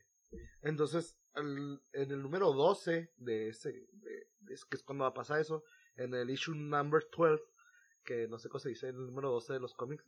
Entonces, 0.61 1.17
en 1.35 1.79
el 1.93 2.21
número 2.21 2.53
12 2.53 3.11
de 3.17 3.49
ese, 3.49 3.71
de- 3.93 4.27
es 4.53 4.65
que 4.65 4.77
es 4.77 4.83
cuando 4.83 5.03
va 5.03 5.09
a 5.09 5.13
pasar 5.13 5.39
eso, 5.39 5.63
en 5.99 6.13
el 6.13 6.29
issue 6.29 6.55
number 6.55 7.05
12, 7.15 7.43
que 8.03 8.27
no 8.27 8.39
sé 8.39 8.49
cómo 8.49 8.59
se 8.59 8.69
dice, 8.69 8.87
el 8.87 8.95
número 8.95 9.31
12 9.31 9.53
de 9.53 9.59
los 9.59 9.73
cómics, 9.73 10.05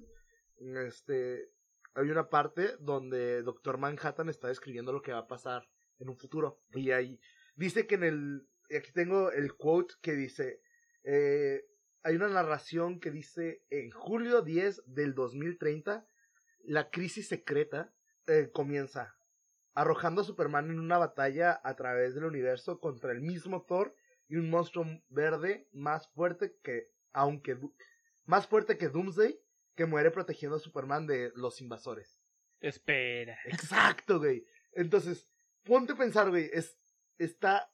este, 0.87 1.51
hay 1.93 2.09
una 2.09 2.29
parte 2.29 2.75
donde 2.79 3.43
Doctor 3.43 3.77
Manhattan 3.77 4.29
está 4.29 4.47
describiendo 4.47 4.93
lo 4.93 5.01
que 5.01 5.11
va 5.11 5.19
a 5.19 5.27
pasar 5.27 5.67
en 5.99 6.09
un 6.09 6.17
futuro. 6.17 6.61
Y 6.73 6.91
ahí 6.91 7.19
dice 7.55 7.85
que 7.87 7.95
en 7.95 8.03
el, 8.03 8.47
y 8.69 8.77
aquí 8.77 8.91
tengo 8.93 9.31
el 9.31 9.55
quote 9.55 9.95
que 10.01 10.13
dice, 10.13 10.61
eh, 11.03 11.65
hay 12.03 12.15
una 12.15 12.29
narración 12.29 12.99
que 12.99 13.11
dice, 13.11 13.63
en 13.69 13.91
julio 13.91 14.41
10 14.41 14.83
del 14.87 15.13
2030, 15.13 16.07
la 16.63 16.89
crisis 16.89 17.27
secreta 17.27 17.93
eh, 18.27 18.49
comienza, 18.53 19.15
arrojando 19.73 20.21
a 20.21 20.25
Superman 20.25 20.69
en 20.69 20.79
una 20.79 20.97
batalla 20.97 21.59
a 21.63 21.75
través 21.75 22.15
del 22.15 22.25
universo 22.25 22.79
contra 22.79 23.11
el 23.11 23.21
mismo 23.21 23.63
Thor 23.63 23.95
y 24.31 24.37
un 24.37 24.49
monstruo 24.49 24.85
verde 25.09 25.67
más 25.73 26.07
fuerte 26.13 26.55
que, 26.63 26.87
aunque, 27.11 27.57
más 28.23 28.47
fuerte 28.47 28.77
que 28.77 28.87
Doomsday, 28.87 29.37
que 29.75 29.85
muere 29.85 30.09
protegiendo 30.09 30.55
a 30.55 30.61
Superman 30.61 31.05
de 31.05 31.33
los 31.35 31.59
invasores. 31.59 32.17
Espera. 32.61 33.37
Exacto, 33.43 34.19
güey. 34.19 34.45
Entonces, 34.71 35.27
ponte 35.63 35.91
a 35.91 35.97
pensar, 35.97 36.29
güey, 36.29 36.49
es, 36.53 36.79
está 37.17 37.69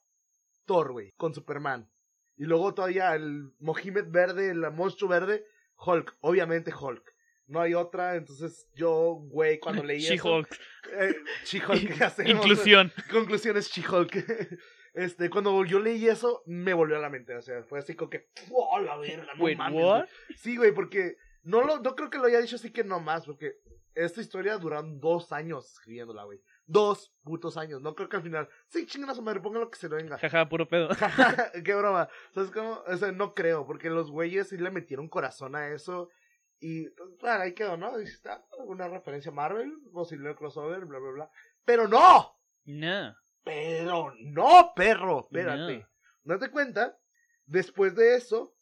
Thor, 0.64 0.90
güey, 0.90 1.12
con 1.12 1.32
Superman. 1.32 1.88
Y 2.36 2.42
luego 2.42 2.74
todavía 2.74 3.14
el 3.14 3.52
Mohamed 3.60 4.06
verde, 4.08 4.50
el 4.50 4.68
monstruo 4.72 5.08
verde, 5.08 5.46
Hulk, 5.76 6.16
obviamente 6.22 6.74
Hulk. 6.74 7.14
No 7.46 7.60
hay 7.60 7.74
otra, 7.74 8.16
entonces 8.16 8.68
yo, 8.74 9.20
güey, 9.30 9.60
cuando 9.60 9.84
leí 9.84 10.04
eso... 10.04 10.12
She-Hulk. 10.12 10.60
Eh. 10.90 12.26
Inclusión. 12.30 12.92
Conclusiones 13.12 13.70
She-Hulk. 13.70 14.12
Este, 14.98 15.30
cuando 15.30 15.64
yo 15.64 15.78
leí 15.78 16.08
eso, 16.08 16.42
me 16.44 16.74
volvió 16.74 16.96
a 16.96 17.00
la 17.00 17.08
mente. 17.08 17.32
O 17.36 17.40
sea, 17.40 17.62
fue 17.62 17.78
así 17.78 17.94
como 17.94 18.10
que, 18.10 18.30
¡oh, 18.50 18.80
la 18.80 18.96
verga! 18.96 19.32
No 19.36 19.44
Wait, 19.44 19.56
mames, 19.56 19.80
what? 19.80 19.98
güey". 19.98 20.08
Sí, 20.36 20.56
güey, 20.56 20.72
porque 20.72 21.16
no, 21.44 21.62
lo, 21.62 21.78
no 21.78 21.94
creo 21.94 22.10
que 22.10 22.18
lo 22.18 22.24
haya 22.24 22.40
dicho 22.40 22.56
así 22.56 22.72
que 22.72 22.82
no 22.82 22.98
más, 22.98 23.24
porque 23.24 23.60
esta 23.94 24.20
historia 24.20 24.58
duraron 24.58 24.98
dos 24.98 25.30
años 25.30 25.70
escribiéndola, 25.72 26.24
güey. 26.24 26.40
Dos 26.66 27.14
putos 27.22 27.56
años. 27.56 27.80
No 27.80 27.94
creo 27.94 28.08
que 28.08 28.16
al 28.16 28.24
final, 28.24 28.48
sí, 28.66 28.86
chingan 28.86 29.10
a 29.10 29.14
su 29.14 29.22
madre, 29.22 29.40
pongan 29.40 29.60
lo 29.60 29.70
que 29.70 29.78
se 29.78 29.88
lo 29.88 29.94
venga. 29.94 30.18
Jaja, 30.18 30.48
puro 30.48 30.66
pedo. 30.66 30.88
Qué 31.64 31.74
broma. 31.76 32.08
¿Sabes 32.34 32.50
cómo? 32.50 32.82
O 32.84 32.96
sea, 32.96 33.12
no 33.12 33.34
creo, 33.34 33.66
porque 33.66 33.90
los 33.90 34.10
güeyes 34.10 34.48
sí 34.48 34.58
le 34.58 34.72
metieron 34.72 35.08
corazón 35.08 35.54
a 35.54 35.68
eso. 35.68 36.10
Y, 36.58 36.90
claro, 37.20 37.44
ahí 37.44 37.54
quedó, 37.54 37.76
¿no? 37.76 37.96
Está 37.98 38.44
una 38.66 38.88
referencia 38.88 39.30
a 39.30 39.34
Marvel, 39.34 39.78
posible 39.92 40.34
crossover, 40.34 40.86
bla, 40.86 40.98
bla, 40.98 41.10
bla. 41.12 41.30
Pero 41.64 41.86
no, 41.86 42.36
No. 42.64 43.14
Pero 43.44 44.12
no, 44.20 44.72
perro, 44.74 45.20
espérate. 45.20 45.86
No. 46.24 46.34
Date 46.34 46.50
cuenta, 46.50 46.98
después 47.46 47.94
de 47.94 48.16
eso, 48.16 48.56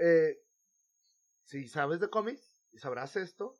eh, 0.00 0.38
si 1.44 1.68
sabes 1.68 2.00
de 2.00 2.10
cómics 2.10 2.58
y 2.72 2.78
sabrás 2.78 3.16
esto, 3.16 3.58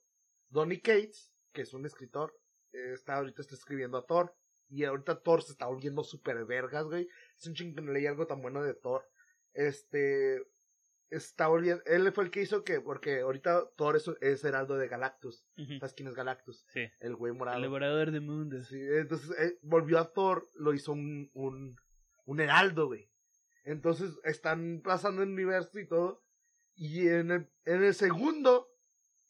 Donny 0.49 0.81
Cates, 0.81 1.33
que 1.53 1.63
es 1.63 1.73
un 1.75 1.87
escritor, 1.87 2.35
está 2.73 3.17
ahorita 3.17 3.43
está 3.43 3.55
escribiendo 3.55 3.99
a 3.99 4.07
Thor. 4.07 4.35
Y 4.69 4.85
ahorita 4.85 5.21
Thor 5.23 5.43
se 5.43 5.53
está 5.53 5.67
volviendo 5.67 6.03
súper 6.03 6.45
vergas, 6.47 6.87
güey. 6.87 7.07
Es 7.39 7.47
un 7.47 7.55
chingo 7.55 7.77
que 7.77 7.83
no 7.83 7.93
leí 7.93 8.07
algo 8.07 8.27
tan 8.27 8.41
bueno 8.41 8.63
de 8.63 8.75
Thor. 8.75 9.07
Este. 9.53 10.43
Está 11.13 11.49
volviendo. 11.49 11.83
Él 11.85 12.11
fue 12.13 12.25
el 12.25 12.31
que 12.31 12.41
hizo 12.41 12.65
que. 12.65 12.81
Porque 12.81 13.21
ahorita 13.21 13.69
Thor 13.77 13.97
es, 13.97 14.11
es 14.23 14.43
heraldo 14.45 14.79
de 14.79 14.89
Galactus. 14.89 15.45
Ujú. 15.59 15.79
¿Sabes 15.79 15.93
quién 15.93 16.09
es 16.09 16.15
Galactus? 16.15 16.65
Sí. 16.73 16.89
El 17.01 17.17
güey 17.17 17.35
morado. 17.35 17.59
El 17.59 17.65
devorador 17.65 18.11
de 18.11 18.21
mundos. 18.21 18.67
Sí, 18.69 18.81
entonces 18.81 19.31
eh, 19.39 19.59
volvió 19.61 19.99
a 19.99 20.11
Thor, 20.11 20.49
lo 20.55 20.73
hizo 20.73 20.93
un, 20.93 21.31
un, 21.35 21.77
un 22.25 22.41
heraldo, 22.41 22.87
güey. 22.87 23.11
Entonces 23.65 24.19
están 24.25 24.81
pasando 24.83 25.23
el 25.23 25.29
universo 25.29 25.79
y 25.79 25.87
todo. 25.87 26.25
Y 26.75 27.07
en 27.09 27.31
el, 27.31 27.51
en 27.67 27.85
el 27.85 27.95
segundo, 27.95 28.75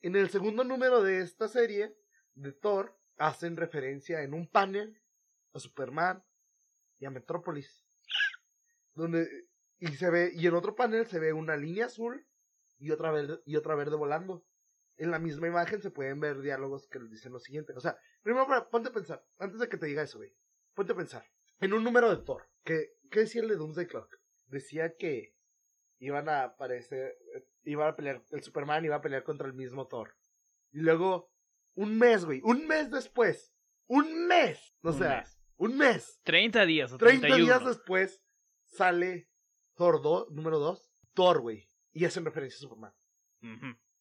en 0.02 0.14
el 0.14 0.30
segundo 0.30 0.62
número 0.62 1.02
de 1.02 1.20
esta 1.20 1.48
serie 1.48 1.96
de 2.34 2.52
Thor, 2.52 2.96
hacen 3.16 3.56
referencia 3.56 4.22
en 4.22 4.34
un 4.34 4.46
panel 4.46 5.02
a 5.52 5.58
Superman 5.58 6.24
y 7.00 7.06
a 7.06 7.10
Metrópolis. 7.10 7.84
Donde, 8.94 9.48
y 9.82 9.96
se 9.96 10.10
ve, 10.10 10.30
y 10.34 10.46
en 10.46 10.54
otro 10.54 10.74
panel 10.74 11.06
se 11.06 11.18
ve 11.18 11.32
una 11.32 11.56
línea 11.56 11.86
azul 11.86 12.26
y 12.78 12.90
otra 12.90 13.10
verde, 13.10 13.40
y 13.44 13.56
otra 13.56 13.74
verde 13.74 13.96
volando. 13.96 14.44
En 14.96 15.10
la 15.10 15.18
misma 15.18 15.48
imagen 15.48 15.80
se 15.82 15.90
pueden 15.90 16.20
ver 16.20 16.40
diálogos 16.40 16.86
que 16.86 16.98
dicen 17.00 17.32
lo 17.32 17.40
siguiente. 17.40 17.72
O 17.76 17.80
sea, 17.80 17.98
Primero, 18.22 18.46
para- 18.46 18.68
ponte 18.70 18.88
a 18.90 18.92
pensar, 18.92 19.24
antes 19.38 19.58
de 19.58 19.68
que 19.68 19.76
te 19.76 19.86
diga 19.86 20.02
eso, 20.02 20.18
güey. 20.18 20.32
Ponte 20.74 20.92
a 20.92 20.96
pensar. 20.96 21.24
En 21.58 21.72
un 21.72 21.82
número 21.82 22.08
de 22.14 22.22
Thor, 22.22 22.48
que, 22.64 22.92
¿qué 23.10 23.20
decía 23.20 23.42
el 23.42 23.48
de 23.48 23.56
Doomsday 23.56 23.86
Clock? 23.88 24.16
Decía 24.46 24.94
que 24.96 25.34
iban 25.98 26.28
a 26.28 26.44
aparecer, 26.44 27.16
iban 27.64 27.88
a 27.88 27.96
pelear, 27.96 28.22
el 28.30 28.42
Superman 28.44 28.84
iba 28.84 28.94
a 28.96 29.00
pelear 29.00 29.24
contra 29.24 29.48
el 29.48 29.54
mismo 29.54 29.88
Thor. 29.88 30.14
Y 30.70 30.78
luego, 30.80 31.32
un 31.74 31.98
mes, 31.98 32.24
güey, 32.24 32.40
un 32.44 32.66
mes 32.68 32.90
después, 32.92 33.52
un 33.88 34.28
mes, 34.28 34.72
o 34.82 34.90
Un 34.90 34.98
sea, 34.98 35.18
mes. 35.20 35.40
un 35.56 35.76
mes, 35.76 36.20
30 36.22 36.64
días 36.64 36.92
o 36.92 36.98
30 36.98 37.26
31. 37.26 37.44
días 37.44 37.64
después, 37.66 38.22
sale 38.66 39.28
Thor 39.74 40.02
2, 40.02 40.30
número 40.30 40.58
2, 40.58 40.90
Thor, 41.14 41.40
güey, 41.40 41.68
y 41.92 42.04
hacen 42.04 42.24
referencia 42.24 42.56
a 42.56 42.60
Superman. 42.60 42.94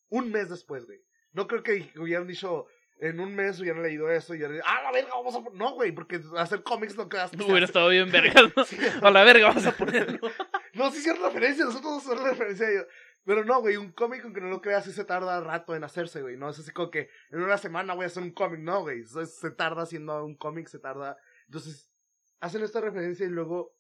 Un 0.10 0.32
mes 0.32 0.50
después, 0.50 0.86
güey. 0.86 1.00
No 1.32 1.48
creo 1.48 1.64
que 1.64 1.92
hubieran 1.98 2.28
dicho, 2.28 2.68
en 3.00 3.20
un 3.20 3.36
mes 3.36 3.60
hubieran 3.60 3.82
leído 3.82 4.12
eso 4.12 4.36
y 4.36 4.38
hubieran 4.38 4.62
ah, 4.66 4.84
la 4.84 4.92
verga, 4.92 5.10
vamos 5.16 5.34
a 5.36 5.40
poner. 5.40 5.60
No, 5.60 5.74
güey, 5.74 5.92
porque 5.92 6.22
hacer 6.38 6.62
cómics 6.62 6.96
no 6.96 7.10
quedas. 7.10 7.32
Hubiera 7.34 7.66
estado 7.66 7.90
bien 7.90 8.12
vergas, 8.12 8.52
¿no? 8.56 8.64
Sí. 8.66 8.78
A 9.02 9.10
la 9.10 9.24
verga, 9.24 9.48
vamos 9.48 9.66
a 9.66 9.72
ponerlo. 9.72 10.20
No, 10.74 10.90
sí 10.90 11.00
hicieron 11.00 11.22
referencia, 11.22 11.66
nosotros 11.66 11.98
hacemos 11.98 12.24
referencia 12.24 12.66
a 12.66 12.72
ellos. 12.72 12.86
Pero 13.26 13.44
no, 13.44 13.60
güey, 13.60 13.76
un 13.76 13.92
cómic, 13.92 14.24
aunque 14.24 14.40
no 14.40 14.48
lo 14.48 14.62
creas, 14.62 14.86
sí 14.86 14.94
se 14.94 15.04
tarda 15.04 15.42
rato 15.42 15.76
en 15.76 15.84
hacerse, 15.84 16.22
güey. 16.22 16.38
No 16.38 16.50
es 16.50 16.60
así 16.60 16.72
como 16.72 16.90
que 16.90 17.10
en 17.30 17.42
una 17.42 17.58
semana 17.58 17.94
voy 17.94 18.06
a 18.06 18.08
hacer 18.08 18.24
un 18.24 18.32
cómic, 18.32 18.62
no, 18.62 18.82
güey. 18.82 19.04
Se, 19.04 19.26
se 19.26 19.52
tarda 19.52 19.84
haciendo 19.84 20.24
un 20.24 20.36
cómic, 20.36 20.68
se 20.68 20.80
tarda. 20.80 21.18
Entonces, 21.48 21.92
hacen 22.40 22.64
esta 22.64 22.80
referencia 22.80 23.26
y 23.26 23.30
luego, 23.30 23.76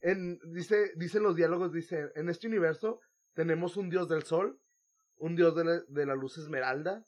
en, 0.00 0.38
dice, 0.52 0.92
dice 0.96 1.20
los 1.20 1.34
diálogos, 1.36 1.72
dice, 1.72 2.10
en 2.14 2.28
este 2.28 2.46
universo 2.46 3.00
tenemos 3.34 3.76
un 3.76 3.90
dios 3.90 4.08
del 4.08 4.22
sol, 4.22 4.60
un 5.16 5.34
dios 5.36 5.54
de 5.56 5.64
la, 5.64 5.80
de 5.88 6.06
la 6.06 6.14
luz 6.14 6.38
esmeralda, 6.38 7.04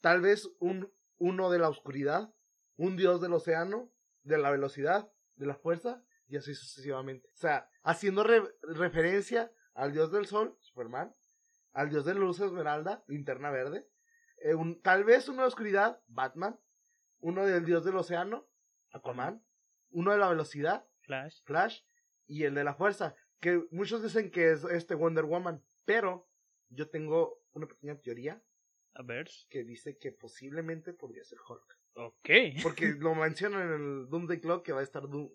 tal 0.00 0.20
vez 0.20 0.48
un, 0.58 0.92
uno 1.18 1.50
de 1.50 1.58
la 1.58 1.68
oscuridad, 1.68 2.32
un 2.76 2.96
dios 2.96 3.20
del 3.20 3.34
océano, 3.34 3.92
de 4.22 4.38
la 4.38 4.50
velocidad, 4.50 5.10
de 5.36 5.46
la 5.46 5.54
fuerza, 5.54 6.02
y 6.28 6.36
así 6.36 6.54
sucesivamente. 6.54 7.28
O 7.34 7.36
sea, 7.36 7.68
haciendo 7.82 8.24
re- 8.24 8.42
referencia 8.62 9.52
al 9.74 9.92
dios 9.92 10.10
del 10.10 10.26
sol, 10.26 10.56
Superman, 10.60 11.12
al 11.72 11.90
dios 11.90 12.04
de 12.04 12.14
la 12.14 12.20
luz 12.20 12.40
esmeralda, 12.40 13.04
linterna 13.06 13.50
verde, 13.50 13.86
eh, 14.38 14.54
un- 14.54 14.80
tal 14.80 15.04
vez 15.04 15.28
uno 15.28 15.38
de 15.38 15.42
la 15.42 15.48
oscuridad, 15.48 16.00
Batman, 16.06 16.58
uno 17.20 17.44
del 17.46 17.64
dios 17.64 17.84
del 17.84 17.96
océano, 17.96 18.48
Aquaman, 18.92 19.44
uno 19.90 20.12
de 20.12 20.18
la 20.18 20.28
velocidad, 20.28 20.86
Flash. 21.02 21.42
Flash, 21.44 21.82
y 22.26 22.44
el 22.44 22.54
de 22.54 22.64
la 22.64 22.74
fuerza, 22.74 23.14
que 23.40 23.64
muchos 23.70 24.02
dicen 24.02 24.30
que 24.30 24.52
es 24.52 24.64
este 24.64 24.94
Wonder 24.94 25.24
Woman, 25.24 25.64
pero 25.84 26.28
yo 26.68 26.88
tengo 26.88 27.42
una 27.52 27.66
pequeña 27.66 27.98
teoría 28.00 28.42
A 28.94 29.02
ver. 29.02 29.28
que 29.50 29.64
dice 29.64 29.98
que 29.98 30.12
posiblemente 30.12 30.92
podría 30.92 31.24
ser 31.24 31.38
Hulk. 31.46 31.78
Ok. 31.94 32.30
Porque 32.62 32.94
lo 32.98 33.14
mencionan 33.14 33.62
en 33.68 33.72
el 33.72 34.08
Doomsday 34.08 34.40
Clock 34.40 34.64
que 34.64 34.72
va 34.72 34.80
a 34.80 34.84
estar 34.84 35.02
Doom. 35.08 35.30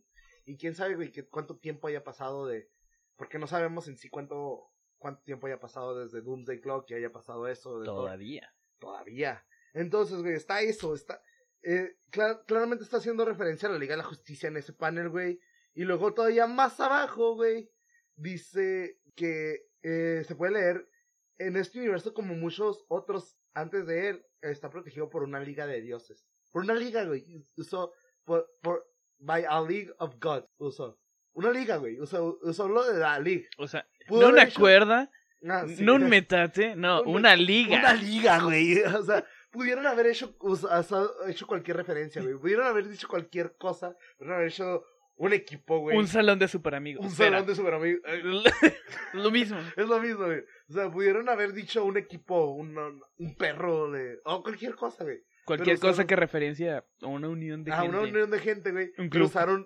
Y 0.46 0.58
quién 0.58 0.74
sabe, 0.74 0.96
güey, 0.96 1.12
que 1.12 1.28
cuánto 1.28 1.58
tiempo 1.60 1.88
haya 1.88 2.04
pasado 2.04 2.48
de. 2.48 2.72
Porque 3.16 3.38
no 3.38 3.46
sabemos 3.48 3.88
en 3.88 3.98
sí 3.98 4.10
cuánto, 4.10 4.72
cuánto 4.98 5.22
tiempo 5.24 5.46
haya 5.48 5.60
pasado 5.60 6.00
desde 6.00 6.22
Doomsday 6.22 6.62
Clock 6.62 6.90
y 6.90 6.94
haya 6.96 7.12
pasado 7.12 7.48
eso. 7.48 7.80
De. 7.80 7.86
Todavía. 7.86 8.52
Todavía. 8.80 9.46
Entonces, 9.74 10.20
güey, 10.22 10.34
está 10.36 10.62
eso, 10.62 10.96
está. 10.96 11.22
Eh, 11.62 11.98
clar- 12.10 12.44
claramente 12.48 12.84
está 12.84 12.98
haciendo 12.98 13.26
referencia 13.26 13.68
a 13.68 13.72
la 13.72 13.78
Liga 13.80 13.94
de 13.94 13.98
la 13.98 14.04
Justicia 14.08 14.48
en 14.48 14.58
ese 14.58 14.74
panel, 14.74 15.10
güey. 15.10 15.40
Y 15.78 15.84
luego 15.86 16.13
todavía 16.13 16.47
más 16.47 16.80
abajo, 16.80 17.36
güey, 17.36 17.69
dice 18.15 18.99
que 19.15 19.67
eh, 19.84 20.23
se 20.28 20.36
puede 20.36 20.53
leer 20.53 20.89
en 21.38 21.55
este 21.55 21.78
universo 21.80 22.13
como 22.13 22.34
muchos 22.34 22.84
otros 22.89 23.38
antes 23.53 23.86
de 23.86 24.09
él, 24.09 24.25
está 24.41 24.69
protegido 24.69 25.09
por 25.09 25.23
una 25.23 25.39
liga 25.39 25.67
de 25.67 25.82
dioses. 25.82 26.25
Por 26.51 26.63
una 26.63 26.73
liga, 26.73 27.03
güey. 27.05 27.23
Usó 27.57 27.93
por, 28.25 28.49
por 28.61 28.88
by 29.19 29.45
a 29.47 29.61
league 29.61 29.93
of 29.99 30.15
gods. 30.19 30.47
Usó. 30.57 30.99
Una 31.34 31.51
liga, 31.51 31.78
güey. 31.78 31.99
Usó, 31.99 32.39
usó 32.41 32.67
lo 32.67 32.84
de 32.91 32.99
la 32.99 33.19
league. 33.19 33.47
O 33.59 33.67
sea, 33.67 33.88
no 34.09 34.30
una 34.30 34.43
hecho- 34.43 34.59
cuerda, 34.59 35.11
Ah, 35.47 35.65
sí. 35.67 35.84
no 35.84 35.93
un 35.95 36.09
metate, 36.09 36.75
no, 36.75 37.03
Un- 37.03 37.17
una 37.17 37.36
liga. 37.36 37.78
Una 37.80 37.93
liga, 37.93 38.39
güey. 38.41 38.82
O 38.99 39.03
sea, 39.03 39.23
pudieron 39.51 39.86
haber 39.86 40.07
hecho, 40.07 40.36
usa- 40.39 40.80
usa- 40.80 41.11
hecho 41.28 41.45
cualquier 41.45 41.78
referencia, 41.78 42.21
güey. 42.23 42.34
Pudieron 42.36 42.65
haber 42.65 42.88
dicho 42.89 43.07
cualquier 43.07 43.55
cosa. 43.57 43.95
Pudieron 44.17 44.38
haber 44.38 44.47
hecho 44.49 44.84
un 45.18 45.34
equipo, 45.34 45.80
güey. 45.80 45.97
Un 45.97 46.07
salón 46.07 46.39
de 46.39 46.47
super 46.47 46.76
amigos. 46.76 47.05
Un 47.05 47.11
Espera. 47.11 47.32
salón 47.32 47.47
de 47.47 47.55
super 47.55 47.74
amigos. 47.74 48.01
Lo 49.13 49.32
mismo. 49.32 49.57
Es 49.76 49.88
lo 49.88 49.99
mismo, 49.99 50.26
güey. 50.26 50.39
O 50.70 50.74
sea, 50.74 50.89
pudieron 50.91 51.28
haber 51.30 51.53
dicho 51.53 51.84
un 51.84 51.97
equipo, 51.97 52.51
un, 52.51 52.78
un 53.18 53.36
perro 53.36 53.91
de. 53.91 54.20
O 54.26 54.41
cualquier 54.43 54.76
cosa, 54.76 55.03
güey. 55.03 55.20
Cualquier 55.45 55.78
Pero 55.78 55.82
cosa 55.89 56.01
usaron- 56.03 56.07
que 56.07 56.15
referencia 56.15 56.86
a 57.01 57.07
una 57.07 57.30
unión 57.30 57.63
de 57.63 57.72
A 57.72 57.82
gente. 57.82 57.97
una 57.97 58.07
unión 58.07 58.30
de 58.32 58.39
gente, 58.39 58.72
güey. 58.72 58.91
Un 58.97 59.09
club. 59.09 59.26
usaron 59.28 59.65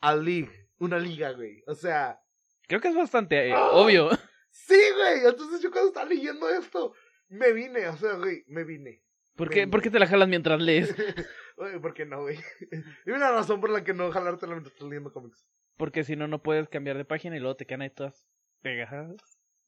a 0.00 0.14
league. 0.14 0.68
Una 0.78 0.98
liga, 0.98 1.32
güey. 1.32 1.62
O 1.66 1.74
sea. 1.74 2.20
Creo 2.68 2.80
que 2.80 2.88
es 2.88 2.94
bastante 2.96 3.48
eh, 3.48 3.52
¡Ah! 3.54 3.70
obvio. 3.72 4.10
Sí, 4.50 4.78
güey. 4.96 5.24
Entonces 5.26 5.60
yo 5.62 5.70
cuando 5.70 5.88
estaba 5.88 6.08
leyendo 6.08 6.48
esto, 6.50 6.92
me 7.28 7.52
vine. 7.52 7.88
O 7.88 7.96
sea, 7.96 8.14
güey, 8.14 8.44
me 8.48 8.64
vine. 8.64 9.02
¿Por 9.36 9.50
qué, 9.50 9.68
por 9.68 9.82
qué 9.82 9.90
te 9.90 9.98
la 9.98 10.06
jalas 10.06 10.28
mientras 10.28 10.60
lees? 10.60 10.94
¿por 11.82 11.94
qué 11.94 12.06
no, 12.06 12.22
güey? 12.22 12.38
Dime 13.04 13.18
una 13.18 13.30
razón 13.30 13.60
por 13.60 13.70
la 13.70 13.84
que 13.84 13.94
no 13.94 14.10
jalártela 14.10 14.52
mientras 14.52 14.72
estás 14.74 14.88
leyendo 14.88 15.12
cómics. 15.12 15.46
Porque 15.76 16.04
si 16.04 16.16
no, 16.16 16.26
no 16.26 16.42
puedes 16.42 16.68
cambiar 16.68 16.96
de 16.96 17.04
página 17.04 17.36
y 17.36 17.40
luego 17.40 17.56
te 17.56 17.66
quedan 17.66 17.82
ahí 17.82 17.90
todas 17.90 18.26
pegadas. 18.62 19.16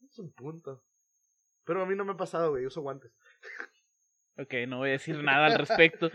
Es 0.03 0.19
un 0.19 0.33
punto. 0.33 0.83
Pero 1.65 1.83
a 1.83 1.87
mí 1.87 1.95
no 1.95 2.05
me 2.05 2.13
ha 2.13 2.17
pasado, 2.17 2.51
güey. 2.51 2.65
Uso 2.65 2.81
guantes. 2.81 3.13
Ok, 4.39 4.55
no 4.67 4.79
voy 4.79 4.89
a 4.89 4.93
decir 4.93 5.17
nada 5.23 5.47
al 5.47 5.59
respecto. 5.59 6.11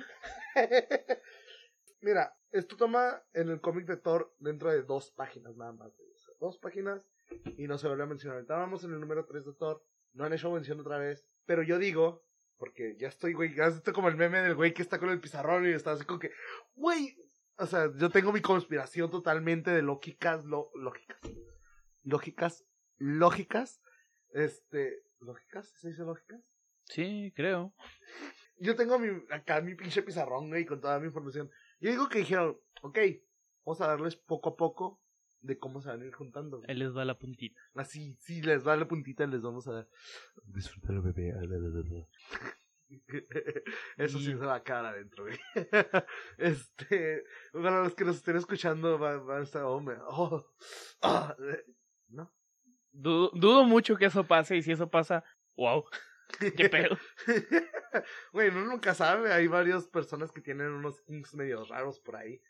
Mira, 2.01 2.35
esto 2.51 2.75
toma 2.75 3.21
en 3.33 3.49
el 3.49 3.61
cómic 3.61 3.85
de 3.85 3.97
Thor 3.97 4.33
dentro 4.39 4.71
de 4.71 4.81
dos 4.81 5.11
páginas 5.11 5.55
nada 5.55 5.73
más. 5.73 5.95
güey. 5.95 6.09
O 6.11 6.19
sea, 6.19 6.33
dos 6.39 6.57
páginas 6.57 7.05
y 7.57 7.67
no 7.67 7.77
se 7.77 7.87
vuelve 7.87 8.03
a 8.03 8.07
mencionar. 8.07 8.43
Vamos 8.47 8.83
en 8.83 8.93
el 8.93 8.99
número 8.99 9.25
3 9.25 9.45
de 9.45 9.53
Thor. 9.53 9.83
No 10.13 10.25
han 10.25 10.33
hecho 10.33 10.51
mención 10.51 10.79
otra 10.79 10.97
vez. 10.97 11.25
Pero 11.45 11.61
yo 11.61 11.77
digo, 11.77 12.23
porque 12.63 12.95
ya 12.97 13.09
estoy, 13.09 13.33
güey, 13.33 13.53
ya 13.53 13.65
estoy 13.65 13.91
como 13.93 14.07
el 14.07 14.15
meme 14.15 14.39
del 14.41 14.55
güey 14.55 14.73
que 14.73 14.81
está 14.81 14.97
con 14.97 15.09
el 15.09 15.19
pizarrón 15.19 15.65
y 15.67 15.73
está 15.73 15.91
así 15.91 16.05
como 16.05 16.17
que, 16.19 16.31
güey. 16.75 17.13
O 17.57 17.65
sea, 17.67 17.91
yo 17.97 18.09
tengo 18.09 18.31
mi 18.31 18.39
conspiración 18.39 19.11
totalmente 19.11 19.69
de 19.69 19.81
lógicas, 19.81 20.45
lo- 20.45 20.71
lógicas. 20.75 21.19
Lógicas, 22.03 22.65
lógicas. 22.99 23.81
Este, 24.29 25.03
¿lógicas? 25.19 25.67
¿Se 25.77 25.89
dice 25.89 26.03
lógicas? 26.03 26.41
Sí, 26.85 27.33
creo. 27.35 27.73
yo 28.55 28.77
tengo 28.77 28.97
mi, 28.97 29.09
acá 29.29 29.59
mi 29.59 29.75
pinche 29.75 30.01
pizarrón, 30.01 30.47
güey, 30.47 30.65
con 30.65 30.79
toda 30.79 30.99
mi 31.01 31.07
información. 31.07 31.51
Yo 31.81 31.89
digo 31.91 32.07
que 32.07 32.19
dijeron, 32.19 32.57
ok, 32.81 32.97
vamos 33.65 33.81
a 33.81 33.87
darles 33.87 34.15
poco 34.15 34.51
a 34.51 34.55
poco 34.55 35.02
de 35.43 35.57
cómo 35.59 35.81
se 35.81 35.89
van 35.89 36.01
a 36.01 36.05
ir 36.05 36.13
juntando. 36.13 36.61
Ahí 36.67 36.75
les 36.75 36.95
va 36.95 37.05
la 37.05 37.19
puntita. 37.19 37.61
Así, 37.75 38.15
sí, 38.19 38.41
les 38.41 38.65
va 38.65 38.75
la 38.75 38.87
puntita, 38.87 39.27
les 39.27 39.41
vamos 39.41 39.67
a 39.67 39.73
dar. 39.73 39.87
Disfrútalo, 40.45 41.01
bebé. 41.01 41.33
Eso 43.97 44.19
sí 44.19 44.25
se 44.25 44.35
va 44.35 44.55
a 44.55 44.63
quedar 44.63 44.85
adentro, 44.85 45.25
güey. 45.25 45.37
Este, 46.37 47.23
para 47.51 47.83
los 47.83 47.95
que 47.95 48.05
nos 48.05 48.17
estén 48.17 48.37
escuchando, 48.37 48.97
van, 48.97 49.25
van 49.25 49.41
a 49.41 49.43
estar, 49.43 49.63
oh, 49.63 49.79
me- 49.81 49.97
oh, 50.07 50.45
ah, 51.01 51.35
eh, 51.39 51.65
¿no? 52.09 52.33
Dudo, 52.91 53.31
dudo 53.33 53.63
mucho 53.65 53.95
que 53.97 54.05
eso 54.05 54.23
pase 54.23 54.55
y 54.57 54.61
si 54.63 54.71
eso 54.71 54.89
pasa, 54.89 55.23
wow. 55.55 55.83
¿Qué 56.57 56.69
pedo? 56.69 56.97
Güey, 58.31 58.49
uno 58.49 58.65
nunca 58.65 58.93
sabe. 58.93 59.33
Hay 59.33 59.47
varias 59.47 59.87
personas 59.87 60.31
que 60.31 60.41
tienen 60.41 60.71
unos 60.71 61.01
kinks 61.01 61.35
medio 61.35 61.65
raros 61.65 61.99
por 61.99 62.15
ahí. 62.15 62.41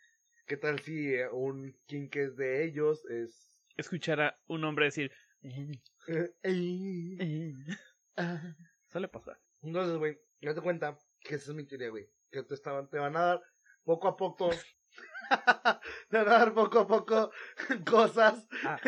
¿Qué 0.53 0.57
tal 0.57 0.77
si 0.81 1.15
eh, 1.15 1.27
un 1.29 1.75
kink 1.87 2.15
es 2.15 2.37
de 2.37 2.63
ellos? 2.63 3.03
Es. 3.05 3.59
Escuchar 3.75 4.21
a 4.21 4.39
un 4.45 4.63
hombre 4.63 4.85
decir. 4.85 5.11
Ah. 8.15 8.55
Suele 8.85 9.07
pasar. 9.07 9.39
Entonces, 9.63 9.97
güey, 9.97 10.19
date 10.39 10.61
cuenta 10.61 10.95
que 11.21 11.33
esa 11.33 11.49
es 11.49 11.57
mi 11.57 11.65
teoría, 11.65 11.89
güey. 11.89 12.07
Que 12.29 12.43
te, 12.43 12.53
estaban, 12.53 12.87
te 12.87 12.99
van 12.99 13.17
a 13.17 13.21
dar 13.21 13.41
poco 13.83 14.07
a 14.07 14.15
poco. 14.15 14.51
te 16.11 16.17
van 16.17 16.27
a 16.27 16.37
dar 16.37 16.53
poco 16.53 16.81
a 16.81 16.87
poco 16.87 17.31
cosas. 17.89 18.47
Ah. 18.63 18.79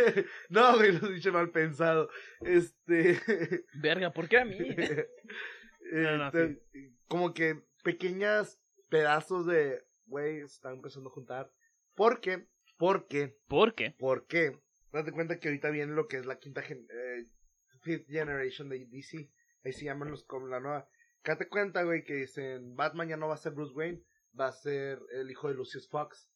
no, 0.50 0.78
güey, 0.78 0.92
lo 0.92 1.10
dicho 1.10 1.34
mal 1.34 1.50
pensado. 1.50 2.12
Este. 2.42 3.20
Verga, 3.74 4.14
¿por 4.14 4.30
qué 4.30 4.38
a 4.38 4.46
mí? 4.46 4.56
Eh, 4.60 5.08
no, 5.92 6.30
te- 6.30 6.62
como 7.08 7.34
que 7.34 7.60
pequeñas 7.84 8.62
pedazos 8.88 9.48
de, 9.48 9.84
güey, 10.06 10.40
se 10.40 10.46
están 10.46 10.76
empezando 10.76 11.10
a 11.10 11.14
juntar. 11.14 11.52
¿Por 11.96 12.20
qué? 12.22 12.48
Porque, 12.78 13.38
¿Por 13.48 13.74
qué? 13.74 13.92
¿por 13.98 14.28
qué? 14.28 14.60
Date 14.92 15.12
cuenta 15.12 15.40
que 15.40 15.48
ahorita 15.48 15.70
viene 15.70 15.94
lo 15.94 16.08
que 16.08 16.18
es 16.18 16.26
la 16.26 16.40
quinta 16.40 16.62
gen 16.62 16.88
eh, 16.90 17.26
fifth 17.82 18.08
generation 18.08 18.70
de 18.70 18.86
DC. 18.86 19.30
Ahí 19.64 19.74
se 19.74 19.86
llaman 19.86 20.12
los 20.12 20.24
como 20.24 20.48
la 20.48 20.60
nueva. 20.60 20.88
Date 21.24 21.48
cuenta, 21.48 21.84
güey, 21.84 22.04
que 22.04 22.14
dicen 22.14 22.76
Batman 22.76 23.10
ya 23.10 23.18
no 23.18 23.28
va 23.28 23.36
a 23.36 23.38
ser 23.38 23.54
Bruce 23.54 23.74
Wayne, 23.74 24.04
va 24.40 24.48
a 24.48 24.52
ser 24.52 25.02
el 25.12 25.32
hijo 25.32 25.48
de 25.48 25.56
Lucius 25.56 25.90
Fox. 25.90 26.30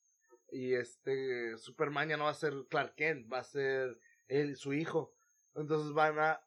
Y 0.51 0.73
este 0.73 1.57
Superman 1.57 2.09
ya 2.09 2.17
no 2.17 2.23
va 2.23 2.31
a 2.31 2.35
ser 2.35 2.53
Clark 2.69 2.95
Kent, 2.95 3.31
va 3.31 3.39
a 3.39 3.43
ser 3.43 3.99
él, 4.27 4.55
su 4.55 4.73
hijo. 4.73 5.13
Entonces 5.55 5.93
van 5.93 6.17
a 6.19 6.41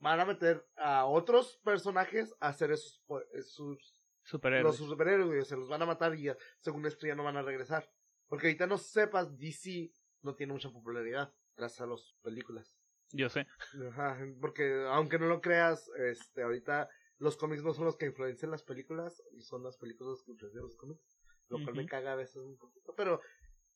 van 0.00 0.20
a 0.20 0.26
meter 0.26 0.64
a 0.76 1.06
otros 1.06 1.58
personajes 1.64 2.34
a 2.40 2.48
hacer 2.48 2.70
esos, 2.70 3.02
esos 3.32 3.97
Superhéroes. 4.28 4.78
los 4.78 4.88
superhéroes, 4.90 5.48
se 5.48 5.56
los 5.56 5.70
van 5.70 5.80
a 5.80 5.86
matar 5.86 6.14
y 6.14 6.24
ya, 6.24 6.36
según 6.58 6.84
esto 6.84 7.06
ya 7.06 7.14
no 7.14 7.24
van 7.24 7.38
a 7.38 7.42
regresar. 7.42 7.90
Porque 8.26 8.48
ahorita 8.48 8.66
no 8.66 8.76
sepas, 8.76 9.38
DC 9.38 9.90
no 10.20 10.34
tiene 10.34 10.52
mucha 10.52 10.70
popularidad 10.70 11.32
gracias 11.56 11.80
a 11.80 11.86
las 11.86 12.14
películas. 12.22 12.74
Yo 13.10 13.30
sé. 13.30 13.46
Ajá, 13.88 14.18
porque 14.38 14.84
aunque 14.90 15.18
no 15.18 15.28
lo 15.28 15.40
creas, 15.40 15.90
este, 15.96 16.42
ahorita 16.42 16.90
los 17.16 17.38
cómics 17.38 17.62
no 17.62 17.72
son 17.72 17.86
los 17.86 17.96
que 17.96 18.04
influencian 18.04 18.50
las 18.50 18.62
películas, 18.62 19.22
y 19.32 19.40
son 19.40 19.62
las 19.62 19.78
películas 19.78 20.10
los 20.10 20.24
que 20.24 20.32
influencian 20.32 20.64
los 20.64 20.76
cómics. 20.76 21.18
Lo 21.48 21.64
cual 21.64 21.76
me 21.76 21.86
caga 21.86 22.12
a 22.12 22.16
veces 22.16 22.36
un 22.36 22.58
poquito. 22.58 22.94
Pero 22.94 23.22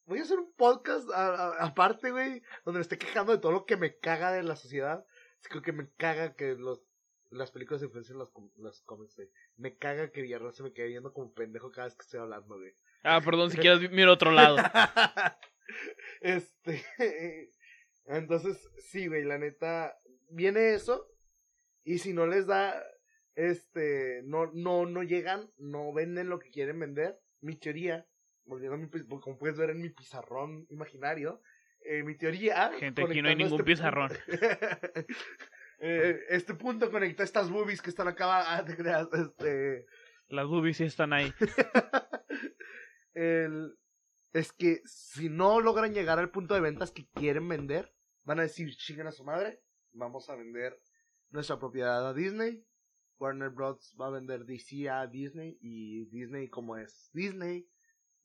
voy 0.05 0.19
a 0.19 0.23
hacer 0.23 0.39
un 0.39 0.53
podcast 0.53 1.09
aparte, 1.15 2.11
güey, 2.11 2.43
donde 2.67 2.79
me 2.79 2.83
esté 2.83 2.99
quejando 2.99 3.33
de 3.33 3.39
todo 3.39 3.53
lo 3.53 3.65
que 3.65 3.79
me 3.79 3.97
caga 3.99 4.33
de 4.33 4.43
la 4.43 4.57
sociedad. 4.57 5.07
Creo 5.49 5.63
que 5.63 5.73
me 5.73 5.91
caga 5.93 6.35
que 6.35 6.55
los 6.57 6.85
las 7.33 7.51
películas 7.51 7.83
influencian 7.83 8.19
com- 8.33 8.51
los 8.59 8.81
cómics, 8.83 9.17
güey. 9.17 9.29
Me 9.57 9.77
caga 9.77 10.11
que 10.11 10.23
Villarreal 10.23 10.55
se 10.55 10.63
me 10.63 10.73
quede 10.73 10.89
viendo 10.89 11.13
como 11.13 11.33
pendejo 11.33 11.71
cada 11.71 11.87
vez 11.87 11.97
que 11.97 12.03
estoy 12.03 12.21
hablando, 12.21 12.57
güey. 12.59 12.73
Ah, 13.03 13.21
perdón, 13.25 13.51
si 13.51 13.57
quieres 13.59 13.91
mira 13.91 14.13
otro 14.13 14.31
lado. 14.31 14.57
este. 16.21 16.83
Entonces, 18.07 18.69
sí, 18.91 19.07
güey, 19.07 19.25
la 19.25 19.39
neta. 19.39 19.97
Viene 20.29 20.75
eso. 20.75 21.09
Y 21.85 21.99
si 21.99 22.13
no 22.13 22.27
les 22.27 22.47
da. 22.47 22.83
Este. 23.35 24.23
No, 24.25 24.51
no, 24.53 24.87
no 24.87 25.03
llegan. 25.03 25.51
No 25.59 25.93
venden 25.93 26.29
lo 26.29 26.39
que 26.39 26.51
quieren 26.51 26.79
vender. 26.79 27.19
Mi 27.41 27.57
teoría. 27.57 28.07
mi 28.47 28.89
como 29.21 29.39
puedes 29.39 29.57
ver 29.57 29.71
en 29.71 29.81
mi 29.81 29.89
pizarrón 29.91 30.67
imaginario. 30.71 31.41
eh, 31.81 32.03
mi 32.03 32.17
teoría. 32.17 32.71
Gente, 32.79 33.03
aquí 33.03 33.23
no 33.23 33.29
hay 33.29 33.37
ningún 33.37 33.61
este 33.61 33.65
pizarrón. 33.65 34.11
Eh, 35.85 36.27
este 36.29 36.55
punto 36.55 36.91
conecta 36.93 37.25
estas 37.25 37.51
boobies 37.51 37.83
que 37.83 37.91
están 37.91 38.07
acá. 38.07 38.57
Ah, 38.57 38.65
te 38.65 38.77
creas. 38.77 39.09
Este. 39.13 39.85
Las 40.29 40.47
boobies 40.47 40.77
sí 40.77 40.85
están 40.85 41.13
ahí. 41.13 41.33
el, 43.15 43.77
es 44.33 44.53
que 44.53 44.81
si 44.85 45.29
no 45.29 45.61
logran 45.61 45.93
llegar 45.93 46.21
al 46.21 46.31
punto 46.31 46.55
de 46.55 46.61
ventas 46.61 46.93
que 46.93 47.09
quieren 47.09 47.49
vender, 47.49 47.93
van 48.23 48.39
a 48.39 48.43
decir, 48.43 48.77
chinguen 48.77 49.09
a 49.09 49.13
su 49.13 49.25
madre, 49.25 49.61
vamos 49.93 50.31
a 50.31 50.37
vender 50.37 50.81
nuestra 51.31 51.59
propiedad 51.59 52.09
a 52.09 52.15
Disney. 52.15 52.65
Warner 53.19 53.51
Bros. 53.51 53.97
va 54.01 54.07
a 54.07 54.11
vender 54.11 54.45
DC 54.45 54.89
a 54.89 55.07
Disney 55.07 55.59
y 55.61 56.07
Disney 56.07 56.49
como 56.49 56.77
es 56.77 57.09
Disney 57.13 57.69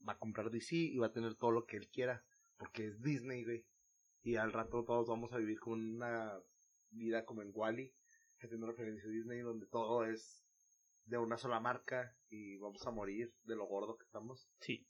va 0.08 0.14
a 0.14 0.18
comprar 0.18 0.49
DC 0.49 0.76
y 0.76 0.97
va 0.97 1.08
a 1.08 1.14
tener 1.14 1.36
todo 1.36 1.51
lo 1.51 1.66
que 1.66 1.78
él 1.78 1.88
quiera 1.89 2.24
porque 2.58 2.88
es 2.88 3.01
Disney, 3.03 3.43
güey. 3.43 3.66
y 4.24 4.38
al 4.38 4.51
rato 4.51 4.84
todos 4.84 5.08
vamos 5.08 5.32
a 5.34 5.38
vivir 5.38 5.60
con 5.60 5.97
una 5.97 6.34
vida 6.98 7.26
como 7.26 7.41
en 7.41 7.52
Wally, 7.54 7.93
haciendo 8.41 8.68
referencia 8.68 9.08
a 9.08 9.12
Disney, 9.12 9.39
donde 9.41 9.68
todo 9.68 10.06
es 10.06 10.43
de 11.06 11.18
una 11.18 11.38
sola 11.38 11.60
marca 11.60 12.14
y 12.30 12.58
vamos 12.58 12.86
a 12.86 12.91
morir 12.91 13.34
de 13.43 13.56
lo 13.56 13.66
gordo 13.66 13.98
que 13.98 14.04
estamos. 14.04 14.48
Sí. 14.60 14.86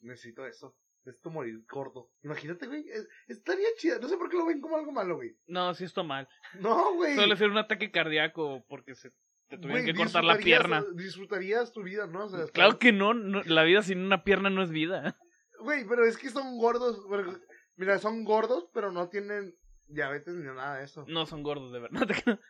Necesito 0.00 0.46
eso. 0.46 0.76
Necesito 1.04 1.30
morir 1.30 1.64
gordo. 1.70 2.10
Imagínate, 2.22 2.66
güey. 2.66 2.84
es- 2.88 3.08
estaría 3.28 3.68
chida. 3.76 3.98
No 3.98 4.08
sé 4.08 4.16
por 4.16 4.28
qué 4.28 4.36
lo 4.36 4.46
ven 4.46 4.60
como 4.60 4.76
algo 4.76 4.92
malo, 4.92 5.16
güey. 5.16 5.36
No, 5.46 5.72
sí 5.74 5.84
está 5.84 6.02
mal. 6.02 6.28
No, 6.60 6.94
güey. 6.94 7.14
Suele 7.14 7.36
ser 7.36 7.48
un 7.50 7.58
ataque 7.58 7.90
cardíaco 7.90 8.64
porque 8.68 8.94
se 8.94 9.10
te 9.48 9.56
tuvieron 9.58 9.82
Güey, 9.84 9.94
que 9.94 9.94
cortar 9.94 10.24
la 10.24 10.36
pierna. 10.38 10.84
Disfrutarías 10.94 11.72
tu 11.72 11.82
vida, 11.84 12.06
¿no? 12.08 12.24
O 12.24 12.28
sea, 12.28 12.46
Claro 12.48 12.78
que 12.78 12.92
no, 12.92 13.14
no, 13.14 13.42
la 13.44 13.62
vida 13.62 13.82
sin 13.82 14.00
una 14.00 14.24
pierna 14.24 14.50
no 14.50 14.62
es 14.62 14.70
vida. 14.70 15.16
Güey, 15.60 15.86
pero 15.88 16.04
es 16.04 16.18
que 16.18 16.28
son 16.30 16.58
gordos. 16.58 17.00
pero- 17.08 17.38
Mira, 17.76 17.98
son 17.98 18.24
gordos, 18.24 18.68
pero 18.74 18.90
no 18.90 19.08
tienen 19.08 19.54
diabetes 19.88 20.34
ni 20.34 20.44
nada 20.44 20.78
de 20.78 20.84
eso. 20.84 21.04
No 21.08 21.26
son 21.26 21.42
gordos, 21.42 21.72
de 21.72 21.80
verdad. 21.80 22.08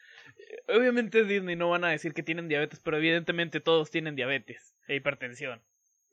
Obviamente 0.69 1.25
Disney 1.25 1.57
no 1.57 1.71
van 1.71 1.85
a 1.85 1.91
decir 1.91 2.13
que 2.15 2.23
tienen 2.23 2.49
diabetes, 2.49 2.81
pero 2.81 2.97
evidentemente 2.97 3.61
todos 3.61 3.91
tienen 3.91 4.17
diabetes 4.17 4.77
e 4.89 4.97
hipertensión. 4.97 5.63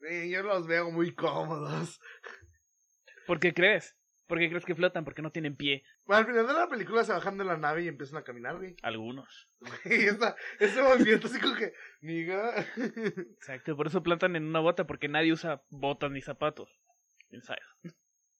Sí, 0.01 0.29
yo 0.29 0.43
los 0.43 0.67
veo 0.67 0.91
muy 0.91 1.13
cómodos. 1.13 1.99
¿Por 3.25 3.39
qué 3.39 3.53
crees? 3.53 3.95
¿Por 4.27 4.39
qué 4.39 4.49
crees 4.49 4.65
que 4.65 4.75
flotan? 4.75 5.03
Porque 5.05 5.21
no 5.21 5.31
tienen 5.31 5.55
pie. 5.55 5.83
Bueno, 6.05 6.21
al 6.21 6.25
final 6.27 6.47
de 6.47 6.53
la 6.53 6.67
película 6.67 7.03
se 7.03 7.11
bajan 7.11 7.37
de 7.37 7.43
la 7.45 7.57
nave 7.57 7.83
y 7.83 7.87
empiezan 7.87 8.17
a 8.17 8.23
caminar, 8.23 8.57
güey. 8.57 8.75
Algunos. 8.81 9.49
Esa- 9.85 10.35
ese 10.59 10.81
movimiento 10.81 11.27
así 11.27 11.39
como 11.39 11.55
que, 11.55 11.73
niga. 12.01 12.53
Exacto, 13.37 13.75
por 13.75 13.87
eso 13.87 14.01
plantan 14.03 14.35
en 14.35 14.45
una 14.45 14.59
bota, 14.59 14.87
porque 14.87 15.07
nadie 15.07 15.33
usa 15.33 15.63
botas 15.69 16.11
ni 16.11 16.21
zapatos. 16.21 16.69
¿Quién 17.29 17.41
sabe? 17.43 17.61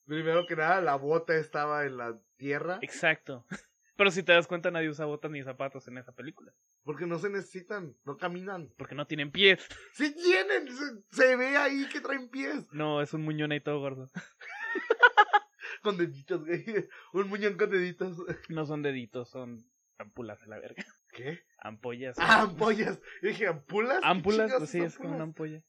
Primero 0.06 0.46
que 0.46 0.56
nada, 0.56 0.82
la 0.82 0.96
bota 0.96 1.36
estaba 1.36 1.86
en 1.86 1.98
la 1.98 2.20
tierra. 2.38 2.80
Exacto. 2.82 3.46
Pero 3.96 4.10
si 4.10 4.24
te 4.24 4.32
das 4.32 4.48
cuenta, 4.48 4.72
nadie 4.72 4.90
usa 4.90 5.06
botas 5.06 5.30
ni 5.30 5.44
zapatos 5.44 5.88
en 5.88 6.00
esa 6.00 6.14
película. 6.14 6.52
Porque 6.84 7.06
no 7.06 7.20
se 7.20 7.30
necesitan, 7.30 7.96
no 8.06 8.18
caminan. 8.18 8.74
Porque 8.78 8.96
no 8.96 9.06
tienen 9.06 9.32
pies. 9.32 9.66
¡Sí 9.94 10.14
tienen! 10.16 10.68
Se, 10.68 11.26
se 11.26 11.36
ve 11.36 11.56
ahí 11.58 11.88
que 11.90 12.02
traen 12.02 12.30
pies. 12.30 12.68
No, 12.72 13.02
es 13.02 13.14
un 13.14 13.22
muñón 13.22 13.52
ahí 13.52 13.62
todo 13.62 13.80
gordo. 13.80 14.10
Con 15.84 15.98
deditos, 15.98 16.46
güey. 16.46 16.66
Un 17.12 17.28
muñón 17.28 17.58
con 17.58 17.70
deditos. 17.70 18.18
No 18.48 18.66
son 18.66 18.82
deditos, 18.82 19.30
son 19.30 19.70
ampulas 19.98 20.42
a 20.42 20.48
la 20.48 20.58
verga. 20.58 20.86
¿Qué? 21.10 21.44
Ampollas. 21.58 22.16
Ah, 22.20 22.44
ampollas. 22.44 23.02
Yo 23.22 23.28
dije, 23.28 23.48
¿ampulas? 23.48 24.00
¿Qué 24.00 24.08
Ampulas, 24.08 24.54
pues 24.58 24.70
sí, 24.70 24.80
es 24.80 24.98
como 24.98 25.14
una 25.14 25.24
ampolla. 25.24 25.62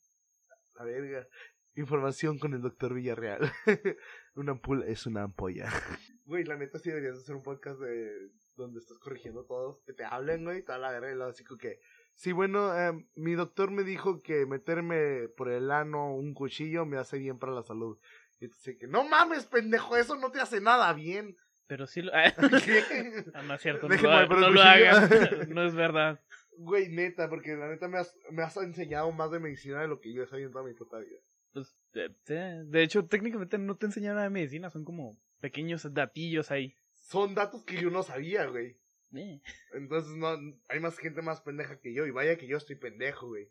La 0.76 0.84
verga. 0.84 1.26
Información 1.76 2.38
con 2.38 2.54
el 2.54 2.62
doctor 2.62 2.94
Villarreal. 2.94 3.50
una 4.36 4.52
ampula 4.52 4.86
es 4.86 5.06
una 5.06 5.22
ampolla. 5.22 5.68
Güey, 6.26 6.44
la 6.44 6.56
neta 6.56 6.78
sí 6.78 6.88
deberías 6.88 7.18
hacer 7.18 7.34
un 7.34 7.42
podcast 7.42 7.78
de 7.80 8.30
donde 8.56 8.78
estás 8.78 8.98
corrigiendo 8.98 9.44
todos, 9.44 9.82
que 9.84 9.92
te 9.92 10.04
hablen, 10.04 10.44
güey, 10.44 10.62
toda 10.62 10.78
la 10.78 10.98
verga 10.98 11.26
así 11.26 11.44
como 11.44 11.58
que... 11.58 11.80
Sí, 12.14 12.32
bueno, 12.32 12.74
em, 12.74 13.06
mi 13.14 13.34
doctor 13.34 13.70
me 13.70 13.82
dijo 13.82 14.22
que 14.22 14.46
meterme 14.46 15.28
por 15.36 15.50
el 15.50 15.70
ano 15.70 16.14
un 16.14 16.32
cuchillo 16.32 16.86
me 16.86 16.96
hace 16.96 17.18
bien 17.18 17.38
para 17.38 17.52
la 17.52 17.62
salud. 17.62 17.98
Y 18.40 18.48
te 18.48 18.54
dice 18.54 18.78
que, 18.78 18.86
no 18.86 19.04
mames, 19.04 19.44
pendejo, 19.44 19.98
eso 19.98 20.16
no 20.16 20.30
te 20.30 20.40
hace 20.40 20.62
nada 20.62 20.94
bien. 20.94 21.36
Pero 21.66 21.86
sí 21.86 22.00
lo... 22.00 22.12
¿Qué? 22.64 23.24
Ah, 23.34 23.42
no 23.42 23.54
es 23.54 23.60
cierto, 23.60 23.86
no 23.86 23.96
lo, 23.96 24.50
no 24.50 24.62
hagas. 24.62 25.48
no 25.48 25.62
es 25.62 25.74
verdad. 25.74 26.22
Güey, 26.56 26.88
neta, 26.88 27.28
porque 27.28 27.54
la 27.54 27.68
neta 27.68 27.88
me 27.88 27.98
has, 27.98 28.16
me 28.30 28.42
has 28.42 28.56
enseñado 28.56 29.12
más 29.12 29.30
de 29.30 29.40
medicina 29.40 29.82
de 29.82 29.88
lo 29.88 30.00
que 30.00 30.12
yo 30.12 30.22
he 30.22 30.26
sabido 30.26 30.46
en 30.46 30.52
toda 30.52 30.64
mi 30.64 30.72
puta 30.72 30.98
vida. 30.98 31.18
Sí, 32.24 32.34
de 32.34 32.82
hecho, 32.82 33.06
técnicamente 33.06 33.56
no 33.58 33.76
te 33.76 33.86
enseñan 33.86 34.14
nada 34.14 34.24
de 34.24 34.30
medicina, 34.30 34.68
son 34.70 34.84
como 34.84 35.16
pequeños 35.40 35.86
datillos 35.94 36.50
ahí. 36.50 36.76
Son 36.92 37.34
datos 37.34 37.64
que 37.64 37.80
yo 37.80 37.90
no 37.90 38.02
sabía, 38.02 38.46
güey. 38.46 38.76
Eh. 39.14 39.40
Entonces 39.74 40.16
no, 40.16 40.36
hay 40.68 40.80
más 40.80 40.98
gente 40.98 41.22
más 41.22 41.40
pendeja 41.40 41.78
que 41.78 41.94
yo. 41.94 42.04
Y 42.06 42.10
vaya 42.10 42.36
que 42.36 42.48
yo 42.48 42.56
estoy 42.56 42.74
pendejo, 42.76 43.28
güey. 43.28 43.48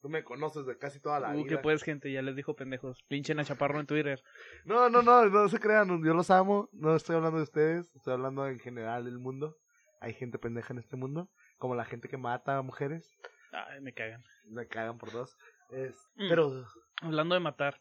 Tú 0.00 0.08
me 0.08 0.24
conoces 0.24 0.66
de 0.66 0.76
casi 0.76 1.00
toda 1.00 1.20
la 1.20 1.30
Uh, 1.30 1.44
que 1.44 1.50
vida. 1.50 1.62
pues, 1.62 1.82
gente, 1.82 2.10
ya 2.12 2.20
les 2.20 2.34
dijo 2.36 2.56
pendejos. 2.56 3.02
Pinchen 3.08 3.38
a 3.40 3.44
Chaparro 3.44 3.78
en 3.80 3.86
Twitter. 3.86 4.22
No, 4.64 4.90
no, 4.90 5.02
no, 5.02 5.26
no 5.26 5.48
se 5.48 5.60
crean. 5.60 5.88
Yo 6.04 6.12
los 6.14 6.30
amo. 6.30 6.68
No 6.72 6.96
estoy 6.96 7.16
hablando 7.16 7.38
de 7.38 7.44
ustedes. 7.44 7.94
Estoy 7.94 8.14
hablando 8.14 8.46
en 8.48 8.58
general 8.58 9.04
del 9.04 9.18
mundo. 9.18 9.56
Hay 10.00 10.12
gente 10.14 10.38
pendeja 10.38 10.72
en 10.72 10.80
este 10.80 10.96
mundo. 10.96 11.30
Como 11.58 11.74
la 11.74 11.84
gente 11.84 12.08
que 12.08 12.16
mata 12.18 12.58
a 12.58 12.62
mujeres. 12.62 13.08
Ay, 13.52 13.80
me 13.80 13.94
cagan. 13.94 14.22
Me 14.46 14.66
cagan 14.66 14.98
por 14.98 15.12
dos. 15.12 15.36
Es, 15.70 15.94
Mm. 16.16 16.28
Pero... 16.28 16.66
Hablando 17.00 17.34
de 17.34 17.40
matar. 17.40 17.80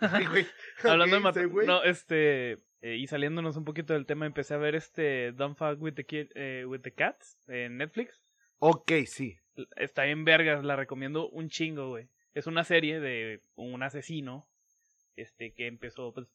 Ay, 0.00 0.26
güey. 0.26 0.46
Hablando 0.84 1.32
de 1.32 1.46
güey. 1.46 1.66
No, 1.66 1.82
este. 1.82 2.52
eh, 2.80 2.96
y 2.96 3.06
saliéndonos 3.06 3.56
un 3.56 3.64
poquito 3.64 3.92
del 3.92 4.06
tema, 4.06 4.26
empecé 4.26 4.54
a 4.54 4.58
ver 4.58 4.74
este 4.74 5.32
Don't 5.32 5.56
Fuck 5.56 5.80
with 5.80 5.94
the, 5.94 6.04
Kid, 6.04 6.28
eh, 6.34 6.64
with 6.66 6.80
the 6.80 6.92
Cats 6.92 7.38
en 7.48 7.76
Netflix. 7.78 8.22
Ok, 8.58 8.92
sí. 9.06 9.36
Está 9.76 10.06
en 10.06 10.24
vergas, 10.24 10.64
la 10.64 10.76
recomiendo 10.76 11.28
un 11.28 11.48
chingo, 11.48 11.88
güey. 11.88 12.08
Es 12.34 12.46
una 12.46 12.64
serie 12.64 13.00
de 13.00 13.42
un 13.54 13.82
asesino 13.82 14.46
este 15.16 15.54
que 15.54 15.66
empezó 15.66 16.12
pues 16.12 16.26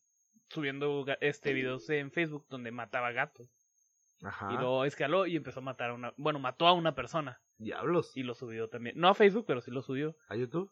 subiendo 0.50 1.06
este 1.22 1.54
videos 1.54 1.88
en 1.92 2.12
Facebook 2.12 2.46
donde 2.50 2.72
mataba 2.72 3.12
gatos 3.12 3.48
Ajá. 4.24 4.52
y 4.52 4.56
luego 4.58 4.86
escaló 4.86 5.28
y 5.28 5.36
empezó 5.36 5.60
a 5.60 5.64
matar 5.64 5.92
a 5.92 5.94
una, 5.94 6.14
bueno, 6.18 6.40
mató 6.40 6.68
a 6.68 6.74
una 6.74 6.96
persona 6.96 7.40
Diablos. 7.58 8.12
y 8.16 8.24
lo 8.24 8.34
subió 8.34 8.68
también. 8.70 9.00
No 9.00 9.08
a 9.08 9.14
Facebook, 9.14 9.46
pero 9.48 9.62
sí 9.62 9.70
lo 9.72 9.82
subió. 9.84 10.18
¿A 10.28 10.36
YouTube? 10.36 10.72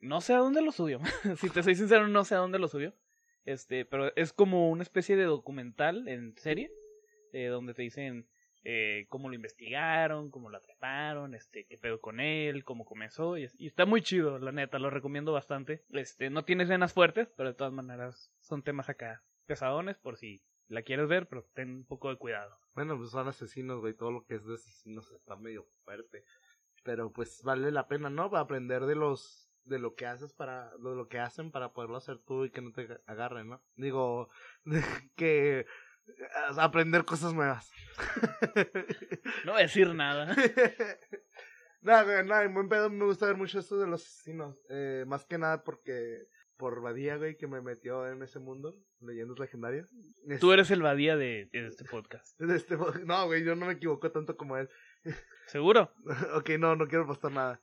No 0.00 0.20
sé 0.20 0.34
a 0.34 0.38
dónde 0.38 0.62
lo 0.62 0.72
subió. 0.72 1.00
si 1.38 1.50
te 1.50 1.62
soy 1.62 1.74
sincero, 1.74 2.08
no 2.08 2.24
sé 2.24 2.34
a 2.34 2.38
dónde 2.38 2.58
lo 2.58 2.68
subió. 2.68 2.94
Este, 3.44 3.84
pero 3.84 4.14
es 4.16 4.32
como 4.32 4.70
una 4.70 4.82
especie 4.82 5.16
de 5.16 5.24
documental 5.24 6.06
en 6.06 6.36
serie 6.36 6.70
eh, 7.32 7.46
donde 7.46 7.72
te 7.72 7.82
dicen 7.82 8.28
eh, 8.64 9.06
cómo 9.08 9.28
lo 9.28 9.34
investigaron, 9.34 10.30
cómo 10.30 10.50
lo 10.50 10.58
atraparon, 10.58 11.34
este, 11.34 11.64
qué 11.64 11.78
pedo 11.78 12.00
con 12.00 12.20
él, 12.20 12.64
cómo 12.64 12.84
comenzó 12.84 13.38
y, 13.38 13.44
está 13.44 13.86
muy 13.86 14.02
chido, 14.02 14.38
la 14.38 14.52
neta, 14.52 14.78
lo 14.78 14.90
recomiendo 14.90 15.32
bastante. 15.32 15.84
Este, 15.90 16.28
no 16.28 16.44
tiene 16.44 16.64
escenas 16.64 16.92
fuertes, 16.92 17.32
pero 17.36 17.50
de 17.50 17.54
todas 17.54 17.72
maneras 17.72 18.32
son 18.40 18.62
temas 18.62 18.88
acá 18.88 19.22
pesadones 19.46 19.96
por 19.96 20.18
si 20.18 20.42
la 20.66 20.82
quieres 20.82 21.08
ver, 21.08 21.26
pero 21.26 21.44
ten 21.54 21.70
un 21.70 21.86
poco 21.86 22.10
de 22.10 22.16
cuidado. 22.16 22.58
Bueno, 22.74 22.98
pues 22.98 23.10
son 23.10 23.26
asesinos, 23.26 23.80
güey. 23.80 23.94
Todo 23.94 24.12
lo 24.12 24.24
que 24.24 24.34
es 24.34 24.44
de 24.44 24.54
asesinos 24.54 25.10
está 25.12 25.36
medio 25.36 25.64
fuerte. 25.84 26.24
Pero 26.84 27.10
pues 27.10 27.42
vale 27.42 27.72
la 27.72 27.88
pena, 27.88 28.10
¿no? 28.10 28.30
Para 28.30 28.42
aprender 28.42 28.84
de 28.84 28.94
los 28.94 29.47
de 29.68 29.78
lo 29.78 29.94
que 29.94 30.06
haces 30.06 30.32
para 30.32 30.70
de 30.76 30.94
lo 30.96 31.08
que 31.08 31.18
hacen 31.18 31.50
para 31.50 31.72
poderlo 31.72 31.96
hacer 31.96 32.18
tú 32.18 32.44
y 32.44 32.50
que 32.50 32.62
no 32.62 32.72
te 32.72 32.88
agarren, 33.06 33.48
¿no? 33.48 33.62
Digo 33.76 34.28
que 35.16 35.66
aprender 36.58 37.04
cosas 37.04 37.32
nuevas. 37.34 37.70
No 39.44 39.52
voy 39.52 39.60
a 39.60 39.64
decir 39.64 39.94
nada. 39.94 40.34
nada, 41.82 42.02
güey, 42.04 42.24
nada, 42.26 42.44
en 42.44 42.54
buen 42.54 42.68
pedo 42.68 42.90
me 42.90 43.04
gusta 43.04 43.26
ver 43.26 43.36
mucho 43.36 43.58
esto 43.58 43.78
de 43.78 43.86
los 43.86 44.04
asesinos. 44.04 44.56
Eh, 44.68 45.04
más 45.06 45.24
que 45.26 45.38
nada 45.38 45.62
porque 45.64 46.26
por 46.56 46.80
Badía, 46.82 47.16
güey, 47.16 47.36
que 47.36 47.46
me 47.46 47.60
metió 47.60 48.06
en 48.08 48.22
ese 48.22 48.40
mundo, 48.40 48.76
leyendas 49.00 49.38
legendarias. 49.38 49.94
Tú 50.40 50.52
eres 50.52 50.70
el 50.72 50.82
badía 50.82 51.16
de, 51.16 51.48
de 51.52 51.66
este 51.66 51.84
podcast. 51.84 52.38
de 52.40 52.56
este- 52.56 52.76
no, 53.04 53.26
güey, 53.26 53.44
yo 53.44 53.54
no 53.54 53.66
me 53.66 53.74
equivoco 53.74 54.10
tanto 54.10 54.36
como 54.36 54.56
él. 54.56 54.68
¿Seguro? 55.46 55.92
ok, 56.34 56.50
no, 56.58 56.74
no 56.74 56.88
quiero 56.88 57.06
postar 57.06 57.30
nada. 57.30 57.60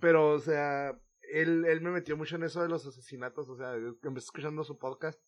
Pero, 0.00 0.30
o 0.30 0.38
sea, 0.40 0.98
él, 1.32 1.64
él 1.66 1.80
me 1.80 1.90
metió 1.90 2.16
mucho 2.16 2.36
en 2.36 2.44
eso 2.44 2.62
de 2.62 2.68
los 2.68 2.86
asesinatos. 2.86 3.48
O 3.48 3.56
sea, 3.56 3.74
empecé 3.74 4.26
escuchando 4.26 4.64
su 4.64 4.78
podcast, 4.78 5.20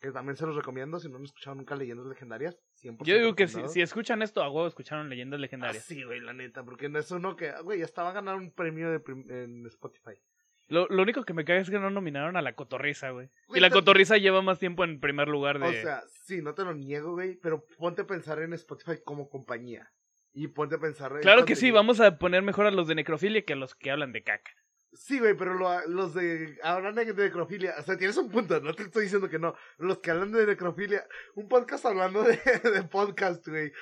que 0.00 0.10
también 0.12 0.36
se 0.36 0.46
los 0.46 0.56
recomiendo. 0.56 0.98
Si 1.00 1.08
no 1.08 1.16
han 1.18 1.24
escuchado 1.24 1.56
nunca 1.56 1.76
Leyendas 1.76 2.06
Legendarias, 2.06 2.58
100% 2.82 3.04
Yo 3.04 3.16
digo 3.16 3.34
que 3.34 3.48
si, 3.48 3.66
si 3.68 3.80
escuchan 3.82 4.22
esto, 4.22 4.42
a 4.42 4.48
huevo 4.50 4.66
escucharon 4.68 5.08
leyendas 5.08 5.38
Ah, 5.38 5.42
legendarias. 5.42 5.84
sí, 5.84 6.02
güey, 6.02 6.20
la 6.20 6.32
neta, 6.32 6.64
porque 6.64 6.88
no 6.88 6.98
es 6.98 7.10
uno 7.10 7.36
que, 7.36 7.52
güey, 7.62 7.82
hasta 7.82 8.02
va 8.02 8.10
a 8.10 8.14
ganar 8.14 8.36
un 8.36 8.50
premio 8.52 8.90
de 8.90 9.00
prim- 9.00 9.30
en 9.30 9.66
Spotify. 9.66 10.20
Lo, 10.68 10.86
lo 10.88 11.02
único 11.02 11.24
que 11.24 11.34
me 11.34 11.44
caga 11.44 11.58
es 11.60 11.68
que 11.68 11.80
no 11.80 11.90
nominaron 11.90 12.36
a 12.36 12.42
la 12.42 12.54
cotorriza, 12.54 13.10
güey. 13.10 13.28
Y 13.52 13.58
la 13.58 13.70
cotorriza 13.70 14.18
lleva 14.18 14.40
más 14.40 14.60
tiempo 14.60 14.84
en 14.84 15.00
primer 15.00 15.26
lugar 15.26 15.58
de... 15.58 15.66
O 15.66 15.72
sea, 15.72 16.02
sí, 16.22 16.40
no 16.42 16.54
te 16.54 16.62
lo 16.62 16.72
niego, 16.74 17.10
güey, 17.14 17.34
pero 17.42 17.64
ponte 17.76 18.02
a 18.02 18.06
pensar 18.06 18.40
en 18.40 18.52
Spotify 18.52 19.00
como 19.04 19.28
compañía. 19.28 19.90
Y 20.32 20.46
ponte 20.46 20.76
a 20.76 20.78
pensar 20.78 21.10
en 21.10 21.22
claro 21.22 21.44
que 21.44 21.56
sí, 21.56 21.72
vamos 21.72 21.98
a 22.00 22.18
poner 22.18 22.42
mejor 22.44 22.66
a 22.66 22.70
los 22.70 22.86
de 22.86 22.94
necrofilia 22.94 23.44
que 23.44 23.54
a 23.54 23.56
los 23.56 23.74
que 23.74 23.90
hablan 23.90 24.12
de 24.12 24.22
caca. 24.22 24.52
Sí, 24.92 25.18
güey, 25.20 25.34
pero 25.36 25.54
lo- 25.54 25.86
los 25.88 26.14
de 26.14 26.58
hablan 26.64 26.94
de, 26.96 27.06
necrofilia, 27.14 27.74
o 27.78 27.82
sea, 27.82 27.96
tienes 27.96 28.16
un 28.16 28.28
punto, 28.30 28.60
no 28.60 28.74
te 28.74 28.82
estoy 28.82 29.04
diciendo 29.04 29.28
que 29.28 29.38
no. 29.38 29.54
Los 29.78 29.98
que 29.98 30.10
hablan 30.10 30.32
de 30.32 30.46
necrofilia, 30.46 31.06
un 31.36 31.48
podcast 31.48 31.86
hablando 31.86 32.22
de, 32.24 32.36
de 32.70 32.82
podcast, 32.84 33.46
güey. 33.46 33.72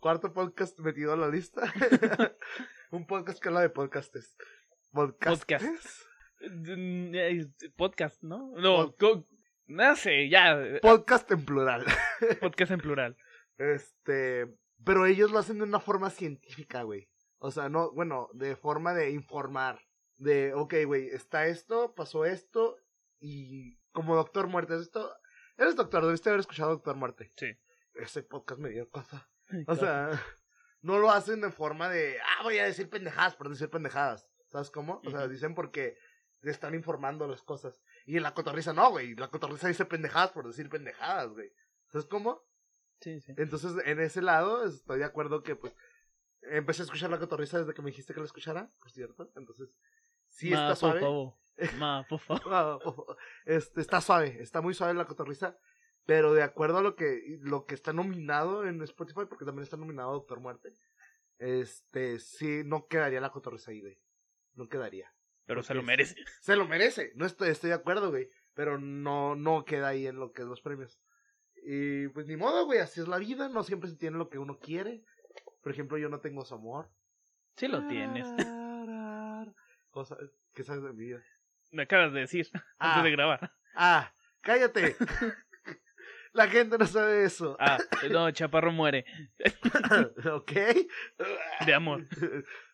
Cuarto 0.00 0.32
podcast 0.32 0.78
metido 0.80 1.12
a 1.12 1.16
la 1.16 1.28
lista. 1.28 1.62
un 2.90 3.06
podcast 3.06 3.38
que 3.42 3.48
habla 3.48 3.60
de 3.62 3.70
podcastes. 3.70 4.36
¿Podcastes? 4.92 5.40
Podcast. 5.46 5.86
Mm, 6.52 7.14
eh, 7.14 7.46
Podcast, 7.76 8.22
¿no? 8.22 8.52
No, 8.56 8.94
Pod- 8.96 9.26
no 9.66 9.94
sé, 9.96 10.28
ya. 10.28 10.58
Podcast 10.82 11.30
en 11.30 11.44
plural. 11.44 11.84
Podcast 12.40 12.72
en 12.72 12.80
plural. 12.80 13.16
Este, 13.58 14.46
pero 14.84 15.06
ellos 15.06 15.30
lo 15.30 15.38
hacen 15.38 15.58
de 15.58 15.64
una 15.64 15.80
forma 15.80 16.10
científica, 16.10 16.82
güey. 16.82 17.08
O 17.38 17.50
sea, 17.50 17.68
no, 17.68 17.92
bueno, 17.92 18.28
de 18.32 18.56
forma 18.56 18.94
de 18.94 19.10
informar. 19.10 19.80
De, 20.20 20.54
ok, 20.54 20.74
güey, 20.86 21.08
está 21.08 21.46
esto, 21.46 21.94
pasó 21.94 22.24
esto, 22.24 22.76
y 23.18 23.76
como 23.92 24.14
Doctor 24.14 24.46
Muerte, 24.46 24.76
esto, 24.76 25.12
Eres 25.60 25.76
doctor, 25.76 26.06
debiste 26.06 26.30
haber 26.30 26.40
escuchado 26.40 26.70
Doctor 26.70 26.96
Muerte. 26.96 27.30
Sí. 27.36 27.54
Ese 27.92 28.22
podcast 28.22 28.58
me 28.58 28.70
dio 28.70 28.88
cosa. 28.88 29.28
O 29.66 29.76
sea, 29.76 30.10
no 30.80 30.98
lo 30.98 31.10
hacen 31.10 31.42
de 31.42 31.50
forma 31.50 31.90
de, 31.90 32.16
ah, 32.18 32.42
voy 32.44 32.56
a 32.56 32.64
decir 32.64 32.88
pendejadas 32.88 33.36
por 33.36 33.50
decir 33.50 33.68
pendejadas. 33.68 34.26
¿Sabes 34.50 34.70
cómo? 34.70 35.02
O 35.04 35.10
sea, 35.10 35.28
dicen 35.28 35.54
porque 35.54 35.98
están 36.40 36.74
informando 36.74 37.28
las 37.28 37.42
cosas. 37.42 37.82
Y 38.06 38.16
en 38.16 38.22
la 38.22 38.32
cotorriza 38.32 38.72
no, 38.72 38.90
güey. 38.90 39.14
La 39.16 39.28
cotorriza 39.28 39.68
dice 39.68 39.84
pendejadas 39.84 40.32
por 40.32 40.46
decir 40.46 40.70
pendejadas, 40.70 41.28
güey. 41.28 41.52
¿Sabes 41.88 42.06
cómo? 42.06 42.42
Sí, 43.02 43.20
sí. 43.20 43.34
Entonces, 43.36 43.72
en 43.84 44.00
ese 44.00 44.22
lado, 44.22 44.64
estoy 44.64 45.00
de 45.00 45.04
acuerdo 45.04 45.42
que, 45.42 45.56
pues, 45.56 45.76
empecé 46.40 46.80
a 46.80 46.84
escuchar 46.86 47.10
la 47.10 47.18
cotorriza 47.18 47.58
desde 47.58 47.74
que 47.74 47.82
me 47.82 47.90
dijiste 47.90 48.14
que 48.14 48.20
la 48.20 48.26
escuchara, 48.26 48.72
por 48.78 48.90
cierto. 48.90 49.30
Entonces, 49.36 49.68
sí 50.30 50.50
Ma, 50.50 50.72
está 50.72 50.76
suave. 50.76 51.00
Por 51.00 51.08
favor. 51.08 51.40
Ma, 51.78 52.06
por 52.08 52.20
favor. 52.20 52.42
Ah, 52.46 52.78
este, 53.44 53.82
está 53.82 54.00
suave, 54.00 54.38
está 54.40 54.62
muy 54.62 54.72
suave 54.72 54.94
la 54.94 55.04
cotorriza. 55.04 55.58
Pero 56.06 56.32
de 56.32 56.42
acuerdo 56.42 56.78
a 56.78 56.82
lo 56.82 56.96
que, 56.96 57.38
lo 57.40 57.66
que 57.66 57.74
está 57.74 57.92
nominado 57.92 58.66
en 58.66 58.82
Spotify, 58.82 59.26
porque 59.28 59.44
también 59.44 59.64
está 59.64 59.76
nominado 59.76 60.12
Doctor 60.12 60.40
Muerte, 60.40 60.74
este, 61.38 62.18
sí, 62.18 62.62
no 62.64 62.86
quedaría 62.86 63.20
la 63.20 63.30
cotorriza 63.30 63.70
ahí, 63.70 63.80
güey. 63.80 64.00
No 64.54 64.68
quedaría. 64.68 65.12
Pero 65.46 65.62
se 65.62 65.74
lo 65.74 65.82
merece. 65.82 66.16
Se 66.40 66.56
lo 66.56 66.66
merece, 66.66 67.12
no 67.14 67.26
estoy, 67.26 67.50
estoy 67.50 67.68
de 67.70 67.76
acuerdo, 67.76 68.10
güey. 68.10 68.28
Pero 68.54 68.78
no, 68.78 69.36
no 69.36 69.64
queda 69.64 69.88
ahí 69.88 70.06
en 70.06 70.16
lo 70.16 70.32
que 70.32 70.42
es 70.42 70.48
los 70.48 70.60
premios. 70.60 70.98
Y 71.62 72.08
pues 72.08 72.26
ni 72.26 72.36
modo, 72.36 72.64
güey, 72.64 72.78
así 72.78 73.00
es 73.00 73.08
la 73.08 73.18
vida, 73.18 73.48
no 73.48 73.62
siempre 73.62 73.90
se 73.90 73.96
tiene 73.96 74.16
lo 74.16 74.28
que 74.28 74.38
uno 74.38 74.58
quiere. 74.58 75.04
Por 75.62 75.72
ejemplo, 75.72 75.98
yo 75.98 76.08
no 76.08 76.20
tengo 76.20 76.44
su 76.44 76.54
amor. 76.54 76.90
Sí 77.56 77.68
lo 77.68 77.86
tienes. 77.86 78.26
¿Qué 80.54 80.62
sabes 80.64 80.82
de 80.82 80.92
mi 80.92 81.04
vida? 81.06 81.22
Me 81.72 81.82
acabas 81.84 82.12
de 82.12 82.20
decir 82.20 82.46
Ah. 82.78 82.90
antes 82.94 83.04
de 83.04 83.10
grabar. 83.12 83.52
Ah, 83.74 84.12
cállate. 84.40 84.96
La 86.32 86.46
gente 86.46 86.78
no 86.78 86.86
sabe 86.86 87.24
eso. 87.24 87.56
Ah, 87.58 87.78
no, 88.10 88.30
Chaparro 88.30 88.70
muere. 88.70 89.04
¿Ok? 90.32 90.52
De 91.66 91.74
amor. 91.74 92.04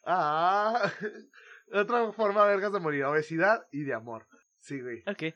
Ah, 0.05 0.93
otra 1.72 2.12
forma 2.12 2.45
vergas 2.45 2.72
de 2.72 2.81
morir, 2.81 3.05
obesidad 3.05 3.66
y 3.72 3.85
de 3.85 3.95
amor. 3.95 4.27
Sí, 4.59 4.81
güey. 4.81 5.03
Ok. 5.07 5.35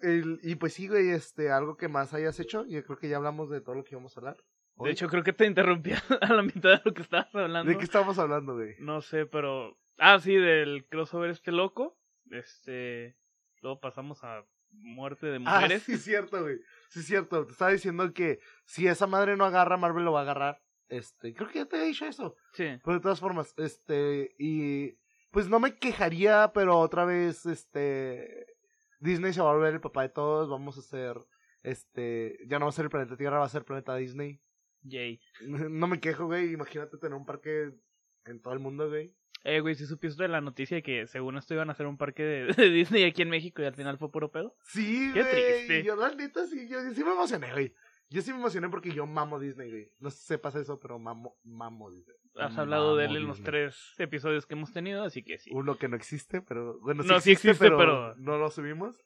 El- 0.00 0.40
y 0.42 0.56
pues 0.56 0.74
sí, 0.74 0.88
güey, 0.88 1.10
este, 1.10 1.50
algo 1.50 1.76
que 1.76 1.88
más 1.88 2.12
hayas 2.12 2.38
hecho, 2.40 2.66
yo 2.66 2.84
creo 2.84 2.98
que 2.98 3.08
ya 3.08 3.16
hablamos 3.16 3.48
de 3.50 3.60
todo 3.60 3.74
lo 3.76 3.84
que 3.84 3.94
íbamos 3.94 4.16
a 4.16 4.20
hablar. 4.20 4.36
De 4.76 4.90
hecho, 4.90 5.06
creo 5.08 5.22
que 5.22 5.32
te 5.32 5.46
interrumpí 5.46 5.92
a 6.20 6.34
la 6.34 6.42
mitad 6.42 6.70
de 6.70 6.80
lo 6.84 6.92
que 6.92 7.02
estabas 7.02 7.32
hablando. 7.34 7.70
¿de 7.70 7.78
qué 7.78 7.84
estábamos 7.84 8.18
hablando, 8.18 8.54
güey? 8.54 8.74
No 8.80 9.00
sé, 9.00 9.26
pero. 9.26 9.78
Ah, 10.04 10.18
sí, 10.18 10.34
del 10.34 10.84
crossover 10.88 11.30
este 11.30 11.52
loco. 11.52 11.96
Este. 12.30 13.16
Luego 13.60 13.78
pasamos 13.80 14.22
a 14.24 14.44
muerte 14.70 15.26
de 15.26 15.36
Ah, 15.46 15.60
mujeres. 15.60 15.82
sí, 15.84 15.96
cierto, 15.96 16.42
güey. 16.42 16.58
Sí, 16.88 17.02
cierto. 17.02 17.46
Te 17.46 17.52
estaba 17.52 17.70
diciendo 17.70 18.12
que 18.12 18.40
si 18.64 18.88
esa 18.88 19.06
madre 19.06 19.36
no 19.36 19.44
agarra, 19.44 19.76
Marvel 19.76 20.04
lo 20.04 20.12
va 20.12 20.20
a 20.20 20.22
agarrar. 20.22 20.62
Este, 20.88 21.32
creo 21.34 21.48
que 21.48 21.60
ya 21.60 21.66
te 21.66 21.76
he 21.76 21.86
dicho 21.86 22.04
eso. 22.04 22.34
Sí. 22.52 22.64
Pero 22.84 22.94
de 22.96 23.00
todas 23.00 23.20
formas, 23.20 23.54
este, 23.58 24.34
y 24.38 24.98
pues 25.30 25.48
no 25.48 25.60
me 25.60 25.78
quejaría, 25.78 26.50
pero 26.52 26.78
otra 26.78 27.04
vez, 27.04 27.46
este, 27.46 28.46
Disney 29.00 29.32
se 29.32 29.40
va 29.40 29.50
a 29.50 29.54
volver 29.54 29.72
el 29.74 29.80
papá 29.80 30.02
de 30.02 30.10
todos, 30.10 30.50
vamos 30.50 30.76
a 30.76 30.80
hacer, 30.80 31.16
este, 31.62 32.36
ya 32.46 32.58
no 32.58 32.66
va 32.66 32.70
a 32.70 32.72
ser 32.72 32.86
el 32.86 32.90
planeta 32.90 33.16
Tierra, 33.16 33.38
va 33.38 33.44
a 33.46 33.48
ser 33.48 33.60
el 33.60 33.64
planeta 33.66 33.94
Disney. 33.96 34.40
Yay. 34.82 35.20
No 35.70 35.86
me 35.86 36.00
quejo, 36.00 36.26
güey, 36.26 36.52
imagínate 36.52 36.98
tener 36.98 37.16
un 37.16 37.24
parque 37.24 37.72
en 38.26 38.42
todo 38.42 38.52
el 38.52 38.60
mundo, 38.60 38.88
güey. 38.88 39.14
Eh, 39.44 39.60
güey, 39.60 39.74
si 39.74 39.86
supiste 39.86 40.22
de 40.22 40.28
la 40.28 40.40
noticia 40.40 40.76
de 40.76 40.82
que 40.82 41.06
según 41.06 41.36
esto 41.36 41.54
iban 41.54 41.68
a 41.68 41.72
hacer 41.72 41.86
un 41.86 41.98
parque 41.98 42.22
de, 42.22 42.46
de 42.54 42.70
Disney 42.70 43.04
aquí 43.04 43.22
en 43.22 43.30
México 43.30 43.62
y 43.62 43.64
al 43.64 43.74
final 43.74 43.98
fue 43.98 44.10
puro 44.10 44.30
pedo? 44.30 44.56
Sí, 44.64 45.10
Qué 45.12 45.20
güey. 45.22 45.32
triste. 45.32 45.82
Yo 45.84 45.96
la 45.96 46.14
neta 46.14 46.46
sí, 46.46 46.68
yo, 46.68 46.82
yo 46.82 46.92
sí 46.94 47.02
me 47.04 47.12
emocioné, 47.12 47.52
güey. 47.52 47.74
Yo 48.10 48.20
sí 48.20 48.30
me 48.32 48.38
emocioné 48.38 48.68
porque 48.68 48.92
yo 48.92 49.06
mamo 49.06 49.40
Disney, 49.40 49.70
güey. 49.70 49.90
No 49.98 50.10
sé 50.10 50.18
si 50.18 50.24
sepas 50.26 50.54
eso, 50.54 50.78
pero 50.78 50.98
mamo, 50.98 51.38
mamo 51.44 51.90
Disney. 51.90 52.16
Has 52.36 52.56
hablado 52.58 52.94
de 52.96 53.06
él 53.06 53.16
en 53.16 53.26
los 53.26 53.38
Disney. 53.38 53.50
tres 53.52 53.94
episodios 53.98 54.46
que 54.46 54.54
hemos 54.54 54.72
tenido, 54.72 55.02
así 55.02 55.22
que 55.22 55.38
sí. 55.38 55.50
Uno 55.52 55.76
que 55.78 55.88
no 55.88 55.96
existe, 55.96 56.42
pero 56.42 56.78
bueno, 56.80 57.02
sí 57.02 57.08
No, 57.08 57.20
sí 57.20 57.32
existe, 57.32 57.50
existe, 57.50 57.64
pero, 57.66 57.78
pero- 57.78 58.14
no 58.16 58.36
lo 58.38 58.50
subimos. 58.50 58.96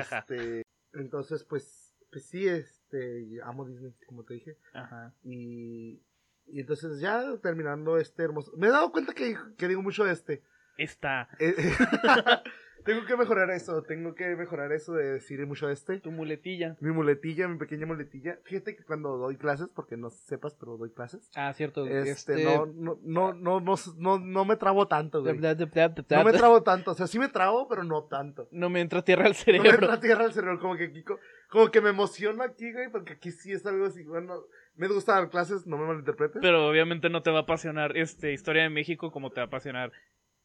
Ajá. 0.00 0.18
Este, 0.28 0.62
entonces 0.92 1.44
pues 1.44 1.82
pues 2.10 2.26
sí, 2.28 2.46
este 2.46 3.24
amo 3.42 3.66
Disney, 3.66 3.92
como 4.06 4.24
te 4.24 4.34
dije, 4.34 4.56
Ajá. 4.74 5.14
y 5.22 6.00
y 6.48 6.60
entonces 6.60 7.00
ya 7.00 7.22
terminando 7.42 7.98
este 7.98 8.22
hermoso. 8.22 8.52
Me 8.56 8.68
he 8.68 8.70
dado 8.70 8.92
cuenta 8.92 9.12
que, 9.12 9.36
que 9.56 9.68
digo 9.68 9.82
mucho 9.82 10.04
de 10.04 10.12
este. 10.12 10.42
Está 10.78 11.28
Eh, 11.38 11.54
tengo 12.86 13.04
que 13.04 13.16
mejorar 13.16 13.50
eso, 13.50 13.82
tengo 13.82 14.14
que 14.14 14.36
mejorar 14.36 14.70
eso 14.72 14.94
de 14.94 15.14
decir 15.14 15.44
mucho 15.44 15.66
de 15.66 15.72
este. 15.72 15.98
tu 15.98 16.12
muletilla. 16.12 16.76
Mi 16.80 16.92
muletilla, 16.92 17.48
mi 17.48 17.58
pequeña 17.58 17.84
muletilla. 17.84 18.38
Fíjate 18.44 18.76
que 18.76 18.84
cuando 18.84 19.16
doy 19.16 19.36
clases, 19.36 19.68
porque 19.74 19.96
no 19.96 20.08
sepas, 20.08 20.54
pero 20.54 20.76
doy 20.76 20.90
clases. 20.90 21.28
Ah, 21.34 21.52
cierto. 21.52 21.84
Este, 21.84 22.44
no, 22.44 22.66
no, 22.66 22.98
no, 23.02 23.32
no, 23.60 23.74
no, 23.98 24.18
no, 24.18 24.44
me 24.44 24.56
trabo 24.56 24.86
tanto, 24.86 25.20
güey. 25.22 25.36
No 25.36 26.24
me 26.24 26.32
trabo 26.32 26.62
tanto, 26.62 26.92
o 26.92 26.94
sea, 26.94 27.08
sí 27.08 27.18
me 27.18 27.28
trabo, 27.28 27.66
pero 27.68 27.82
no 27.82 28.04
tanto. 28.04 28.48
No 28.52 28.70
me 28.70 28.80
entra 28.80 29.02
tierra 29.02 29.24
al 29.24 29.32
No 29.32 29.36
me 29.36 29.42
cerebro. 29.42 29.70
entra 29.70 30.00
tierra 30.00 30.24
al 30.24 30.32
cerebro, 30.32 30.60
como 30.60 30.76
que 30.76 31.04
como 31.48 31.70
que 31.70 31.80
me 31.80 31.90
emociono 31.90 32.42
aquí, 32.42 32.72
güey, 32.72 32.88
porque 32.90 33.14
aquí 33.14 33.32
sí 33.32 33.52
es 33.52 33.66
algo 33.66 33.86
así, 33.86 34.04
bueno, 34.04 34.44
me 34.76 34.88
gusta 34.88 35.14
dar 35.14 35.30
clases, 35.30 35.66
no 35.66 35.76
me 35.78 35.86
malinterpretes. 35.86 36.40
Pero 36.40 36.68
obviamente 36.68 37.08
no 37.08 37.22
te 37.22 37.30
va 37.30 37.38
a 37.38 37.42
apasionar 37.42 37.96
este 37.96 38.32
historia 38.32 38.62
de 38.62 38.70
México 38.70 39.10
como 39.10 39.30
te 39.30 39.40
va 39.40 39.44
a 39.44 39.46
apasionar 39.46 39.92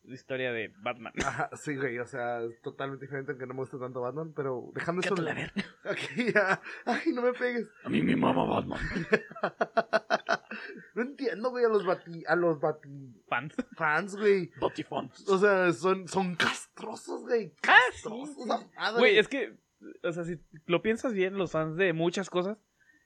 la 0.04 0.16
historia 0.16 0.52
de 0.52 0.74
Batman. 0.80 1.14
Ajá, 1.24 1.50
sí, 1.54 1.76
güey, 1.76 2.00
o 2.00 2.08
sea, 2.08 2.42
es 2.42 2.60
totalmente 2.62 3.06
diferente, 3.06 3.32
aunque 3.34 3.46
no 3.46 3.54
me 3.54 3.60
gusta 3.60 3.78
tanto 3.78 4.02
Batman, 4.02 4.34
pero 4.36 4.72
dejando 4.74 5.02
eso... 5.02 5.16
La 5.16 5.34
verga. 5.34 5.54
Aquí 5.84 6.34
ya, 6.34 6.60
ay, 6.86 7.12
no 7.14 7.22
me 7.22 7.34
pegues. 7.34 7.70
A 7.84 7.90
mí 7.90 8.02
mi 8.02 8.16
mamá 8.16 8.46
Batman. 8.46 8.80
No 10.94 11.04
entiendo, 11.04 11.50
güey, 11.50 11.64
a 11.64 11.70
los 11.70 11.86
bati, 11.86 12.24
a 12.28 12.36
los 12.36 12.60
bati 12.60 13.14
Fans. 13.28 13.56
fans, 13.78 14.16
güey. 14.18 14.52
Botifons. 14.60 15.28
O 15.30 15.38
sea, 15.38 15.72
son, 15.72 16.08
son 16.08 16.36
castrosos, 16.36 17.22
güey. 17.22 17.54
Ah, 17.68 17.78
sí, 17.94 18.02
Castrosos, 18.04 18.36
sí. 18.44 18.52
a 18.52 18.58
madre. 18.76 19.00
Güey, 19.00 19.18
es 19.18 19.28
que, 19.30 19.56
o 20.04 20.12
sea, 20.12 20.26
si 20.26 20.40
lo 20.66 20.82
piensas 20.82 21.14
bien, 21.14 21.38
los 21.38 21.52
fans 21.52 21.78
de 21.78 21.94
muchas 21.94 22.30
cosas, 22.30 22.58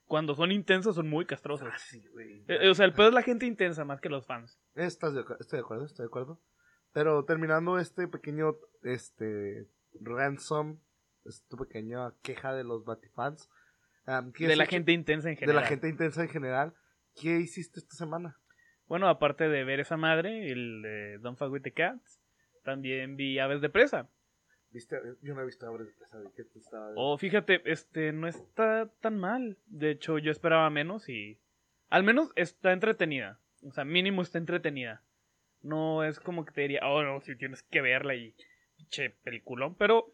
cuando 0.06 0.34
son 0.34 0.52
intensos 0.52 0.94
son 0.96 1.08
muy 1.08 1.26
castrosos. 1.26 1.68
Ah, 1.70 1.78
sí, 1.78 2.04
güey. 2.12 2.40
Eh, 2.48 2.58
eh, 2.62 2.70
o 2.70 2.74
sea, 2.74 2.86
el 2.86 2.92
peor 2.92 3.08
es 3.08 3.14
la 3.14 3.22
gente 3.22 3.46
intensa 3.46 3.84
más 3.84 4.00
que 4.00 4.08
los 4.08 4.26
fans. 4.26 4.58
Estás 4.74 5.14
de 5.14 5.24
estoy 5.40 5.58
de 5.58 5.62
acuerdo, 5.64 5.84
estoy 5.84 6.04
de 6.04 6.08
acuerdo. 6.08 6.40
Pero 6.92 7.24
terminando 7.24 7.78
este 7.78 8.08
pequeño, 8.08 8.56
este, 8.82 9.66
ransom, 10.00 10.80
esta 11.24 11.56
pequeña 11.56 12.12
queja 12.22 12.54
de 12.54 12.64
los 12.64 12.84
Batifans. 12.84 13.50
um, 14.06 14.32
¿qué 14.32 14.46
De 14.46 14.56
la 14.56 14.64
hecho? 14.64 14.70
gente 14.70 14.92
intensa 14.92 15.28
en 15.28 15.34
De 15.34 15.40
general. 15.40 15.62
la 15.62 15.68
gente 15.68 15.88
intensa 15.88 16.22
en 16.22 16.28
general. 16.28 16.74
¿Qué 17.14 17.38
hiciste 17.40 17.80
esta 17.80 17.96
semana? 17.96 18.38
Bueno, 18.86 19.08
aparte 19.08 19.48
de 19.48 19.64
ver 19.64 19.80
esa 19.80 19.96
madre, 19.96 20.52
el 20.52 20.82
de 20.82 21.18
Don't 21.18 21.36
Fuck 21.38 21.50
With 21.50 21.62
The 21.62 21.72
Cats, 21.72 22.20
también 22.62 23.16
vi 23.16 23.38
Aves 23.38 23.60
de 23.60 23.68
Presa. 23.68 24.08
¿Viste? 24.76 25.00
Yo 25.22 25.34
no 25.34 25.40
he 25.40 25.46
visto 25.46 25.66
Abre 25.66 25.84
de 25.84 25.92
Presa, 25.92 26.18
¿de 26.18 26.30
qué 26.36 26.44
te 26.44 26.58
estaba 26.58 26.92
Oh, 26.96 27.16
fíjate, 27.16 27.62
este, 27.64 28.12
no 28.12 28.28
está 28.28 28.90
tan 29.00 29.18
mal. 29.18 29.56
De 29.68 29.90
hecho, 29.90 30.18
yo 30.18 30.30
esperaba 30.30 30.68
menos 30.68 31.08
y... 31.08 31.40
Al 31.88 32.02
menos 32.02 32.30
está 32.36 32.74
entretenida. 32.74 33.40
O 33.62 33.72
sea, 33.72 33.86
mínimo 33.86 34.20
está 34.20 34.36
entretenida. 34.36 35.02
No 35.62 36.04
es 36.04 36.20
como 36.20 36.44
que 36.44 36.52
te 36.52 36.60
diría, 36.60 36.80
oh, 36.84 37.02
no, 37.02 37.22
si 37.22 37.34
tienes 37.36 37.62
que 37.62 37.80
verla 37.80 38.16
y... 38.16 38.34
Che, 38.90 39.08
peliculón. 39.08 39.76
Pero, 39.76 40.12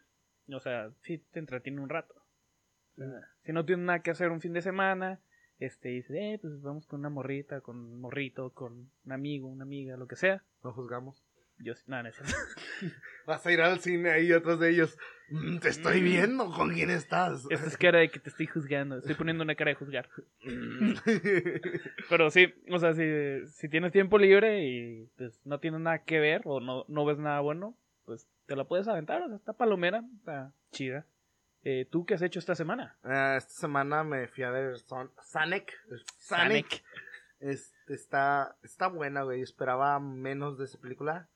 o 0.48 0.60
sea, 0.60 0.92
sí 1.00 1.18
te 1.18 1.40
entretiene 1.40 1.80
un 1.80 1.88
rato. 1.88 2.14
Si 3.42 3.52
no 3.52 3.64
tienes 3.64 3.84
nada 3.84 4.02
que 4.04 4.12
hacer 4.12 4.30
un 4.30 4.40
fin 4.40 4.52
de 4.52 4.62
semana, 4.62 5.18
este, 5.58 5.88
dices, 5.88 6.14
eh, 6.16 6.38
pues 6.40 6.62
vamos 6.62 6.86
con 6.86 7.00
una 7.00 7.10
morrita, 7.10 7.62
con 7.62 7.78
un 7.78 8.00
morrito, 8.00 8.50
con 8.50 8.92
un 9.04 9.12
amigo, 9.12 9.48
una 9.48 9.64
amiga, 9.64 9.96
lo 9.96 10.06
que 10.06 10.14
sea. 10.14 10.44
No 10.62 10.72
juzgamos. 10.72 11.20
Yo, 11.58 11.74
sí- 11.74 11.84
nada, 11.86 12.04
no 12.04 12.12
cierto. 12.12 12.32
Vas 13.26 13.46
a 13.46 13.52
ir 13.52 13.60
al 13.60 13.78
cine 13.80 14.10
ahí 14.10 14.32
atrás 14.32 14.58
de 14.58 14.70
ellos. 14.70 14.98
"Mm, 15.30 15.58
te 15.58 15.68
estoy 15.68 16.00
Mm. 16.00 16.04
viendo 16.04 16.50
con 16.50 16.72
quién 16.74 16.90
estás. 16.90 17.44
Esta 17.50 17.66
es 17.66 17.76
cara 17.76 17.98
de 18.00 18.08
que 18.10 18.18
te 18.18 18.30
estoy 18.30 18.46
juzgando. 18.46 18.98
Estoy 18.98 19.14
poniendo 19.14 19.44
una 19.44 19.54
cara 19.54 19.70
de 19.70 19.74
juzgar. 19.76 20.08
Pero 22.08 22.30
sí, 22.30 22.52
o 22.70 22.78
sea, 22.78 22.94
si, 22.94 23.46
si 23.46 23.68
tienes 23.68 23.92
tiempo 23.92 24.18
libre 24.18 24.64
y 24.64 25.06
pues 25.16 25.40
no 25.44 25.58
tienes 25.60 25.80
nada 25.80 26.02
que 26.04 26.18
ver 26.20 26.42
o 26.44 26.60
no, 26.60 26.84
no 26.88 27.04
ves 27.04 27.18
nada 27.18 27.40
bueno, 27.40 27.76
pues 28.04 28.28
te 28.46 28.56
la 28.56 28.64
puedes 28.64 28.88
aventar. 28.88 29.22
O 29.22 29.28
sea, 29.28 29.36
está 29.36 29.52
palomera, 29.52 30.02
está 30.18 30.52
chida. 30.72 31.06
Eh, 31.64 31.86
¿Tú 31.90 32.04
qué 32.04 32.14
has 32.14 32.22
hecho 32.22 32.40
esta 32.40 32.56
semana? 32.56 32.96
Ah, 33.04 33.36
esta 33.36 33.52
semana 33.54 34.02
me 34.02 34.26
fui 34.26 34.42
a 34.42 34.50
ver 34.50 34.78
Son 34.78 35.10
Sonic. 35.22 35.72
Sonic. 36.18 36.82
Este, 37.38 37.94
está, 37.94 38.56
está 38.62 38.88
buena, 38.88 39.22
güey. 39.22 39.42
Esperaba 39.42 39.98
menos 40.00 40.58
de 40.58 40.64
esa 40.64 40.78
película. 40.78 41.28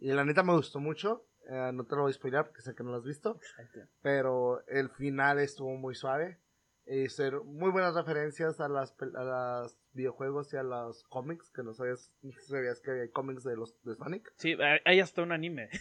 Y 0.00 0.08
la 0.12 0.24
neta 0.24 0.42
me 0.42 0.52
gustó 0.54 0.80
mucho. 0.80 1.26
Eh, 1.48 1.70
no 1.72 1.84
te 1.84 1.94
lo 1.96 2.02
voy 2.02 2.10
a 2.10 2.14
spoiler 2.14 2.44
porque 2.44 2.62
sé 2.62 2.74
que 2.74 2.82
no 2.82 2.90
lo 2.90 2.96
has 2.98 3.04
visto. 3.04 3.36
Exacto. 3.36 3.80
Pero 4.02 4.66
el 4.68 4.88
final 4.90 5.38
estuvo 5.38 5.74
muy 5.76 5.94
suave. 5.94 6.38
Y 6.86 7.08
ser 7.08 7.34
muy 7.40 7.70
buenas 7.70 7.94
referencias 7.94 8.58
a 8.60 8.68
las, 8.68 8.94
a 9.14 9.60
los 9.62 9.78
videojuegos 9.92 10.52
y 10.52 10.56
a 10.56 10.62
los 10.62 11.04
cómics. 11.04 11.50
Que 11.50 11.62
no 11.62 11.72
sabías, 11.74 12.12
sabías 12.48 12.80
que 12.80 12.90
había 12.90 13.10
cómics 13.12 13.44
de 13.44 13.56
los 13.56 13.80
de 13.84 13.94
Sonic. 13.94 14.32
Sí, 14.36 14.56
hay- 14.60 14.80
hay 14.84 15.00
hasta 15.00 15.22
un 15.22 15.32
anime. 15.32 15.68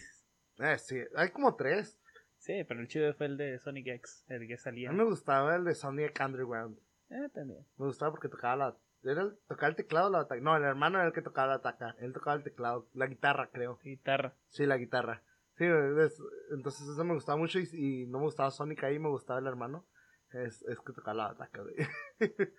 Eh, 0.61 0.77
sí, 0.77 0.97
hay 1.15 1.29
como 1.29 1.55
tres. 1.55 1.97
Sí, 2.37 2.65
pero 2.67 2.81
el 2.81 2.89
chido 2.89 3.13
fue 3.13 3.27
el 3.27 3.37
de 3.37 3.59
Sonic 3.59 3.87
X, 3.87 4.25
el 4.27 4.45
que 4.45 4.55
A 4.55 4.57
salía. 4.57 4.91
mí 4.91 4.97
me 4.97 5.05
gustaba 5.05 5.55
el 5.55 5.63
de 5.63 5.73
Sonic 5.73 6.19
Underground. 6.21 6.77
Eh, 7.09 7.29
también. 7.33 7.65
Me 7.77 7.85
gustaba 7.85 8.11
porque 8.11 8.27
tocaba 8.27 8.55
la. 8.57 8.77
¿Era 9.03 9.21
el, 9.21 9.37
tocaba 9.47 9.69
el 9.69 9.75
teclado 9.75 10.07
o 10.07 10.11
la 10.11 10.17
bataca? 10.19 10.41
No, 10.41 10.55
el 10.57 10.63
hermano 10.63 10.97
era 10.97 11.07
el 11.07 11.13
que 11.13 11.21
tocaba 11.21 11.47
la 11.47 11.57
bataca. 11.57 11.95
Él 11.99 12.11
tocaba 12.13 12.35
el 12.35 12.43
teclado, 12.43 12.87
la 12.93 13.07
guitarra, 13.07 13.49
creo. 13.51 13.79
Guitarra. 13.83 14.35
Sí, 14.47 14.65
la 14.65 14.77
guitarra. 14.77 15.23
Sí, 15.57 15.65
es- 15.65 16.21
entonces 16.51 16.87
eso 16.87 17.03
me 17.03 17.13
gustaba 17.13 17.37
mucho 17.37 17.59
y, 17.59 17.67
y 17.73 18.05
no 18.07 18.17
me 18.19 18.25
gustaba 18.25 18.51
Sonic 18.51 18.83
ahí, 18.83 18.99
me 18.99 19.09
gustaba 19.09 19.39
el 19.39 19.47
hermano. 19.47 19.85
Es, 20.31 20.61
es 20.63 20.79
que 20.79 20.93
tocaba 20.93 21.13
la 21.15 21.27
bataca, 21.29 21.61
güey. 21.61 21.75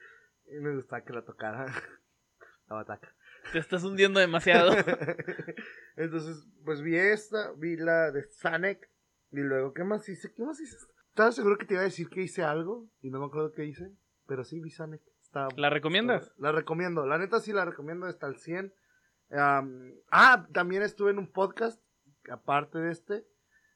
y 0.46 0.60
me 0.60 0.74
gustaba 0.74 1.04
que 1.04 1.12
la 1.12 1.24
tocara. 1.24 1.66
la 2.68 2.76
bataca. 2.76 3.14
Te 3.52 3.58
estás 3.58 3.84
hundiendo 3.84 4.20
demasiado. 4.20 4.72
entonces, 5.96 6.46
pues 6.64 6.82
vi 6.82 6.96
esta, 6.96 7.52
vi 7.52 7.76
la 7.76 8.10
de 8.10 8.24
Sonic. 8.30 8.88
Y 9.32 9.40
luego, 9.40 9.72
¿qué 9.72 9.84
más 9.84 10.08
hice? 10.08 10.32
¿Qué 10.34 10.42
más 10.42 10.60
hice? 10.60 10.76
Estaba 11.08 11.32
seguro 11.32 11.56
que 11.58 11.64
te 11.66 11.74
iba 11.74 11.80
a 11.82 11.84
decir 11.84 12.08
que 12.08 12.22
hice 12.22 12.42
algo 12.42 12.88
y 13.00 13.10
no 13.10 13.20
me 13.20 13.26
acuerdo 13.26 13.52
qué 13.52 13.64
hice. 13.64 13.92
Pero 14.26 14.44
sí, 14.44 14.60
vi 14.60 14.70
Sonic. 14.70 15.02
Está, 15.30 15.46
¿La 15.56 15.70
recomiendas? 15.70 16.32
la 16.38 16.50
recomiendo, 16.50 17.06
la 17.06 17.16
neta 17.16 17.38
sí 17.38 17.52
la 17.52 17.64
recomiendo, 17.64 18.08
está 18.08 18.26
al 18.26 18.36
100. 18.38 18.74
Am, 19.30 19.92
ah, 20.10 20.48
también 20.52 20.82
estuve 20.82 21.12
en 21.12 21.18
un 21.20 21.30
podcast, 21.30 21.80
aparte 22.28 22.80
de 22.80 22.90
este, 22.90 23.24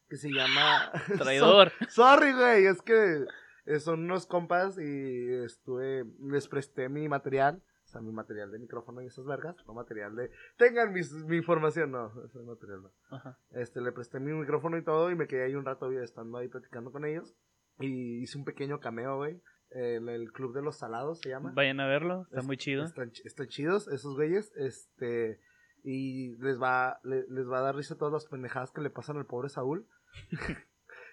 que 0.09 0.17
se 0.17 0.31
llama... 0.33 0.91
Traidor. 1.17 1.71
Sorry, 1.89 2.33
güey, 2.33 2.67
es 2.67 2.83
que 2.83 3.25
eh, 3.67 3.79
son 3.79 4.01
unos 4.03 4.27
compas 4.27 4.77
y 4.81 5.33
estuve, 5.45 6.05
les 6.29 6.49
presté 6.49 6.89
mi 6.89 7.09
material, 7.09 7.63
o 7.85 7.87
sea, 7.87 8.01
mi 8.01 8.11
material 8.11 8.51
de 8.51 8.59
micrófono 8.59 9.01
y 9.03 9.07
esas 9.07 9.25
vergas, 9.25 9.55
no 9.65 9.75
material 9.75 10.17
de... 10.17 10.33
Tengan 10.57 10.93
mis- 10.93 11.13
mi 11.13 11.37
información, 11.37 11.93
no, 11.93 12.11
ese 12.25 12.41
material 12.41 12.83
no. 12.83 12.93
Ajá. 13.17 13.39
Este, 13.53 13.81
le 13.81 13.93
presté 13.93 14.19
mi 14.19 14.33
micrófono 14.33 14.77
y 14.77 14.83
todo 14.83 15.09
y 15.09 15.15
me 15.15 15.29
quedé 15.29 15.45
ahí 15.45 15.55
un 15.55 15.65
rato 15.67 15.89
estando 15.93 16.37
ahí 16.37 16.49
platicando 16.49 16.91
con 16.91 17.05
ellos. 17.05 17.33
Y 17.79 18.23
hice 18.23 18.39
un 18.39 18.45
pequeño 18.45 18.81
cameo, 18.81 19.19
güey. 19.19 19.41
En 19.71 20.09
el 20.09 20.31
Club 20.33 20.55
de 20.55 20.63
los 20.63 20.77
Salados 20.79 21.21
se 21.21 21.31
llama. 21.31 21.53
Vayan 21.55 21.81
a 21.81 21.87
verlo, 21.87 22.23
está 22.29 22.41
Es- 22.41 22.47
muy 22.47 22.57
chido. 22.57 22.85
Están, 22.85 23.11
ch- 23.11 23.23
están 23.25 23.49
chidos 23.49 23.89
esos 23.89 24.15
güeyes. 24.15 24.53
Este. 24.57 25.41
Y 25.83 26.37
les 26.39 26.61
va, 26.61 27.01
le- 27.03 27.27
les 27.29 27.47
va 27.49 27.59
a 27.59 27.63
dar 27.63 27.75
risa 27.77 27.97
todas 27.97 28.13
las 28.13 28.27
pendejadas 28.27 28.71
que 28.71 28.81
le 28.81 28.91
pasan 28.91 29.17
al 29.17 29.27
pobre 29.27 29.49
Saúl. 29.49 29.87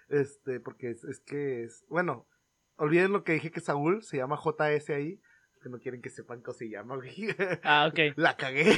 este, 0.09 0.59
porque 0.59 0.91
es, 0.91 1.03
es 1.03 1.19
que 1.19 1.63
es. 1.63 1.85
Bueno, 1.89 2.27
olviden 2.77 3.11
lo 3.11 3.23
que 3.23 3.33
dije 3.33 3.51
que 3.51 3.59
Saúl 3.61 4.03
se 4.03 4.17
llama 4.17 4.37
JS 4.43 4.89
ahí. 4.93 5.21
Que 5.61 5.69
no 5.69 5.77
quieren 5.79 6.01
que 6.01 6.09
sepan 6.09 6.41
cómo 6.41 6.55
se 6.55 6.69
llama, 6.69 6.95
güey. 6.95 7.35
Ah, 7.63 7.87
ok. 7.91 7.99
La 8.17 8.35
cagué. 8.35 8.71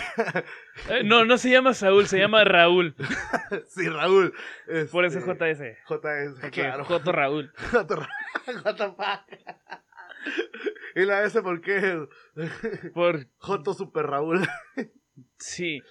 Eh, 0.89 1.03
no, 1.05 1.23
no 1.23 1.37
se 1.37 1.49
llama 1.49 1.73
Saúl, 1.73 2.07
se 2.07 2.19
llama 2.19 2.43
Raúl. 2.43 2.93
sí, 3.67 3.87
Raúl. 3.87 4.33
Por 4.91 5.05
eso 5.05 5.19
Este, 5.19 5.31
JS. 5.33 5.77
JS, 5.87 6.51
claro. 6.51 6.83
Joto 6.83 7.11
Raúl. 7.13 7.53
Joto 7.71 7.95
Ra- 7.95 8.09
Joto 8.63 8.97
y 10.95 11.05
la 11.05 11.23
S, 11.23 11.41
¿por 11.41 11.61
qué? 11.61 12.07
Por. 12.93 13.27
Joto 13.37 13.73
Super 13.73 14.05
Raúl. 14.07 14.41
Sí. 15.37 15.81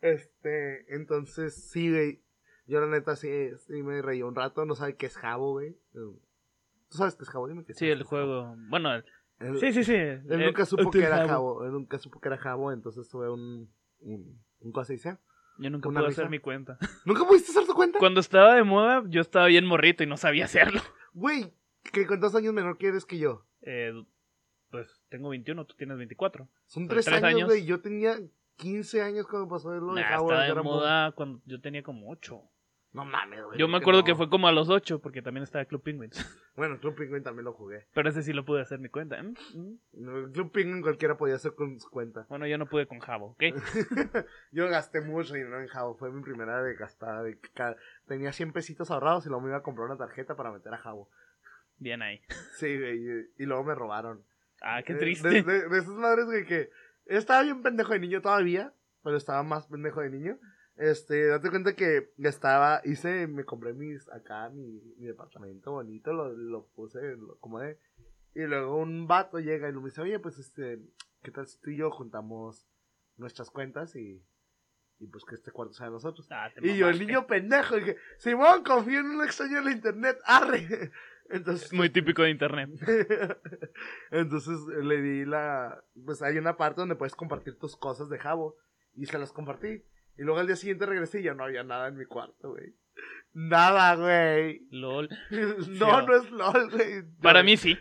Este, 0.00 0.94
entonces, 0.94 1.54
sí, 1.70 1.90
güey. 1.90 2.22
Yo 2.66 2.80
la 2.80 2.86
neta 2.86 3.16
sí, 3.16 3.28
sí 3.66 3.82
me 3.82 4.00
reí 4.02 4.22
un 4.22 4.34
rato. 4.34 4.64
No 4.64 4.74
sabe 4.74 4.96
qué 4.96 5.06
es 5.06 5.16
Jabo, 5.16 5.52
güey. 5.52 5.76
¿Tú 5.92 6.18
sabes 6.90 7.14
qué 7.16 7.24
es 7.24 7.30
Jabo? 7.30 7.48
Dime 7.48 7.64
qué 7.64 7.74
Sí, 7.74 7.80
sabes 7.80 7.94
el 7.94 8.00
es 8.02 8.06
juego. 8.06 8.54
Bueno, 8.68 8.90
Jabo. 8.90 9.04
Él, 9.40 9.58
sí, 9.58 9.72
sí, 9.72 9.84
sí. 9.84 9.94
él 9.94 10.22
Eh, 10.28 10.46
nunca 10.46 10.64
supo 10.66 10.90
que 10.90 11.02
era 11.02 11.16
Jabo. 11.16 11.28
Jabo. 11.28 11.64
Él 11.66 11.72
nunca 11.72 11.98
supo 11.98 12.20
que 12.20 12.28
era 12.28 12.36
Jabo. 12.38 12.72
Entonces 12.72 13.08
tuve 13.08 13.28
un. 13.30 13.72
Un, 14.00 14.40
un 14.60 14.72
cosa 14.72 14.92
dice. 14.92 15.18
Yo 15.58 15.68
nunca 15.70 15.88
¿Una 15.88 16.00
pude 16.00 16.08
risa? 16.10 16.22
hacer 16.22 16.30
mi 16.30 16.38
cuenta. 16.38 16.78
¿Nunca 17.04 17.24
pudiste 17.26 17.50
hacer 17.50 17.66
tu 17.66 17.74
cuenta? 17.74 17.98
Cuando 17.98 18.20
estaba 18.20 18.54
de 18.54 18.62
moda, 18.62 19.02
yo 19.08 19.20
estaba 19.20 19.46
bien 19.46 19.66
morrito 19.66 20.02
y 20.02 20.06
no 20.06 20.16
sabía 20.16 20.44
hacerlo. 20.46 20.80
Güey, 21.12 21.52
que 21.92 22.06
cuántos 22.06 22.34
años 22.34 22.54
menor 22.54 22.78
que 22.78 22.86
eres 22.86 23.04
que 23.04 23.18
yo. 23.18 23.44
Eh, 23.62 23.92
pues 24.70 25.02
tengo 25.10 25.28
21, 25.30 25.66
tú 25.66 25.74
tienes 25.76 25.98
24. 25.98 26.48
Son 26.66 26.86
tres, 26.88 27.04
tres 27.04 27.22
años, 27.22 27.48
güey. 27.48 27.64
Yo 27.66 27.80
tenía 27.80 28.16
15 28.56 29.02
años 29.02 29.26
cuando 29.26 29.48
pasó 29.48 29.70
lo 29.72 29.94
de 29.94 30.00
Nah, 30.02 30.08
Jabo. 30.08 30.30
estaba 30.32 30.44
de 30.54 30.62
moda 30.62 31.12
cuando 31.12 31.40
yo 31.44 31.60
tenía 31.60 31.82
como 31.82 32.10
8. 32.10 32.40
No 32.92 33.04
mames, 33.04 33.44
güey. 33.44 33.56
Yo 33.58 33.68
me 33.68 33.74
¿por 33.74 33.78
qué 33.78 33.84
acuerdo 33.84 34.00
no? 34.00 34.04
que 34.04 34.14
fue 34.16 34.28
como 34.28 34.48
a 34.48 34.52
los 34.52 34.68
8, 34.68 35.00
porque 35.00 35.22
también 35.22 35.44
estaba 35.44 35.64
Club 35.64 35.82
Penguins. 35.82 36.16
Bueno, 36.56 36.78
Club 36.78 36.94
Penguin 36.94 37.22
también 37.22 37.44
lo 37.44 37.54
jugué. 37.54 37.86
Pero 37.94 38.10
ese 38.10 38.22
sí 38.22 38.32
lo 38.34 38.44
pude 38.44 38.60
hacer 38.60 38.80
mi 38.80 38.90
cuenta. 38.90 39.22
¿Mm? 39.22 39.34
¿Mm? 39.54 39.78
No, 39.94 40.30
Club 40.32 40.52
Penguin 40.52 40.82
cualquiera 40.82 41.16
podía 41.16 41.36
hacer 41.36 41.54
con 41.54 41.78
su 41.80 41.88
cuenta. 41.88 42.26
Bueno, 42.28 42.46
yo 42.46 42.58
no 42.58 42.66
pude 42.66 42.86
con 42.86 42.98
Jabo, 42.98 43.28
¿ok? 43.30 43.42
Yo 44.52 44.68
gasté 44.68 45.00
mucho 45.00 45.34
dinero 45.34 45.60
en 45.60 45.68
Jabo. 45.68 45.96
Fue 45.96 46.10
mi 46.10 46.20
primera 46.22 46.62
de 46.62 46.74
gastada. 46.74 47.22
De 47.22 47.38
Tenía 48.06 48.32
100 48.32 48.52
pesitos 48.52 48.90
ahorrados 48.90 49.24
y 49.24 49.28
luego 49.28 49.42
me 49.42 49.48
iba 49.50 49.58
a 49.58 49.62
comprar 49.62 49.86
una 49.86 49.96
tarjeta 49.96 50.36
para 50.36 50.50
meter 50.52 50.74
a 50.74 50.78
Jabo. 50.78 51.08
Bien 51.78 52.02
ahí. 52.02 52.20
Sí, 52.58 52.76
güey. 52.78 52.98
Y, 52.98 53.42
y 53.42 53.46
luego 53.46 53.64
me 53.64 53.74
robaron. 53.74 54.22
Ah, 54.60 54.82
qué 54.84 54.94
triste. 54.96 55.28
De, 55.30 55.42
de- 55.42 55.68
de 55.68 55.78
esas 55.78 55.94
madres, 55.94 56.26
güey, 56.26 56.44
que 56.44 56.68
estaba 57.06 57.42
bien 57.42 57.62
pendejo 57.62 57.92
de 57.94 58.00
niño 58.00 58.20
todavía. 58.20 58.74
Pero 59.02 59.16
estaba 59.16 59.42
más 59.42 59.66
pendejo 59.68 60.02
de 60.02 60.10
niño. 60.10 60.36
Este, 60.76 61.26
date 61.26 61.50
cuenta 61.50 61.74
que 61.74 62.12
estaba, 62.18 62.80
hice, 62.84 63.26
me 63.26 63.44
compré 63.44 63.74
mis, 63.74 64.08
acá 64.10 64.48
mi, 64.48 64.80
mi 64.96 65.06
departamento 65.06 65.72
bonito, 65.72 66.12
lo, 66.12 66.30
lo 66.32 66.66
puse, 66.68 67.16
lo 67.16 67.34
acomodé. 67.34 67.78
Y 68.34 68.42
luego 68.42 68.78
un 68.78 69.06
vato 69.06 69.38
llega 69.40 69.68
y 69.68 69.72
me 69.72 69.84
dice, 69.84 70.00
oye, 70.00 70.18
pues 70.18 70.38
este, 70.38 70.80
¿qué 71.22 71.30
tal 71.30 71.46
si 71.46 71.60
tú 71.60 71.70
y 71.70 71.76
yo 71.76 71.90
juntamos 71.90 72.66
nuestras 73.16 73.50
cuentas 73.50 73.94
y, 73.96 74.24
y 74.98 75.06
pues 75.08 75.24
que 75.24 75.34
este 75.34 75.50
cuarto 75.50 75.74
sea 75.74 75.86
de 75.86 75.92
nosotros? 75.92 76.26
Ah, 76.30 76.50
Y 76.62 76.76
yo, 76.76 76.88
el 76.88 76.98
niño 76.98 77.26
pendejo, 77.26 77.76
dije, 77.76 77.96
Simón, 78.18 78.62
confío 78.62 79.00
en 79.00 79.06
un 79.06 79.24
extraño 79.24 79.58
en 79.58 79.64
la 79.64 79.72
internet, 79.72 80.18
arre. 80.24 80.92
Entonces, 81.28 81.72
Muy 81.72 81.90
típico 81.90 82.22
de 82.22 82.30
internet. 82.30 82.70
entonces 84.10 84.58
le 84.82 85.00
di 85.00 85.24
la. 85.24 85.80
Pues 86.04 86.22
hay 86.22 86.36
una 86.38 86.56
parte 86.56 86.80
donde 86.80 86.96
puedes 86.96 87.14
compartir 87.14 87.56
tus 87.56 87.76
cosas 87.76 88.08
de 88.08 88.18
Jabo. 88.18 88.56
Y 88.96 89.06
se 89.06 89.16
las 89.16 89.30
compartí. 89.30 89.84
Y 90.20 90.22
luego 90.22 90.38
al 90.38 90.46
día 90.46 90.54
siguiente 90.56 90.84
regresé 90.84 91.20
y 91.20 91.22
ya 91.22 91.32
no 91.32 91.44
había 91.44 91.64
nada 91.64 91.88
en 91.88 91.96
mi 91.96 92.04
cuarto, 92.04 92.50
güey. 92.50 92.74
Nada, 93.32 93.94
güey. 93.94 94.66
LOL. 94.70 95.08
No, 95.80 96.02
no 96.02 96.14
es 96.14 96.30
LOL, 96.30 96.70
güey. 96.70 97.02
Para 97.22 97.42
mí 97.42 97.56
sí. 97.56 97.78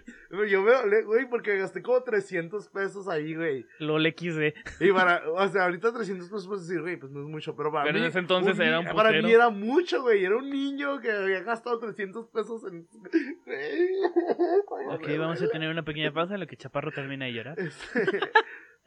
Yo 0.48 0.62
me 0.62 0.72
dolé, 0.72 1.04
güey, 1.04 1.28
porque 1.30 1.58
gasté 1.58 1.82
como 1.82 2.02
300 2.02 2.70
pesos 2.70 3.10
ahí, 3.10 3.36
güey. 3.36 3.66
LOL 3.80 4.06
XD. 4.06 4.54
Y 4.80 4.92
para, 4.94 5.30
o 5.30 5.48
sea, 5.50 5.66
ahorita 5.66 5.92
300 5.92 6.30
pesos 6.30 6.48
puedes 6.48 6.66
decir, 6.66 6.82
güey, 6.82 6.96
pues 6.96 7.12
no 7.12 7.20
es 7.24 7.28
mucho, 7.28 7.58
pero 7.58 7.74
para 7.74 7.84
Pero 7.84 7.96
mí. 7.96 8.06
en 8.06 8.10
ese 8.10 8.20
entonces 8.20 8.58
era 8.58 8.80
un 8.80 8.86
Para 8.86 9.12
mí 9.22 9.30
era 9.34 9.50
mucho, 9.50 10.02
güey. 10.02 10.24
Era 10.24 10.38
un 10.38 10.50
niño 10.50 11.02
que 11.02 11.12
había 11.12 11.42
gastado 11.42 11.78
300 11.78 12.28
pesos 12.30 12.64
en. 12.72 12.88
Ok, 14.92 15.08
vamos 15.18 15.42
a 15.42 15.50
tener 15.50 15.70
una 15.70 15.84
pequeña 15.84 16.14
pausa 16.14 16.36
en 16.36 16.40
lo 16.40 16.48
que 16.48 16.56
Chaparro 16.56 16.92
termina 16.92 17.26
de 17.26 17.34
llorar. 17.34 17.58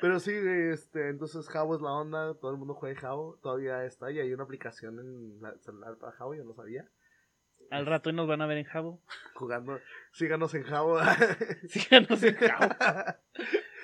Este, 0.03 0.09
pero 0.09 0.21
sí, 0.21 0.33
este, 0.73 1.09
entonces 1.09 1.49
Jabo 1.49 1.77
es 1.77 1.81
la 1.81 1.93
onda, 1.93 2.35
todo 2.35 2.51
el 2.51 2.57
mundo 2.57 2.75
juega 2.75 3.01
Jabo, 3.01 3.39
todavía 3.41 3.85
está, 3.85 4.11
y 4.11 4.19
hay 4.19 4.33
una 4.33 4.45
aplicación 4.45 4.99
en 4.99 5.41
la 5.41 5.57
celular 5.59 5.97
para 5.97 6.13
Jabo, 6.13 6.35
yo 6.35 6.45
no 6.45 6.55
sabía. 6.55 6.89
Al 7.71 7.87
rato 7.87 8.13
nos 8.13 8.27
van 8.27 8.43
a 8.43 8.47
ver 8.47 8.59
en 8.59 8.65
Jabo. 8.65 9.01
Jugando, 9.35 9.79
síganos 10.13 10.53
en 10.55 10.65
Jabo. 10.65 10.99
Síganos 11.69 12.23
en 12.23 12.37
Jabo. 12.37 12.75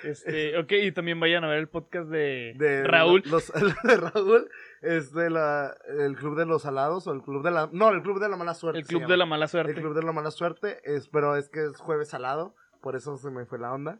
Este, 0.01 0.57
ok, 0.57 0.71
y 0.71 0.93
también 0.93 1.19
vayan 1.19 1.43
a 1.43 1.49
ver 1.49 1.57
el 1.57 1.67
podcast 1.67 2.07
de, 2.07 2.53
de 2.55 2.85
Raúl. 2.85 3.21
Los, 3.25 3.51
de 3.83 3.97
Raúl, 3.97 4.49
es 4.81 5.11
de 5.11 5.29
la, 5.29 5.75
el 5.89 6.15
Club 6.15 6.37
de 6.37 6.45
los 6.45 6.65
Alados, 6.65 7.05
o 7.07 7.11
el 7.11 7.21
Club 7.21 7.43
de 7.43 7.51
la, 7.51 7.69
no, 7.73 7.89
el 7.89 8.01
Club 8.01 8.21
de 8.21 8.29
la 8.29 8.37
Mala 8.37 8.53
Suerte. 8.53 8.79
el 8.79 8.87
Club 8.87 9.01
llama. 9.01 9.11
de 9.11 9.17
la 9.17 9.25
Mala 9.25 9.47
Suerte. 9.49 9.73
El 9.73 9.77
Club 9.77 9.93
de 9.93 10.03
la 10.03 10.13
Mala 10.13 10.31
Suerte, 10.31 10.79
es, 10.85 11.09
pero 11.09 11.35
es 11.35 11.49
que 11.49 11.65
es 11.65 11.75
jueves 11.81 12.07
salado, 12.07 12.55
por 12.79 12.95
eso 12.95 13.17
se 13.17 13.29
me 13.29 13.45
fue 13.45 13.59
la 13.59 13.73
onda. 13.73 13.99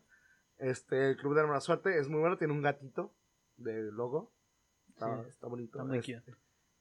Este, 0.60 1.10
el 1.10 1.18
Club 1.18 1.36
de 1.36 1.42
la 1.42 1.48
Mala 1.48 1.62
Suerte 1.62 1.98
es 1.98 2.08
muy 2.10 2.20
bueno, 2.20 2.38
tiene 2.38 2.54
un 2.54 2.62
gatito 2.62 3.14
de 3.58 3.92
logo. 3.92 4.32
Está, 4.90 5.24
Sí, 5.24 5.30
está 5.30 5.48
bonito. 5.48 5.80
está 5.80 5.84
muy 5.86 5.98
este, 6.00 6.36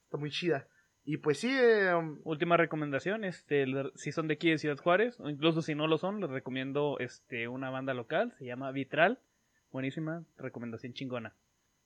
está 0.04 0.16
muy 0.18 0.30
chida. 0.30 0.68
Y 1.04 1.16
pues 1.18 1.38
sí, 1.38 1.48
eh, 1.50 1.92
Última 2.24 2.56
recomendación, 2.56 3.24
este, 3.24 3.64
si 3.94 4.12
son 4.12 4.28
de 4.28 4.34
aquí 4.34 4.50
de 4.50 4.58
Ciudad 4.58 4.76
Juárez, 4.76 5.18
o 5.20 5.30
incluso 5.30 5.62
si 5.62 5.74
no 5.74 5.86
lo 5.86 5.96
son, 5.96 6.20
les 6.20 6.28
recomiendo 6.28 6.98
este, 6.98 7.48
una 7.48 7.70
banda 7.70 7.94
local, 7.94 8.34
se 8.38 8.44
llama 8.44 8.70
Vitral. 8.72 9.18
Buenísima, 9.70 10.24
recomendación 10.36 10.92
chingona. 10.92 11.34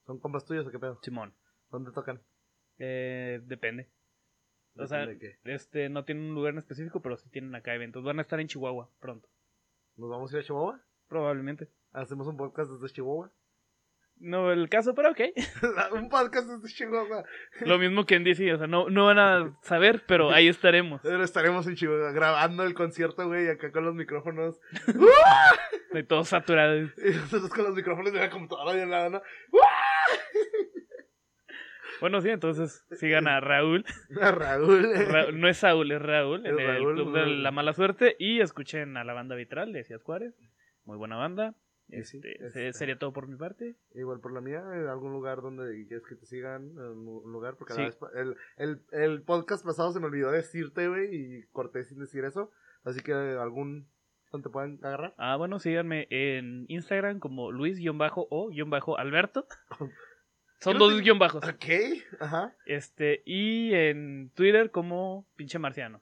¿son 0.06 0.18
compas 0.18 0.44
tuyos 0.44 0.66
o 0.66 0.70
qué 0.70 0.78
pedo? 0.80 0.98
Simón. 1.02 1.32
¿Dónde 1.70 1.92
tocan? 1.92 2.20
Eh, 2.78 3.40
depende. 3.44 3.88
O 4.76 4.86
sea, 4.86 5.06
Depende 5.06 5.26
de 5.28 5.36
qué. 5.44 5.54
este, 5.54 5.88
no 5.88 6.04
tienen 6.04 6.24
un 6.24 6.34
lugar 6.34 6.54
en 6.54 6.58
específico, 6.58 7.00
pero 7.00 7.16
sí 7.16 7.28
tienen 7.28 7.54
acá 7.54 7.74
eventos. 7.74 8.02
Van 8.02 8.18
a 8.18 8.22
estar 8.22 8.40
en 8.40 8.48
Chihuahua 8.48 8.88
pronto, 8.98 9.28
¿Nos 9.96 10.10
vamos 10.10 10.32
a 10.32 10.36
ir 10.38 10.42
a 10.42 10.46
Chihuahua? 10.46 10.80
probablemente. 11.08 11.68
¿Hacemos 11.92 12.26
un 12.26 12.36
podcast 12.36 12.70
desde 12.70 12.94
Chihuahua? 12.94 13.30
No 14.18 14.52
el 14.52 14.68
caso, 14.68 14.94
pero 14.94 15.10
ok. 15.10 15.20
un 15.92 16.08
podcast 16.08 16.48
desde 16.48 16.68
Chihuahua. 16.74 17.24
Lo 17.66 17.78
mismo 17.78 18.06
que 18.06 18.14
en 18.14 18.24
DC, 18.24 18.52
o 18.54 18.58
sea, 18.58 18.66
no, 18.66 18.88
no 18.88 19.06
van 19.06 19.18
a 19.18 19.58
saber, 19.62 20.04
pero 20.06 20.30
ahí 20.30 20.48
estaremos. 20.48 21.00
Pero 21.02 21.24
estaremos 21.24 21.66
en 21.66 21.74
Chihuahua 21.74 22.12
grabando 22.12 22.62
el 22.62 22.74
concierto, 22.74 23.26
güey, 23.26 23.48
acá 23.48 23.72
con 23.72 23.84
los 23.84 23.94
micrófonos. 23.94 24.60
De 25.92 26.02
todos 26.04 26.28
saturados. 26.28 26.90
Y 27.04 27.10
nosotros 27.10 27.50
con 27.50 27.64
los 27.64 27.74
micrófonos 27.74 28.12
de 28.12 28.20
la 28.20 28.30
computadora 28.30 28.78
y 28.78 28.80
en 28.82 28.90
la 28.90 29.02
mano. 29.02 29.22
Bueno, 32.00 32.20
sí, 32.20 32.30
entonces 32.30 32.84
sigan 32.92 33.28
a 33.28 33.40
Raúl. 33.40 33.84
A 34.20 34.30
Raúl. 34.32 34.82
Ra- 35.08 35.30
no 35.32 35.48
es 35.48 35.58
Saúl, 35.58 35.92
es 35.92 36.02
Raúl, 36.02 36.46
en 36.46 36.54
Es 36.54 36.60
el 36.60 36.66
Raúl, 36.66 36.94
Club 36.94 37.14
de 37.14 37.26
la 37.26 37.50
Mala 37.50 37.72
Suerte. 37.74 38.16
Y 38.18 38.40
escuchen 38.40 38.96
a 38.96 39.04
la 39.04 39.12
banda 39.12 39.36
Vitral 39.36 39.72
de 39.72 39.84
Ciudad 39.84 40.02
Juárez. 40.02 40.34
Muy 40.84 40.96
buena 40.96 41.16
banda. 41.16 41.54
Sí, 42.04 42.16
Este, 42.18 42.46
este- 42.46 42.72
Sería 42.72 42.98
todo 42.98 43.12
por 43.12 43.28
mi 43.28 43.36
parte. 43.36 43.76
Igual 43.94 44.20
por 44.20 44.32
la 44.32 44.40
mía, 44.40 44.60
en 44.74 44.86
algún 44.86 45.12
lugar 45.12 45.42
donde 45.42 45.86
quieres 45.86 46.06
que 46.06 46.16
te 46.16 46.26
sigan, 46.26 46.70
en 46.70 46.78
un 47.08 47.32
lugar, 47.32 47.56
porque 47.56 47.74
la 47.74 47.92
el, 48.20 48.36
el, 48.56 48.80
el 48.92 49.22
podcast 49.22 49.64
pasado 49.64 49.92
se 49.92 50.00
me 50.00 50.06
olvidó 50.06 50.30
decirte, 50.30 50.88
güey, 50.88 51.14
y 51.14 51.42
corté 51.52 51.84
sin 51.84 51.98
decir 51.98 52.24
eso. 52.24 52.50
Así 52.84 53.00
que 53.02 53.12
algún 53.12 53.88
donde 54.32 54.48
puedan 54.48 54.78
agarrar. 54.82 55.14
Ah, 55.18 55.36
bueno, 55.36 55.58
síganme 55.60 56.06
en 56.10 56.64
Instagram 56.68 57.18
como 57.18 57.52
Luis-o-alberto. 57.52 59.46
Son 60.60 60.78
dos 60.78 61.00
guion 61.00 61.18
bajos. 61.18 61.42
Ok, 61.44 61.64
ajá. 62.20 62.54
Este, 62.66 63.22
y 63.26 63.74
en 63.74 64.30
Twitter 64.34 64.70
como 64.70 65.26
pinche 65.36 65.58
marciano. 65.58 66.00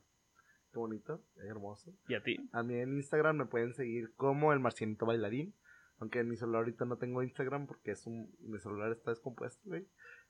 Qué 0.73 0.79
bonito, 0.79 1.23
hermoso. 1.49 1.93
¿Y 2.09 2.15
a 2.15 2.23
ti? 2.23 2.37
A 2.53 2.63
mí 2.63 2.75
en 2.75 2.95
Instagram 2.97 3.37
me 3.39 3.47
pueden 3.47 3.73
seguir 3.75 4.13
como 4.17 4.53
el 4.53 4.61
marcianito 4.61 5.07
bailarín. 5.07 5.55
Aunque 6.01 6.19
en 6.21 6.29
mi 6.29 6.37
celular 6.37 6.61
ahorita 6.61 6.85
no 6.87 6.97
tengo 6.97 7.23
Instagram 7.23 7.67
porque 7.67 7.93
es 7.93 8.07
un, 8.07 8.35
mi 8.41 8.59
celular 8.59 8.91
está 8.91 9.11
descompuesto, 9.11 9.61
güey. 9.69 9.87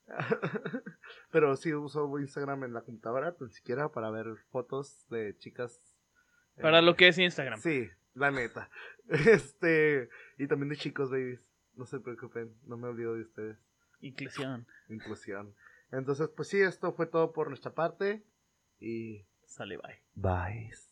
Pero 1.30 1.56
sí 1.56 1.72
uso 1.72 2.18
Instagram 2.18 2.64
en 2.64 2.72
la 2.74 2.82
computadora, 2.82 3.36
tan 3.36 3.50
siquiera 3.50 3.90
para 3.90 4.10
ver 4.10 4.26
fotos 4.50 5.06
de 5.08 5.36
chicas. 5.38 5.96
eh, 6.56 6.62
Para 6.62 6.82
lo 6.82 6.96
que 6.96 7.08
es 7.08 7.18
Instagram. 7.18 7.60
Sí, 7.60 7.88
la 8.14 8.30
neta. 8.30 8.68
Este, 9.08 10.08
y 10.38 10.46
también 10.46 10.68
de 10.68 10.76
chicos, 10.76 11.10
babies. 11.10 11.40
No 11.74 11.84
se 11.86 11.98
preocupen, 11.98 12.54
no 12.64 12.76
me 12.76 12.86
olvido 12.88 13.14
de 13.14 13.22
ustedes. 13.22 13.58
Inclusión. 14.00 14.66
Inclusión. 14.88 15.54
Entonces, 15.90 16.28
pues 16.28 16.48
sí, 16.48 16.60
esto 16.60 16.92
fue 16.92 17.06
todo 17.06 17.32
por 17.32 17.48
nuestra 17.48 17.72
parte. 17.74 18.22
Y 18.78 19.24
Sale, 19.46 19.76
bye. 19.78 20.00
bye. 20.14 20.89